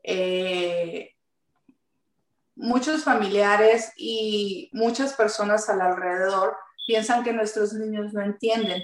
[0.02, 1.10] eh,
[2.56, 6.56] muchos familiares y muchas personas al alrededor
[6.86, 8.82] piensan que nuestros niños no entienden.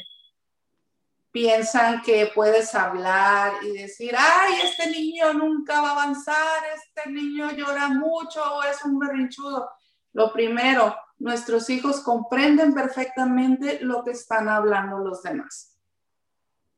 [1.30, 7.52] Piensan que puedes hablar y decir, ay, este niño nunca va a avanzar, este niño
[7.52, 9.70] llora mucho es un berrinchudo.
[10.12, 15.76] Lo primero, nuestros hijos comprenden perfectamente lo que están hablando los demás.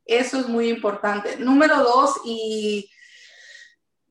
[0.04, 1.36] Eso es muy importante.
[1.36, 2.90] Número dos, y,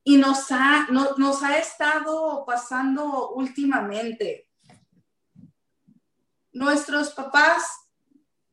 [0.04, 4.48] y nos, ha, nos ha estado pasando últimamente.
[6.54, 7.64] Nuestros papás,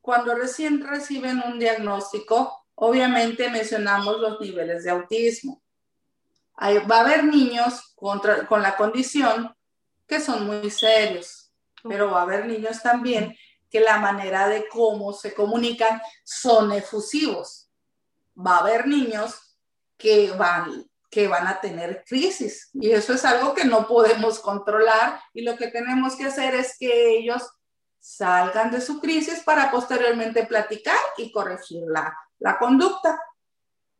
[0.01, 5.63] cuando recién reciben un diagnóstico, obviamente mencionamos los niveles de autismo.
[6.59, 9.55] va a haber niños con la condición
[10.09, 11.53] que son muy serios,
[11.83, 13.37] pero va a haber niños también
[13.69, 17.69] que la manera de cómo se comunican son efusivos.
[18.35, 19.57] Va a haber niños
[19.95, 25.21] que van, que van a tener crisis y eso es algo que no podemos controlar
[25.33, 27.43] y lo que tenemos que hacer es que ellos
[27.99, 33.21] salgan de su crisis para posteriormente platicar y corregir la, la conducta.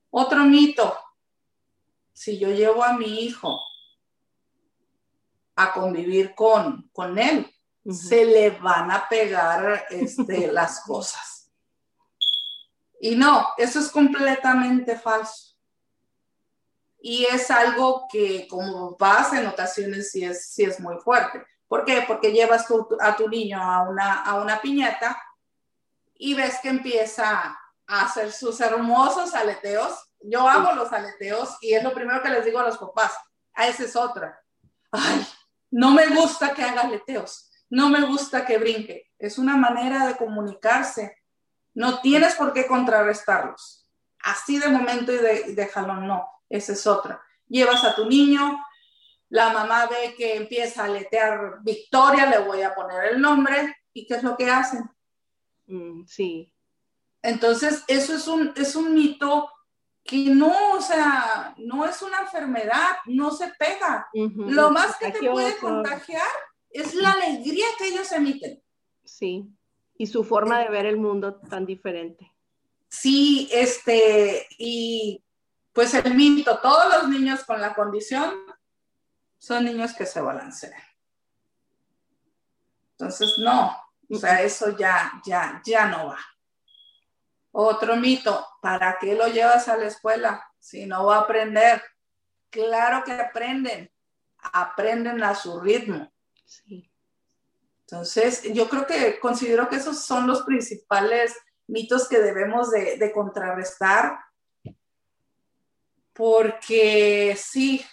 [0.09, 0.97] Otro mito,
[2.13, 3.59] si yo llevo a mi hijo
[5.59, 7.53] a convivir con, con él,
[7.91, 11.51] se le van a pegar este, las cosas.
[13.01, 15.55] Y no, eso es completamente falso.
[17.01, 21.45] Y es algo que como pasa en ocasiones sí es, sí es muy fuerte.
[21.67, 22.03] ¿Por qué?
[22.07, 22.65] Porque llevas
[22.99, 25.21] a tu niño a una, a una piñata
[26.15, 27.57] y ves que empieza
[27.87, 29.93] a hacer sus hermosos aleteos.
[30.21, 33.13] Yo hago los aleteos y es lo primero que les digo a los papás.
[33.53, 34.41] A ah, esa es otra.
[34.91, 35.25] Ay,
[35.71, 39.11] no me gusta que haga leteos, no me gusta que brinque.
[39.17, 41.17] Es una manera de comunicarse
[41.73, 43.87] No tienes por qué contrarrestarlos.
[44.23, 46.27] Así de momento y de, de jalón, no.
[46.49, 47.21] Esa es otra.
[47.47, 48.59] Llevas a tu niño,
[49.29, 54.07] la mamá ve que empieza a letear Victoria, le voy a poner el nombre, ¿y
[54.07, 54.89] qué es lo que hacen?
[55.67, 56.51] Mm, sí.
[57.21, 59.49] Entonces, eso es un, es un mito
[60.03, 64.07] que no, o sea, no es una enfermedad, no se pega.
[64.13, 66.27] Lo más que te puede contagiar
[66.69, 68.61] es la alegría que ellos emiten.
[69.03, 69.47] Sí,
[69.97, 72.31] y su forma de ver el mundo tan diferente.
[72.87, 75.23] Sí, este, y
[75.73, 78.33] pues el mito, todos los niños con la condición
[79.37, 80.73] son niños que se balancean.
[82.91, 83.75] Entonces, no,
[84.09, 86.19] o sea, eso ya, ya, ya no va.
[87.51, 91.81] Otro mito, ¿para qué lo llevas a la escuela si no va a aprender?
[92.49, 93.91] Claro que aprenden,
[94.37, 96.11] aprenden a su ritmo.
[96.45, 96.91] Sí.
[97.81, 101.35] Entonces, yo creo que considero que esos son los principales
[101.67, 104.19] mitos que debemos de, de contrarrestar,
[106.13, 107.83] porque sí,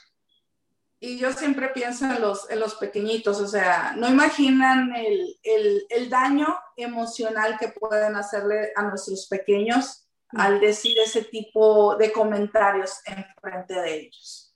[0.99, 5.87] y yo siempre pienso en los, en los pequeñitos, o sea, no imaginan el, el,
[5.91, 13.01] el daño emocional que pueden hacerle a nuestros pequeños al decir ese tipo de comentarios
[13.07, 14.55] en frente de ellos.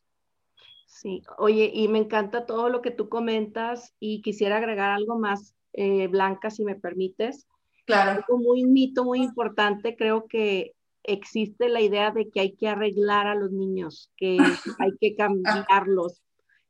[0.87, 5.55] Sí, oye, y me encanta todo lo que tú comentas y quisiera agregar algo más,
[5.73, 7.47] eh, Blanca, si me permites.
[7.87, 8.11] Claro.
[8.11, 13.27] Algo muy mito, muy importante, creo que existe la idea de que hay que arreglar
[13.27, 14.37] a los niños, que
[14.79, 16.23] hay que cambiarlos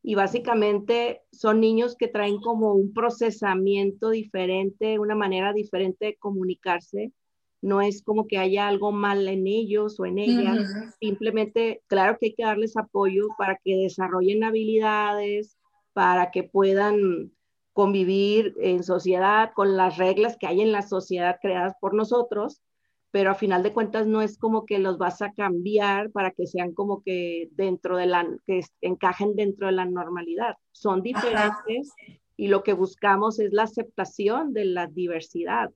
[0.02, 7.12] y básicamente son niños que traen como un procesamiento diferente, una manera diferente de comunicarse.
[7.62, 12.26] No es como que haya algo mal en ellos o en ellas, simplemente, claro que
[12.26, 15.58] hay que darles apoyo para que desarrollen habilidades,
[15.92, 17.32] para que puedan
[17.74, 22.62] convivir en sociedad con las reglas que hay en la sociedad creadas por nosotros,
[23.10, 26.46] pero a final de cuentas no es como que los vas a cambiar para que
[26.46, 30.56] sean como que dentro de la, que encajen dentro de la normalidad.
[30.72, 31.92] Son diferentes
[32.36, 35.70] y lo que buscamos es la aceptación de la diversidad,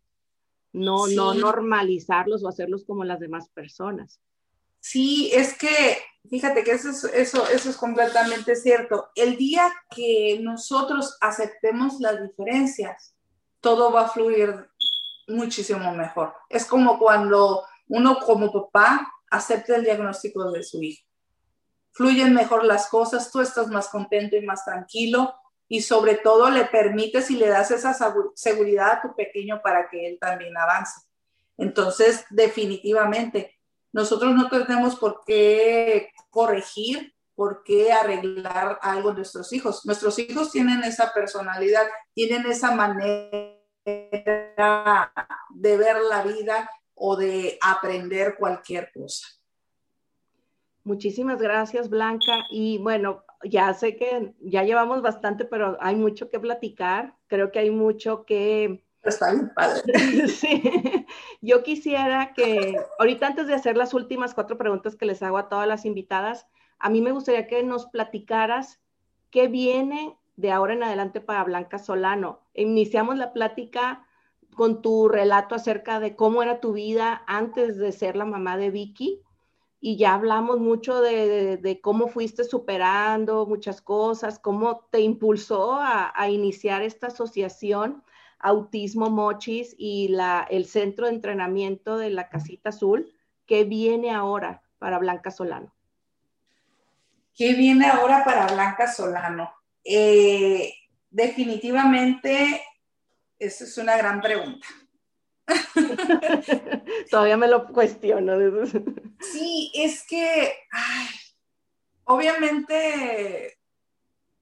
[0.73, 4.21] no, no normalizarlos o hacerlos como las demás personas.
[4.81, 5.99] Sí, es que,
[6.29, 9.07] fíjate que eso es, eso, eso es completamente cierto.
[9.15, 13.15] El día que nosotros aceptemos las diferencias,
[13.61, 14.69] todo va a fluir
[15.29, 16.35] muchísimo mejor.
[16.49, 21.05] Es como cuando uno como papá acepta el diagnóstico de su hijo.
[21.93, 25.35] Fluyen mejor las cosas, tú estás más contento y más tranquilo
[25.69, 27.97] y sobre todo le permites y le das esa
[28.35, 31.01] seguridad a tu pequeño para que él también avance.
[31.57, 33.59] Entonces, definitivamente,
[33.93, 39.87] nosotros no tenemos por qué corregir, por qué arreglar algo de nuestros hijos.
[39.87, 43.54] Nuestros hijos tienen esa personalidad, tienen esa manera
[43.85, 49.27] de ver la vida o de aprender cualquier cosa.
[50.85, 52.45] Muchísimas gracias, Blanca.
[52.51, 57.17] Y bueno, ya sé que ya llevamos bastante, pero hay mucho que platicar.
[57.27, 58.85] Creo que hay mucho que...
[59.03, 59.83] Está bien padre.
[60.29, 60.63] sí.
[61.41, 65.49] Yo quisiera que, ahorita antes de hacer las últimas cuatro preguntas que les hago a
[65.49, 66.47] todas las invitadas,
[66.79, 68.81] a mí me gustaría que nos platicaras
[69.31, 72.41] qué viene de ahora en adelante para Blanca Solano.
[72.55, 74.07] Iniciamos la plática
[74.55, 78.71] con tu relato acerca de cómo era tu vida antes de ser la mamá de
[78.71, 79.21] Vicky
[79.87, 86.81] y ya hablamos mucho de, cómo fuiste superando muchas cosas, cómo te impulsó a, iniciar
[86.81, 88.03] esta asociación
[88.39, 90.17] Autismo Mochis y
[90.49, 93.13] el centro de entrenamiento de la Casita Azul.
[93.45, 95.71] ¿Qué viene ahora para Blanca Solano?
[97.35, 99.53] ¿Qué viene ahora para Blanca Solano?
[99.85, 100.75] Eh,
[101.11, 102.63] definitivamente,
[103.39, 104.67] esa es una gran pregunta.
[107.11, 108.35] Todavía me lo cuestiono.
[109.21, 110.55] sí, es que,
[112.05, 113.59] obviamente,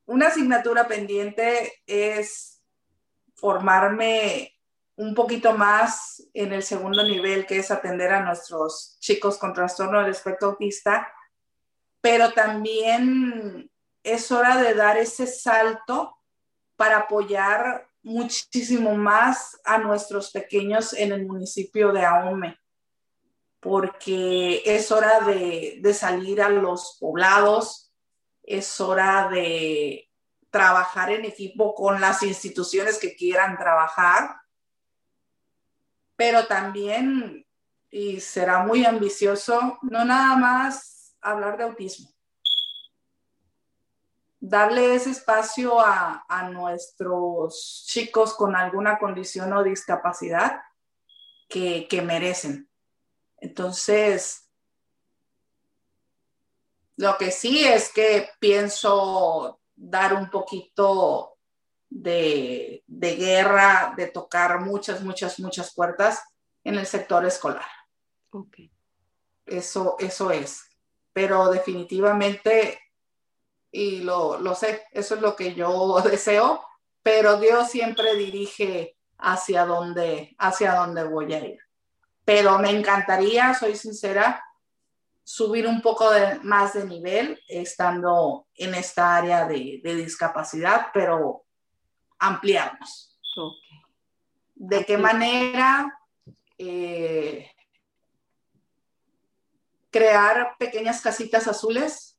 [0.06, 2.62] una asignatura pendiente es
[3.35, 4.56] formarme
[4.97, 10.01] un poquito más en el segundo nivel, que es atender a nuestros chicos con trastorno
[10.01, 11.12] del espectro autista,
[12.01, 13.71] pero también
[14.02, 16.18] es hora de dar ese salto
[16.76, 22.58] para apoyar muchísimo más a nuestros pequeños en el municipio de Ahome,
[23.60, 27.92] porque es hora de, de salir a los poblados,
[28.42, 30.10] es hora de
[30.50, 34.36] trabajar en equipo con las instituciones que quieran trabajar,
[36.16, 37.46] pero también,
[37.90, 42.11] y será muy ambicioso, no nada más hablar de autismo,
[44.43, 50.60] darle ese espacio a, nuestros chicos con alguna condición o discapacidad
[51.48, 52.69] que, que merecen.
[53.39, 54.51] Entonces,
[56.97, 61.39] lo que sí es que pienso dar un poquito
[61.89, 66.20] de, de, guerra, de tocar muchas, muchas, muchas puertas
[66.64, 67.70] en el sector escolar.
[68.31, 68.59] Ok.
[69.47, 70.64] Eso, eso es.
[71.12, 72.81] Pero definitivamente,
[73.72, 76.64] y lo, lo sé, eso es lo que yo deseo,
[77.02, 81.58] pero Dios siempre dirige hacia dónde, hacia dónde voy a ir.
[82.24, 84.44] Pero me encantaría, soy sincera,
[85.24, 91.44] subir un poco de, más de nivel estando en esta área de, de discapacidad, pero
[92.18, 93.18] ampliarnos.
[93.36, 93.80] Okay.
[94.54, 95.98] ¿De qué manera?
[96.58, 97.50] Eh,
[99.90, 102.11] crear pequeñas casitas azules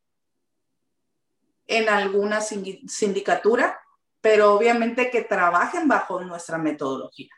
[1.68, 3.80] en alguna sindicatura,
[4.22, 7.30] pero obviamente que trabajen bajo nuestra metodología.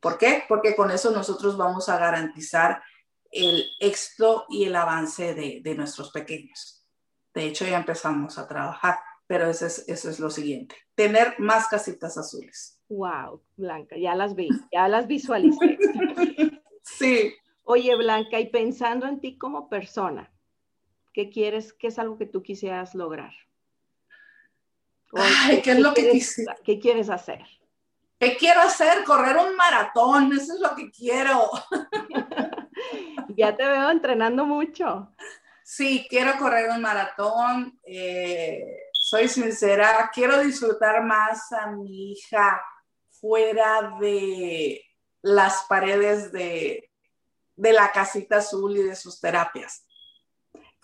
[0.00, 0.44] ¿Por qué?
[0.48, 2.82] Porque con eso nosotros vamos a garantizar
[3.30, 6.86] el éxito y el avance de, de nuestros pequeños.
[7.34, 11.68] De hecho, ya empezamos a trabajar, pero eso es, eso es lo siguiente, tener más
[11.68, 12.80] casitas azules.
[12.88, 15.78] Wow, Blanca, ya las vi, ya las visualicé.
[16.82, 17.34] sí.
[17.64, 20.32] Oye, Blanca, y pensando en ti como persona,
[21.12, 23.32] ¿qué quieres, qué es algo que tú quisieras lograr?
[25.16, 26.20] Ay, ¿qué, es lo que?
[26.64, 27.40] ¿Qué quieres hacer?
[28.18, 29.04] ¿Qué quiero hacer?
[29.04, 31.50] Correr un maratón, eso es lo que quiero.
[33.36, 35.12] ya te veo entrenando mucho.
[35.62, 37.78] Sí, quiero correr un maratón.
[37.84, 42.60] Eh, soy sincera, quiero disfrutar más a mi hija
[43.10, 44.82] fuera de
[45.22, 46.90] las paredes de,
[47.56, 49.85] de la casita azul y de sus terapias.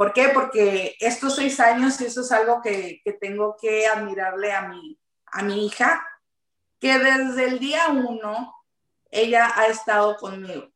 [0.03, 0.31] ¿Por qué?
[0.31, 5.45] Porque estos seis años, eso es algo que, que, tengo que admirarle a mi, a
[5.45, 6.05] mi hija,
[6.81, 8.53] que desde el día uno
[9.13, 10.67] ella ha estado conmigo,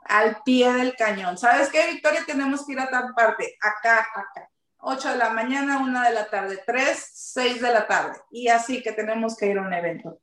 [0.00, 1.38] al pie del cañón.
[1.38, 2.22] ¿Sabes qué, Victoria?
[2.26, 4.50] Tenemos que ir a tal parte, acá, acá.
[4.80, 8.20] 8 de la mañana, 1 de la tarde, 3, 6 de la tarde.
[8.30, 10.20] Y así que tenemos que ir a un evento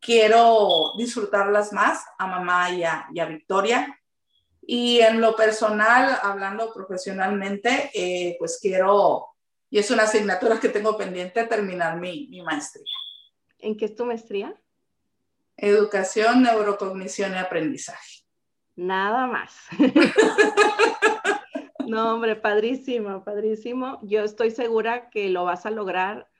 [0.00, 3.99] quiero disfrutarlas más a mamá y a, y a Victoria.
[4.72, 9.26] Y en lo personal, hablando profesionalmente, eh, pues quiero,
[9.68, 12.86] y es una asignatura que tengo pendiente, terminar mi, mi maestría.
[13.58, 14.54] ¿En qué es tu maestría?
[15.56, 18.22] Educación, neurocognición y aprendizaje.
[18.76, 19.56] Nada más.
[21.88, 23.98] no, hombre, padrísimo, padrísimo.
[24.04, 26.30] Yo estoy segura que lo vas a lograr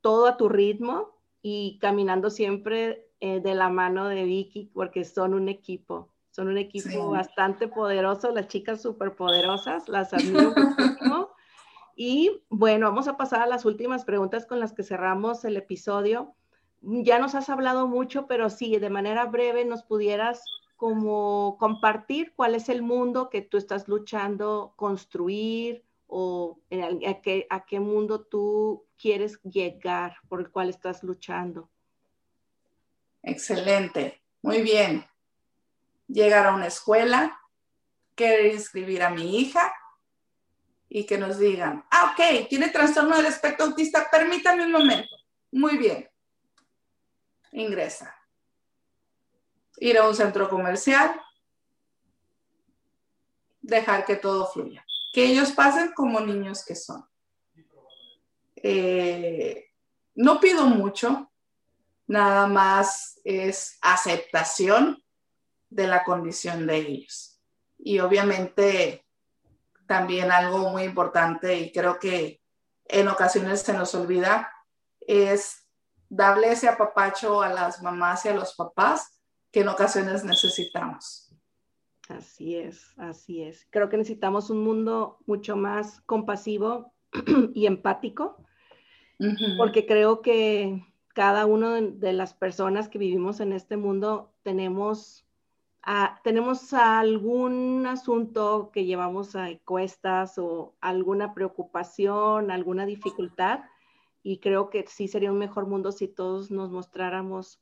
[0.00, 5.34] todo a tu ritmo y caminando siempre eh, de la mano de Vicky, porque son
[5.34, 11.30] un equipo, son un equipo bastante poderoso, las chicas súper poderosas, las admiro muchísimo.
[11.98, 16.34] Y bueno, vamos a pasar a las últimas preguntas con las que cerramos el episodio.
[16.82, 20.44] Ya nos has hablado mucho, pero sí, de manera breve nos pudieras
[20.76, 27.64] como compartir cuál es el mundo que tú estás luchando construir o a qué, a
[27.64, 31.70] qué mundo tú quieres llegar, por el cual estás luchando.
[33.22, 35.02] Excelente, muy bien.
[36.08, 37.40] Llegar a una escuela,
[38.14, 39.72] querer inscribir a mi hija
[40.88, 45.16] y que nos digan, ah, ok, tiene trastorno del espectro autista, permítame un momento.
[45.52, 46.08] Muy bien.
[47.52, 48.14] Ingresa.
[49.78, 51.20] Ir a un centro comercial,
[53.60, 54.84] dejar que todo fluya.
[55.12, 57.04] Que ellos pasen como niños que son.
[58.56, 59.70] Eh,
[60.14, 61.30] no pido mucho,
[62.06, 65.04] nada más es aceptación
[65.68, 67.40] de la condición de ellos.
[67.78, 69.04] Y obviamente
[69.86, 72.40] también algo muy importante y creo que
[72.86, 74.52] en ocasiones se nos olvida
[75.00, 75.66] es
[76.08, 79.20] darle ese apapacho a las mamás y a los papás
[79.52, 81.34] que en ocasiones necesitamos.
[82.08, 83.66] Así es, así es.
[83.70, 86.92] Creo que necesitamos un mundo mucho más compasivo
[87.54, 88.46] y empático
[89.56, 90.84] porque creo que
[91.14, 95.25] cada una de, las personas que vivimos en este mundo tenemos,
[96.24, 103.60] tenemos algún asunto que llevamos a cuestas o alguna preocupación, alguna dificultad,
[104.22, 107.60] y creo que sí sería un mejor mundo si todos nos mostráramos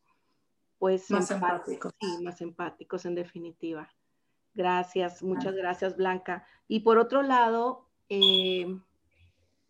[0.78, 1.92] pues más empáticos.
[2.00, 3.88] Sí, más empáticos en definitiva.
[4.54, 6.46] Gracias, muchas gracias Blanca.
[6.66, 8.78] Y por otro lado, eh,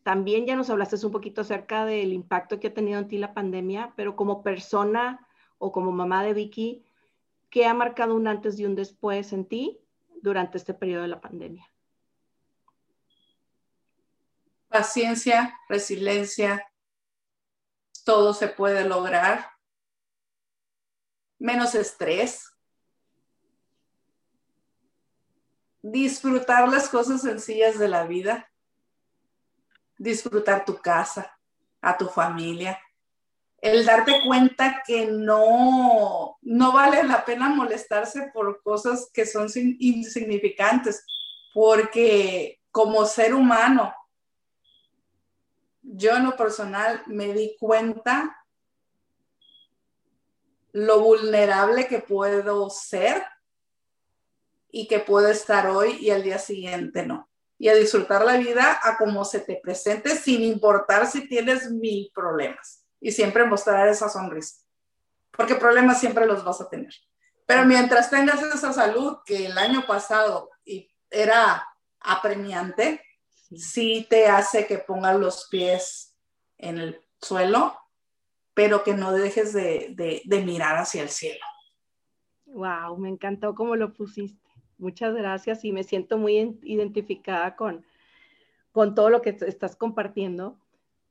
[0.05, 3.35] también ya nos hablaste un poquito acerca del impacto que ha tenido en ti la
[3.35, 5.27] pandemia, pero como persona
[5.59, 6.85] o como mamá de Vicky,
[7.55, 9.81] ¿qué ha marcado un antes y un después en ti
[10.21, 11.65] durante este periodo de la pandemia?
[14.67, 16.69] Paciencia, resiliencia,
[18.05, 19.53] todo se puede lograr.
[21.39, 22.53] Menos estrés,
[25.81, 28.51] disfrutar las cosas sencillas de la vida,
[29.97, 31.39] disfrutar tu casa,
[31.81, 32.81] a tu familia,
[33.65, 41.03] el darte cuenta que no, no vale la pena molestarse por cosas que son insignificantes,
[41.55, 43.95] porque como ser humano,
[45.81, 48.37] yo en lo personal me di cuenta
[50.73, 53.25] lo vulnerable que puedo ser
[54.71, 57.31] y que puedo estar hoy y al día siguiente no.
[57.57, 62.11] Y a disfrutar la vida a como se te presente sin importar si tienes mil
[62.15, 64.65] problemas y siempre mostrar esa sonrisa.
[65.31, 66.95] Porque problemas siempre los vas a tener.
[67.45, 70.49] Pero mientras tengas esa salud que el año pasado
[71.11, 71.69] era
[72.01, 73.03] apremiante,
[73.55, 76.17] sí te hace que pongas los pies
[76.57, 77.79] en el suelo,
[78.55, 81.45] pero que no dejes de, mirar hacia el cielo.
[82.47, 84.49] Wow, me encantó cómo lo pusiste.
[84.79, 87.85] Muchas gracias y me siento muy identificada con,
[88.73, 90.59] con todo lo que estás compartiendo.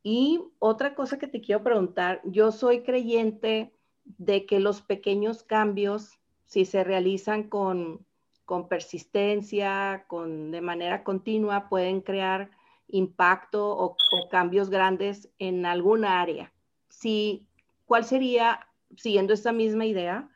[0.03, 3.73] Y otra cosa que te quiero preguntar, yo soy creyente
[4.03, 8.05] de que los pequeños cambios, si se realizan con,
[8.43, 12.51] con persistencia, con, de manera continua, pueden crear
[12.89, 13.95] impacto o,
[14.29, 16.51] cambios grandes en alguna área.
[16.89, 17.47] Si,
[17.85, 18.67] ¿Cuál sería,
[18.97, 20.29] siguiendo esta misma idea,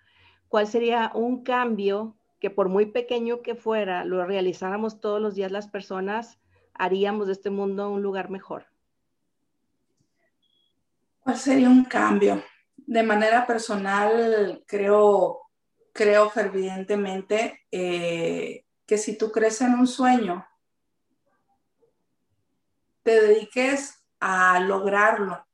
[0.47, 5.51] cuál sería un cambio que por muy pequeño que fuera, lo realizáramos todos los días
[5.51, 6.39] las personas,
[6.73, 8.65] haríamos de este mundo un lugar mejor?
[11.27, 12.41] ¿Cuál sería un cambio?
[12.77, 15.41] De manera personal, creo
[15.91, 20.47] creo fervientemente eh, que si tú crees en un sueño,
[23.03, 25.45] te dediques a lograrlo.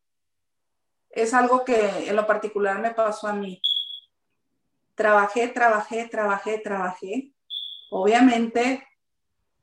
[1.10, 3.60] Es algo que en lo particular me pasó a mí.
[4.94, 7.34] Trabajé, trabajé, trabajé, trabajé.
[7.90, 8.88] Obviamente,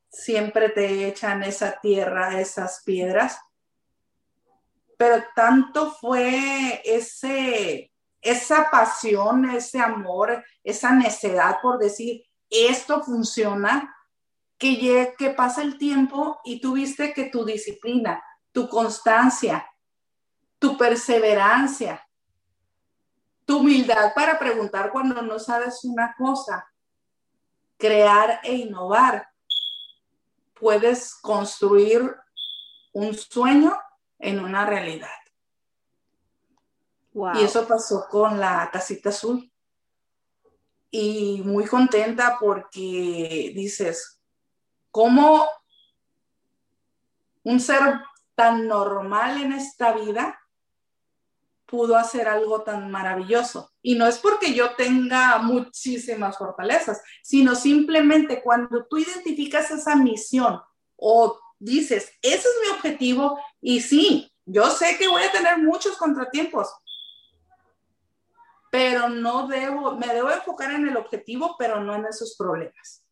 [0.09, 3.39] siempre te echan esa tierra, esas piedras,
[5.01, 7.91] pero tanto fue ese
[8.21, 13.97] esa pasión, ese amor, esa necedad por decir, esto funciona,
[14.59, 18.23] que, que pasa el tiempo y tú viste que tu disciplina,
[18.53, 19.67] tu constancia,
[20.59, 22.07] tu perseverancia,
[23.47, 26.71] tu humildad para preguntar cuando no sabes una cosa,
[27.79, 29.27] crear e innovar,
[30.53, 32.15] puedes construir
[32.93, 33.75] un sueño
[34.21, 35.09] en una realidad.
[37.35, 39.51] Y eso pasó con la casita azul.
[40.93, 44.21] Y muy contenta porque dices,
[44.91, 45.47] ¿cómo
[47.43, 48.01] un ser
[48.35, 50.39] tan normal en esta vida
[51.67, 53.73] pudo hacer algo tan maravilloso?
[53.83, 60.61] Y no es porque yo tenga muchísimas fortalezas, sino simplemente cuando tú identificas esa misión
[60.97, 65.97] o dices, ese es mi objetivo y sí, yo sé que voy a tener muchos
[65.97, 66.69] contratiempos,
[68.73, 73.05] pero no debo, me debo enfocar en el objetivo, pero no en esos problemas.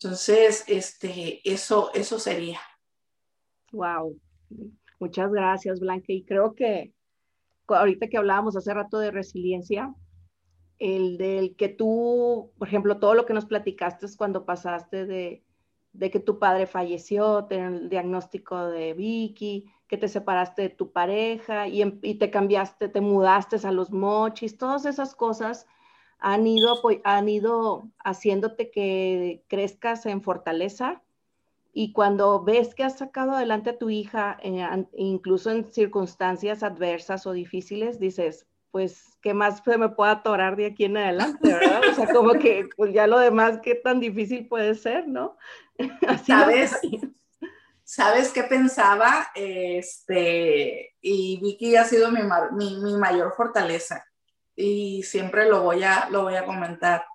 [0.00, 2.60] Entonces, este, eso, eso sería.
[3.72, 4.18] Wow.
[5.00, 6.12] Muchas gracias, Blanca.
[6.12, 6.92] Y creo que
[7.66, 9.92] ahorita que hablábamos hace rato de resiliencia,
[10.78, 15.42] el del que tú, por ejemplo, todo lo que nos platicaste es cuando pasaste de,
[15.98, 21.66] de que tu padre falleció, el diagnóstico de Vicky, que te separaste de tu pareja
[21.66, 25.66] em, y, te cambiaste, te mudaste a los mochis, todas esas cosas
[26.20, 31.02] han ido, han ido haciéndote que crezcas en fortaleza
[31.72, 37.26] y cuando ves que has sacado adelante a tu hija, eh, incluso en circunstancias adversas
[37.26, 41.80] o difíciles, dices, pues, ¿qué más se me puede atorar de aquí en adelante, verdad?
[41.90, 45.36] O sea, como que, pues ya lo demás, ¿qué tan difícil puede ser, no?
[46.06, 46.76] Así ¿Sabes?
[47.84, 49.30] ¿Sabes qué pensaba?
[49.34, 52.20] Este, y Vicky ha sido mi,
[52.52, 54.04] mi, mayor fortaleza
[54.54, 57.06] y siempre lo voy, a, lo voy a comentar.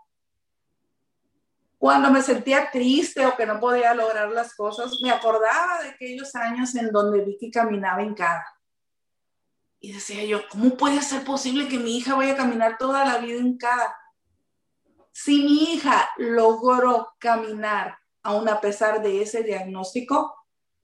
[1.78, 6.34] Cuando me sentía triste o que no podía lograr las cosas, me acordaba de aquellos
[6.34, 8.44] años en donde Vicky caminaba en cada.
[9.84, 13.18] Y decía yo, ¿cómo puede ser posible que mi hija vaya a caminar toda la
[13.18, 13.94] vida en cada?
[15.12, 20.34] Si mi hija logró caminar aún a pesar de ese diagnóstico,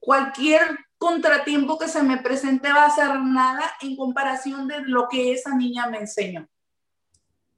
[0.00, 5.32] cualquier contratiempo que se me presente va a ser nada en comparación de lo que
[5.32, 6.46] esa niña me enseñó.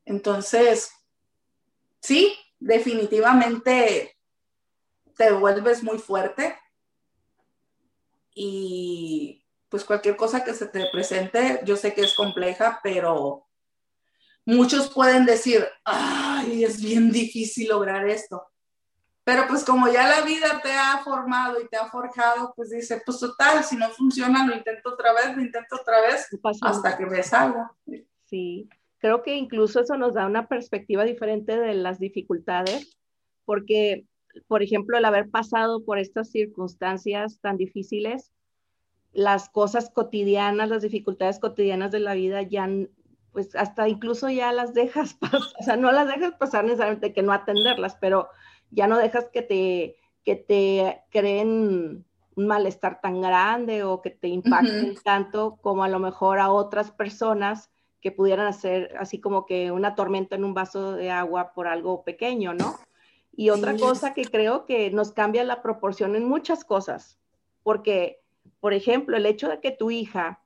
[0.04, 0.92] Entonces,
[2.00, 4.16] sí, definitivamente
[5.16, 6.56] te vuelves muy fuerte
[8.32, 9.41] y
[9.72, 13.46] pues cualquier cosa que se te presente, yo sé que es compleja, pero
[14.44, 18.46] muchos pueden decir, ay, es bien difícil lograr esto.
[19.24, 23.00] Pero pues como ya la vida te ha formado y te ha forjado, pues dice,
[23.06, 26.28] pues total, si no funciona, lo intento otra vez, lo intento otra vez,
[26.60, 27.72] hasta que me salga.
[28.26, 28.68] Sí,
[28.98, 32.98] creo que incluso eso nos da una perspectiva diferente de las dificultades,
[33.46, 34.04] porque,
[34.48, 38.32] por ejemplo, el haber pasado por estas circunstancias tan difíciles,
[39.12, 42.68] las cosas cotidianas, las dificultades cotidianas de la vida ya,
[43.32, 47.22] pues hasta incluso ya las dejas pasar, o sea, no las dejas pasar necesariamente que
[47.22, 48.28] no atenderlas, pero
[48.70, 54.28] ya no dejas que te, que te creen un malestar tan grande o que te
[54.28, 57.70] impacten tanto como a lo mejor a otras personas
[58.00, 62.02] que pudieran hacer así como que una tormenta en un vaso de agua por algo
[62.02, 62.74] pequeño, ¿no?
[63.34, 67.18] Y otra cosa que creo que nos cambia la proporción en muchas cosas,
[67.62, 68.21] porque,
[68.62, 70.40] por ejemplo, el hecho de que tu hija,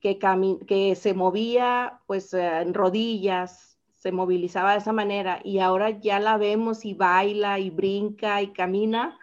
[0.00, 0.18] que,
[0.66, 6.38] que se movía pues en rodillas, se movilizaba de esa manera y ahora ya la
[6.38, 9.16] vemos y baila y brinca y camina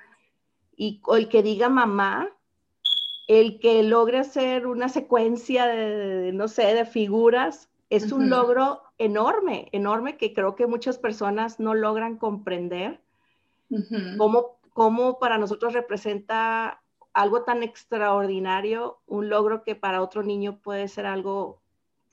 [0.78, 2.30] y el que diga mamá,
[3.28, 9.68] el que logre hacer una secuencia de, no sé, de figuras, es un logro enorme,
[9.74, 13.02] enorme que creo que muchas personas no logran comprender
[14.18, 16.79] cómo, cómo para nosotros representa
[17.14, 21.62] algo tan extraordinario, un logro que para otro niño puede ser algo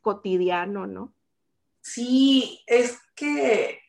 [0.01, 1.13] cotidiano, ¿no?
[1.81, 3.81] Sí, es que,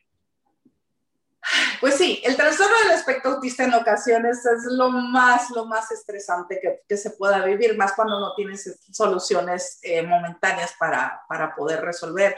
[1.80, 6.60] pues sí, el trastorno del espectro autista en ocasiones es lo más, lo más estresante
[6.86, 12.34] que, se pueda vivir, más cuando no tienes soluciones eh, momentáneas para, para poder resolver.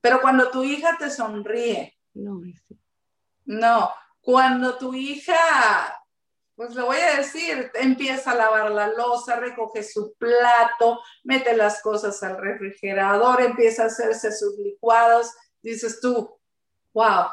[0.00, 2.40] Pero cuando tu hija te sonríe, no,
[3.44, 6.01] no, cuando tu hija
[6.66, 11.82] pues le voy a decir, empieza a lavar la losa, recoge su plato, mete las
[11.82, 16.38] cosas al refrigerador, empieza a hacerse sus licuados, dices tú,
[16.94, 17.26] wow,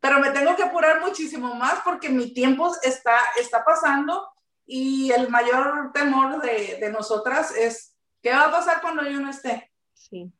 [0.00, 4.28] pero me tengo que apurar muchísimo más porque mi tiempo está, está pasando
[4.66, 9.30] y el mayor temor de, de nosotras es, ¿qué va a pasar cuando yo no
[9.30, 9.72] esté?
[9.94, 10.30] Sí.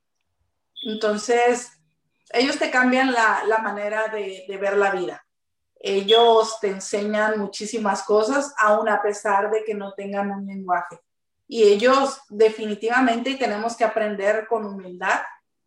[0.87, 1.73] Entonces,
[2.31, 5.26] ellos te cambian la, la manera de, de ver la vida.
[5.89, 10.99] Ellos te enseñan muchísimas cosas, aun a pesar de que no tengan un lenguaje.
[11.47, 15.21] Y ellos definitivamente tenemos que aprender con humildad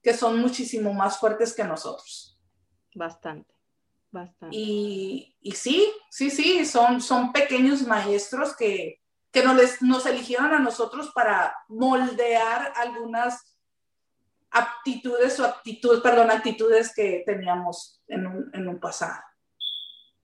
[0.03, 2.37] que son muchísimo más fuertes que nosotros.
[2.93, 3.55] Bastante,
[4.11, 4.53] bastante.
[4.57, 8.99] Y, sí, sí, sí, son, son pequeños maestros que,
[9.31, 13.57] que nos, nos eligieron a nosotros para moldear algunas
[14.51, 19.28] aptitudes o actitudes, perdón, actitudes que teníamos en un, en un pasado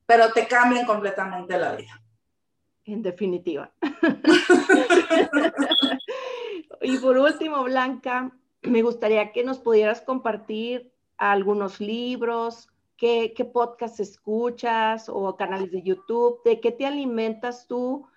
[0.06, 2.02] pero te cambian completamente la vida.
[2.86, 3.72] En definitiva.
[6.82, 14.00] y por último, Blanca, me gustaría que nos pudieras compartir algunos libros, qué, qué podcast
[14.00, 18.08] escuchas o canales de YouTube, de qué te alimentas tú,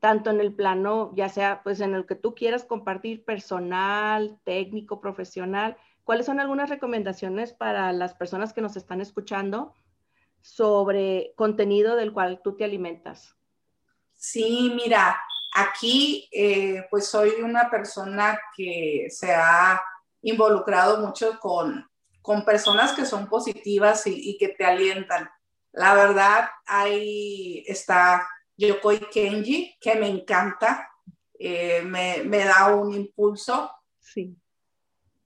[0.00, 5.00] tanto en el plano, ya sea pues en el que tú quieras compartir personal, técnico,
[5.00, 5.76] profesional.
[6.04, 9.74] ¿Cuáles son algunas recomendaciones para las personas que nos están escuchando
[10.46, 13.34] sobre contenido del cual tú te alimentas.
[14.14, 15.20] Sí, mira,
[15.52, 19.82] aquí eh, pues soy una persona que se ha
[20.22, 21.84] involucrado mucho con,
[22.22, 25.28] con personas que son positivas y, que te alientan.
[25.72, 28.24] La verdad, ahí está
[28.56, 30.88] Yokoi Kenji, que me encanta,
[31.40, 33.72] eh, me, me, da un impulso.
[33.98, 34.36] Sí.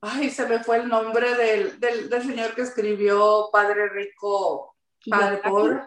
[0.01, 4.71] Ay, se me fue el nombre del, del, del señor que escribió Padre Rico
[5.09, 5.83] Padre Paul.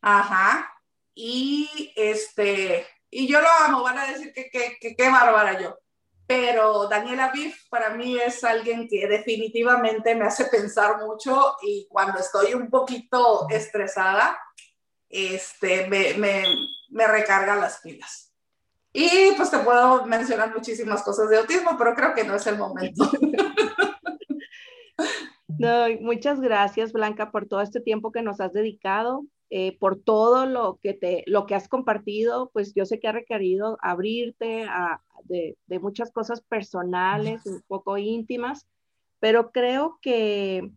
[0.00, 0.72] Ajá.
[1.14, 5.78] Y este, y yo lo amo, van a decir que qué bárbara yo.
[6.26, 12.20] Pero Daniela Biff para mí es alguien que definitivamente me hace pensar mucho y cuando
[12.20, 14.38] estoy un poquito estresada,
[15.08, 16.44] este, me, me,
[16.88, 18.32] me recarga las pilas.
[18.94, 22.56] Y pues te puedo mencionar muchísimas cosas de autismo, pero creo que no es el
[22.56, 23.10] momento.
[25.62, 30.44] No, muchas gracias, Blanca, por todo este tiempo que nos has dedicado, eh, por todo
[30.46, 32.50] lo que, te, lo que has compartido.
[32.52, 37.96] Pues yo sé que ha requerido abrirte a, de, de, muchas cosas personales, un poco
[37.96, 38.66] íntimas,
[39.20, 40.68] pero creo que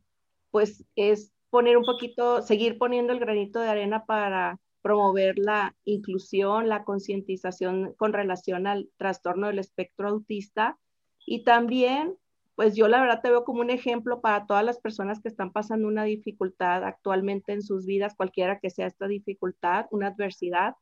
[0.51, 6.69] pues es poner un poquito, seguir poniendo el granito de arena para promover la inclusión,
[6.69, 10.77] la concientización con relación al trastorno del espectro autista
[11.25, 12.17] y también
[12.55, 15.51] pues yo la verdad te veo como un ejemplo para todas las personas que están
[15.51, 20.75] pasando una dificultad actualmente en sus vidas, cualquiera que sea esta dificultad, una adversidad,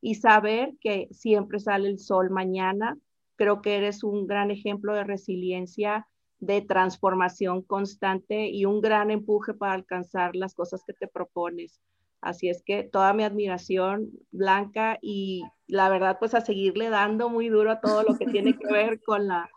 [0.00, 2.96] y saber que siempre sale el sol mañana.
[3.36, 6.06] Creo que eres un gran ejemplo de resiliencia,
[6.40, 11.80] de transformación constante y un gran empuje para alcanzar las cosas que te propones.
[12.20, 17.48] Así es que toda mi admiración, Blanca, y la verdad, pues a seguirle dando muy
[17.48, 19.48] duro a todo lo que tiene que ver con la,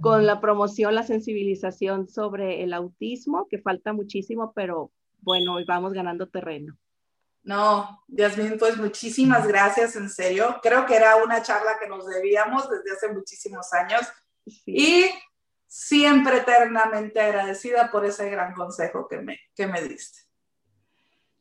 [0.00, 4.90] con la promoción, la sensibilización sobre el autismo, que falta muchísimo, pero
[5.20, 6.76] bueno, hoy vamos ganando terreno.
[7.42, 10.58] No, Yasmin, pues muchísimas gracias, en serio.
[10.62, 14.02] Creo que era una charla que nos debíamos desde hace muchísimos años
[14.66, 15.06] y
[15.66, 20.20] siempre eternamente agradecida por ese gran consejo que me, que me diste.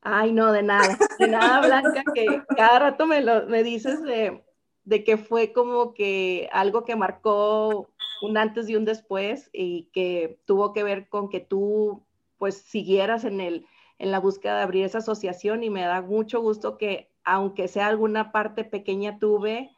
[0.01, 4.41] Ay, no, de nada, de nada, Blanca, que cada rato me, lo, me dices de,
[4.89, 7.89] de que fue como que algo que marcó
[8.23, 12.03] un antes y un después y que tuvo que ver con que tú
[12.39, 13.67] pues siguieras en, el,
[13.99, 17.85] en la búsqueda de abrir esa asociación y me da mucho gusto que aunque sea
[17.85, 19.69] alguna parte pequeña tuve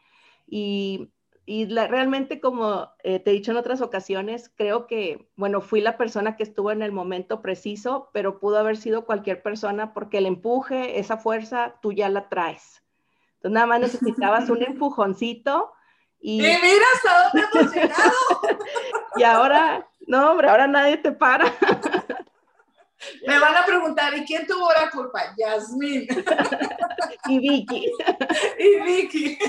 [0.47, 1.09] y
[1.43, 5.97] y realmente, como eh, te he dicho en otras ocasiones, creo que, bueno, fui la
[5.97, 10.27] persona que estuvo en el momento preciso, pero pudo haber sido cualquier persona porque el
[10.27, 12.83] empuje, esa fuerza, tú ya la traes.
[13.41, 15.71] Entonces, nada más necesitabas un empujoncito.
[16.19, 18.11] Y, y mira hasta dónde hemos llegado.
[19.17, 21.45] y ahora, no, hombre, ahora nadie te para.
[23.25, 25.33] Me van a preguntar, ¿y quién tuvo la culpa?
[25.35, 26.05] Yasmín.
[27.27, 27.91] y Vicky.
[28.59, 29.39] y Vicky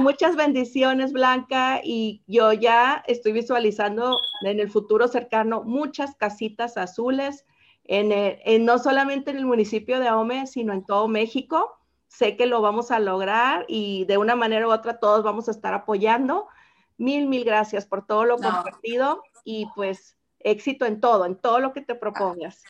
[0.00, 7.44] muchas bendiciones, Blanca, y yo ya estoy visualizando en el futuro cercano muchas casitas azules,
[7.84, 11.78] en, no solamente en el municipio de Ahome, sino en todo México.
[12.08, 15.50] Sé que lo vamos a lograr y de una manera u otra todos vamos a
[15.50, 16.48] estar apoyando.
[16.98, 21.72] Mil, mil gracias por todo lo compartido y pues éxito en todo, en todo lo
[21.72, 22.62] que te propongas.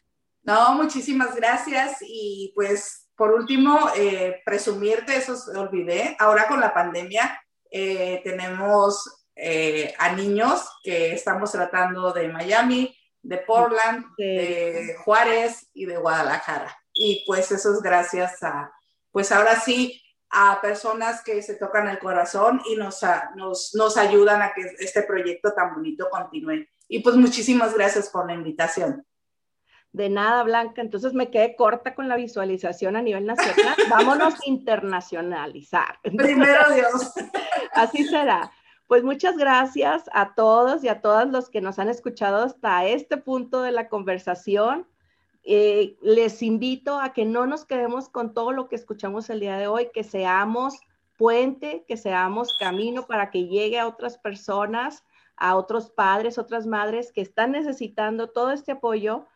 [0.42, 6.74] No, muchísimas gracias y pues por último, eh, presumirte, eso se olvidé, ahora con la
[6.74, 7.40] pandemia
[7.70, 15.86] eh, tenemos eh, a niños que estamos tratando de Miami, de Portland, de Juárez y
[15.86, 16.76] de Guadalajara.
[16.92, 18.70] Y pues eso es gracias a,
[19.16, 23.00] pues ahora sí, a personas que se tocan el corazón y nos,
[23.34, 26.66] nos, nos ayudan a que este proyecto tan bonito continúe.
[26.86, 29.06] Y pues muchísimas gracias por la invitación.
[29.90, 30.82] De nada, Blanca.
[30.82, 33.74] Entonces me quedé corta con la visualización a nivel nacional.
[33.88, 35.98] Vámonos a internacionalizar.
[36.02, 37.14] Primero Dios.
[37.72, 38.52] Así será.
[38.86, 43.16] Pues muchas gracias a todos y a todas los que nos han escuchado hasta este
[43.16, 44.86] punto de la conversación.
[45.48, 49.56] Eh, les invito a que no nos quedemos con todo lo que escuchamos el día
[49.56, 50.80] de hoy, que seamos
[51.16, 55.04] puente, que seamos camino para que llegue a otras personas,
[55.36, 59.26] a otros padres, otras madres que están necesitando todo este apoyo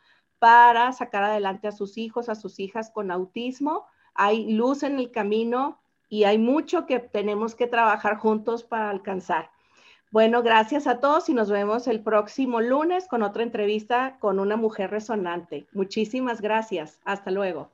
[0.40, 3.86] para sacar adelante a sus hijos, a sus hijas con autismo.
[4.12, 9.52] Hay luz en el camino y hay mucho que tenemos que trabajar juntos para alcanzar.
[10.12, 14.56] Bueno, gracias a todos y nos vemos el próximo lunes con otra entrevista con una
[14.56, 15.66] mujer resonante.
[15.72, 17.00] Muchísimas gracias.
[17.04, 17.70] Hasta luego.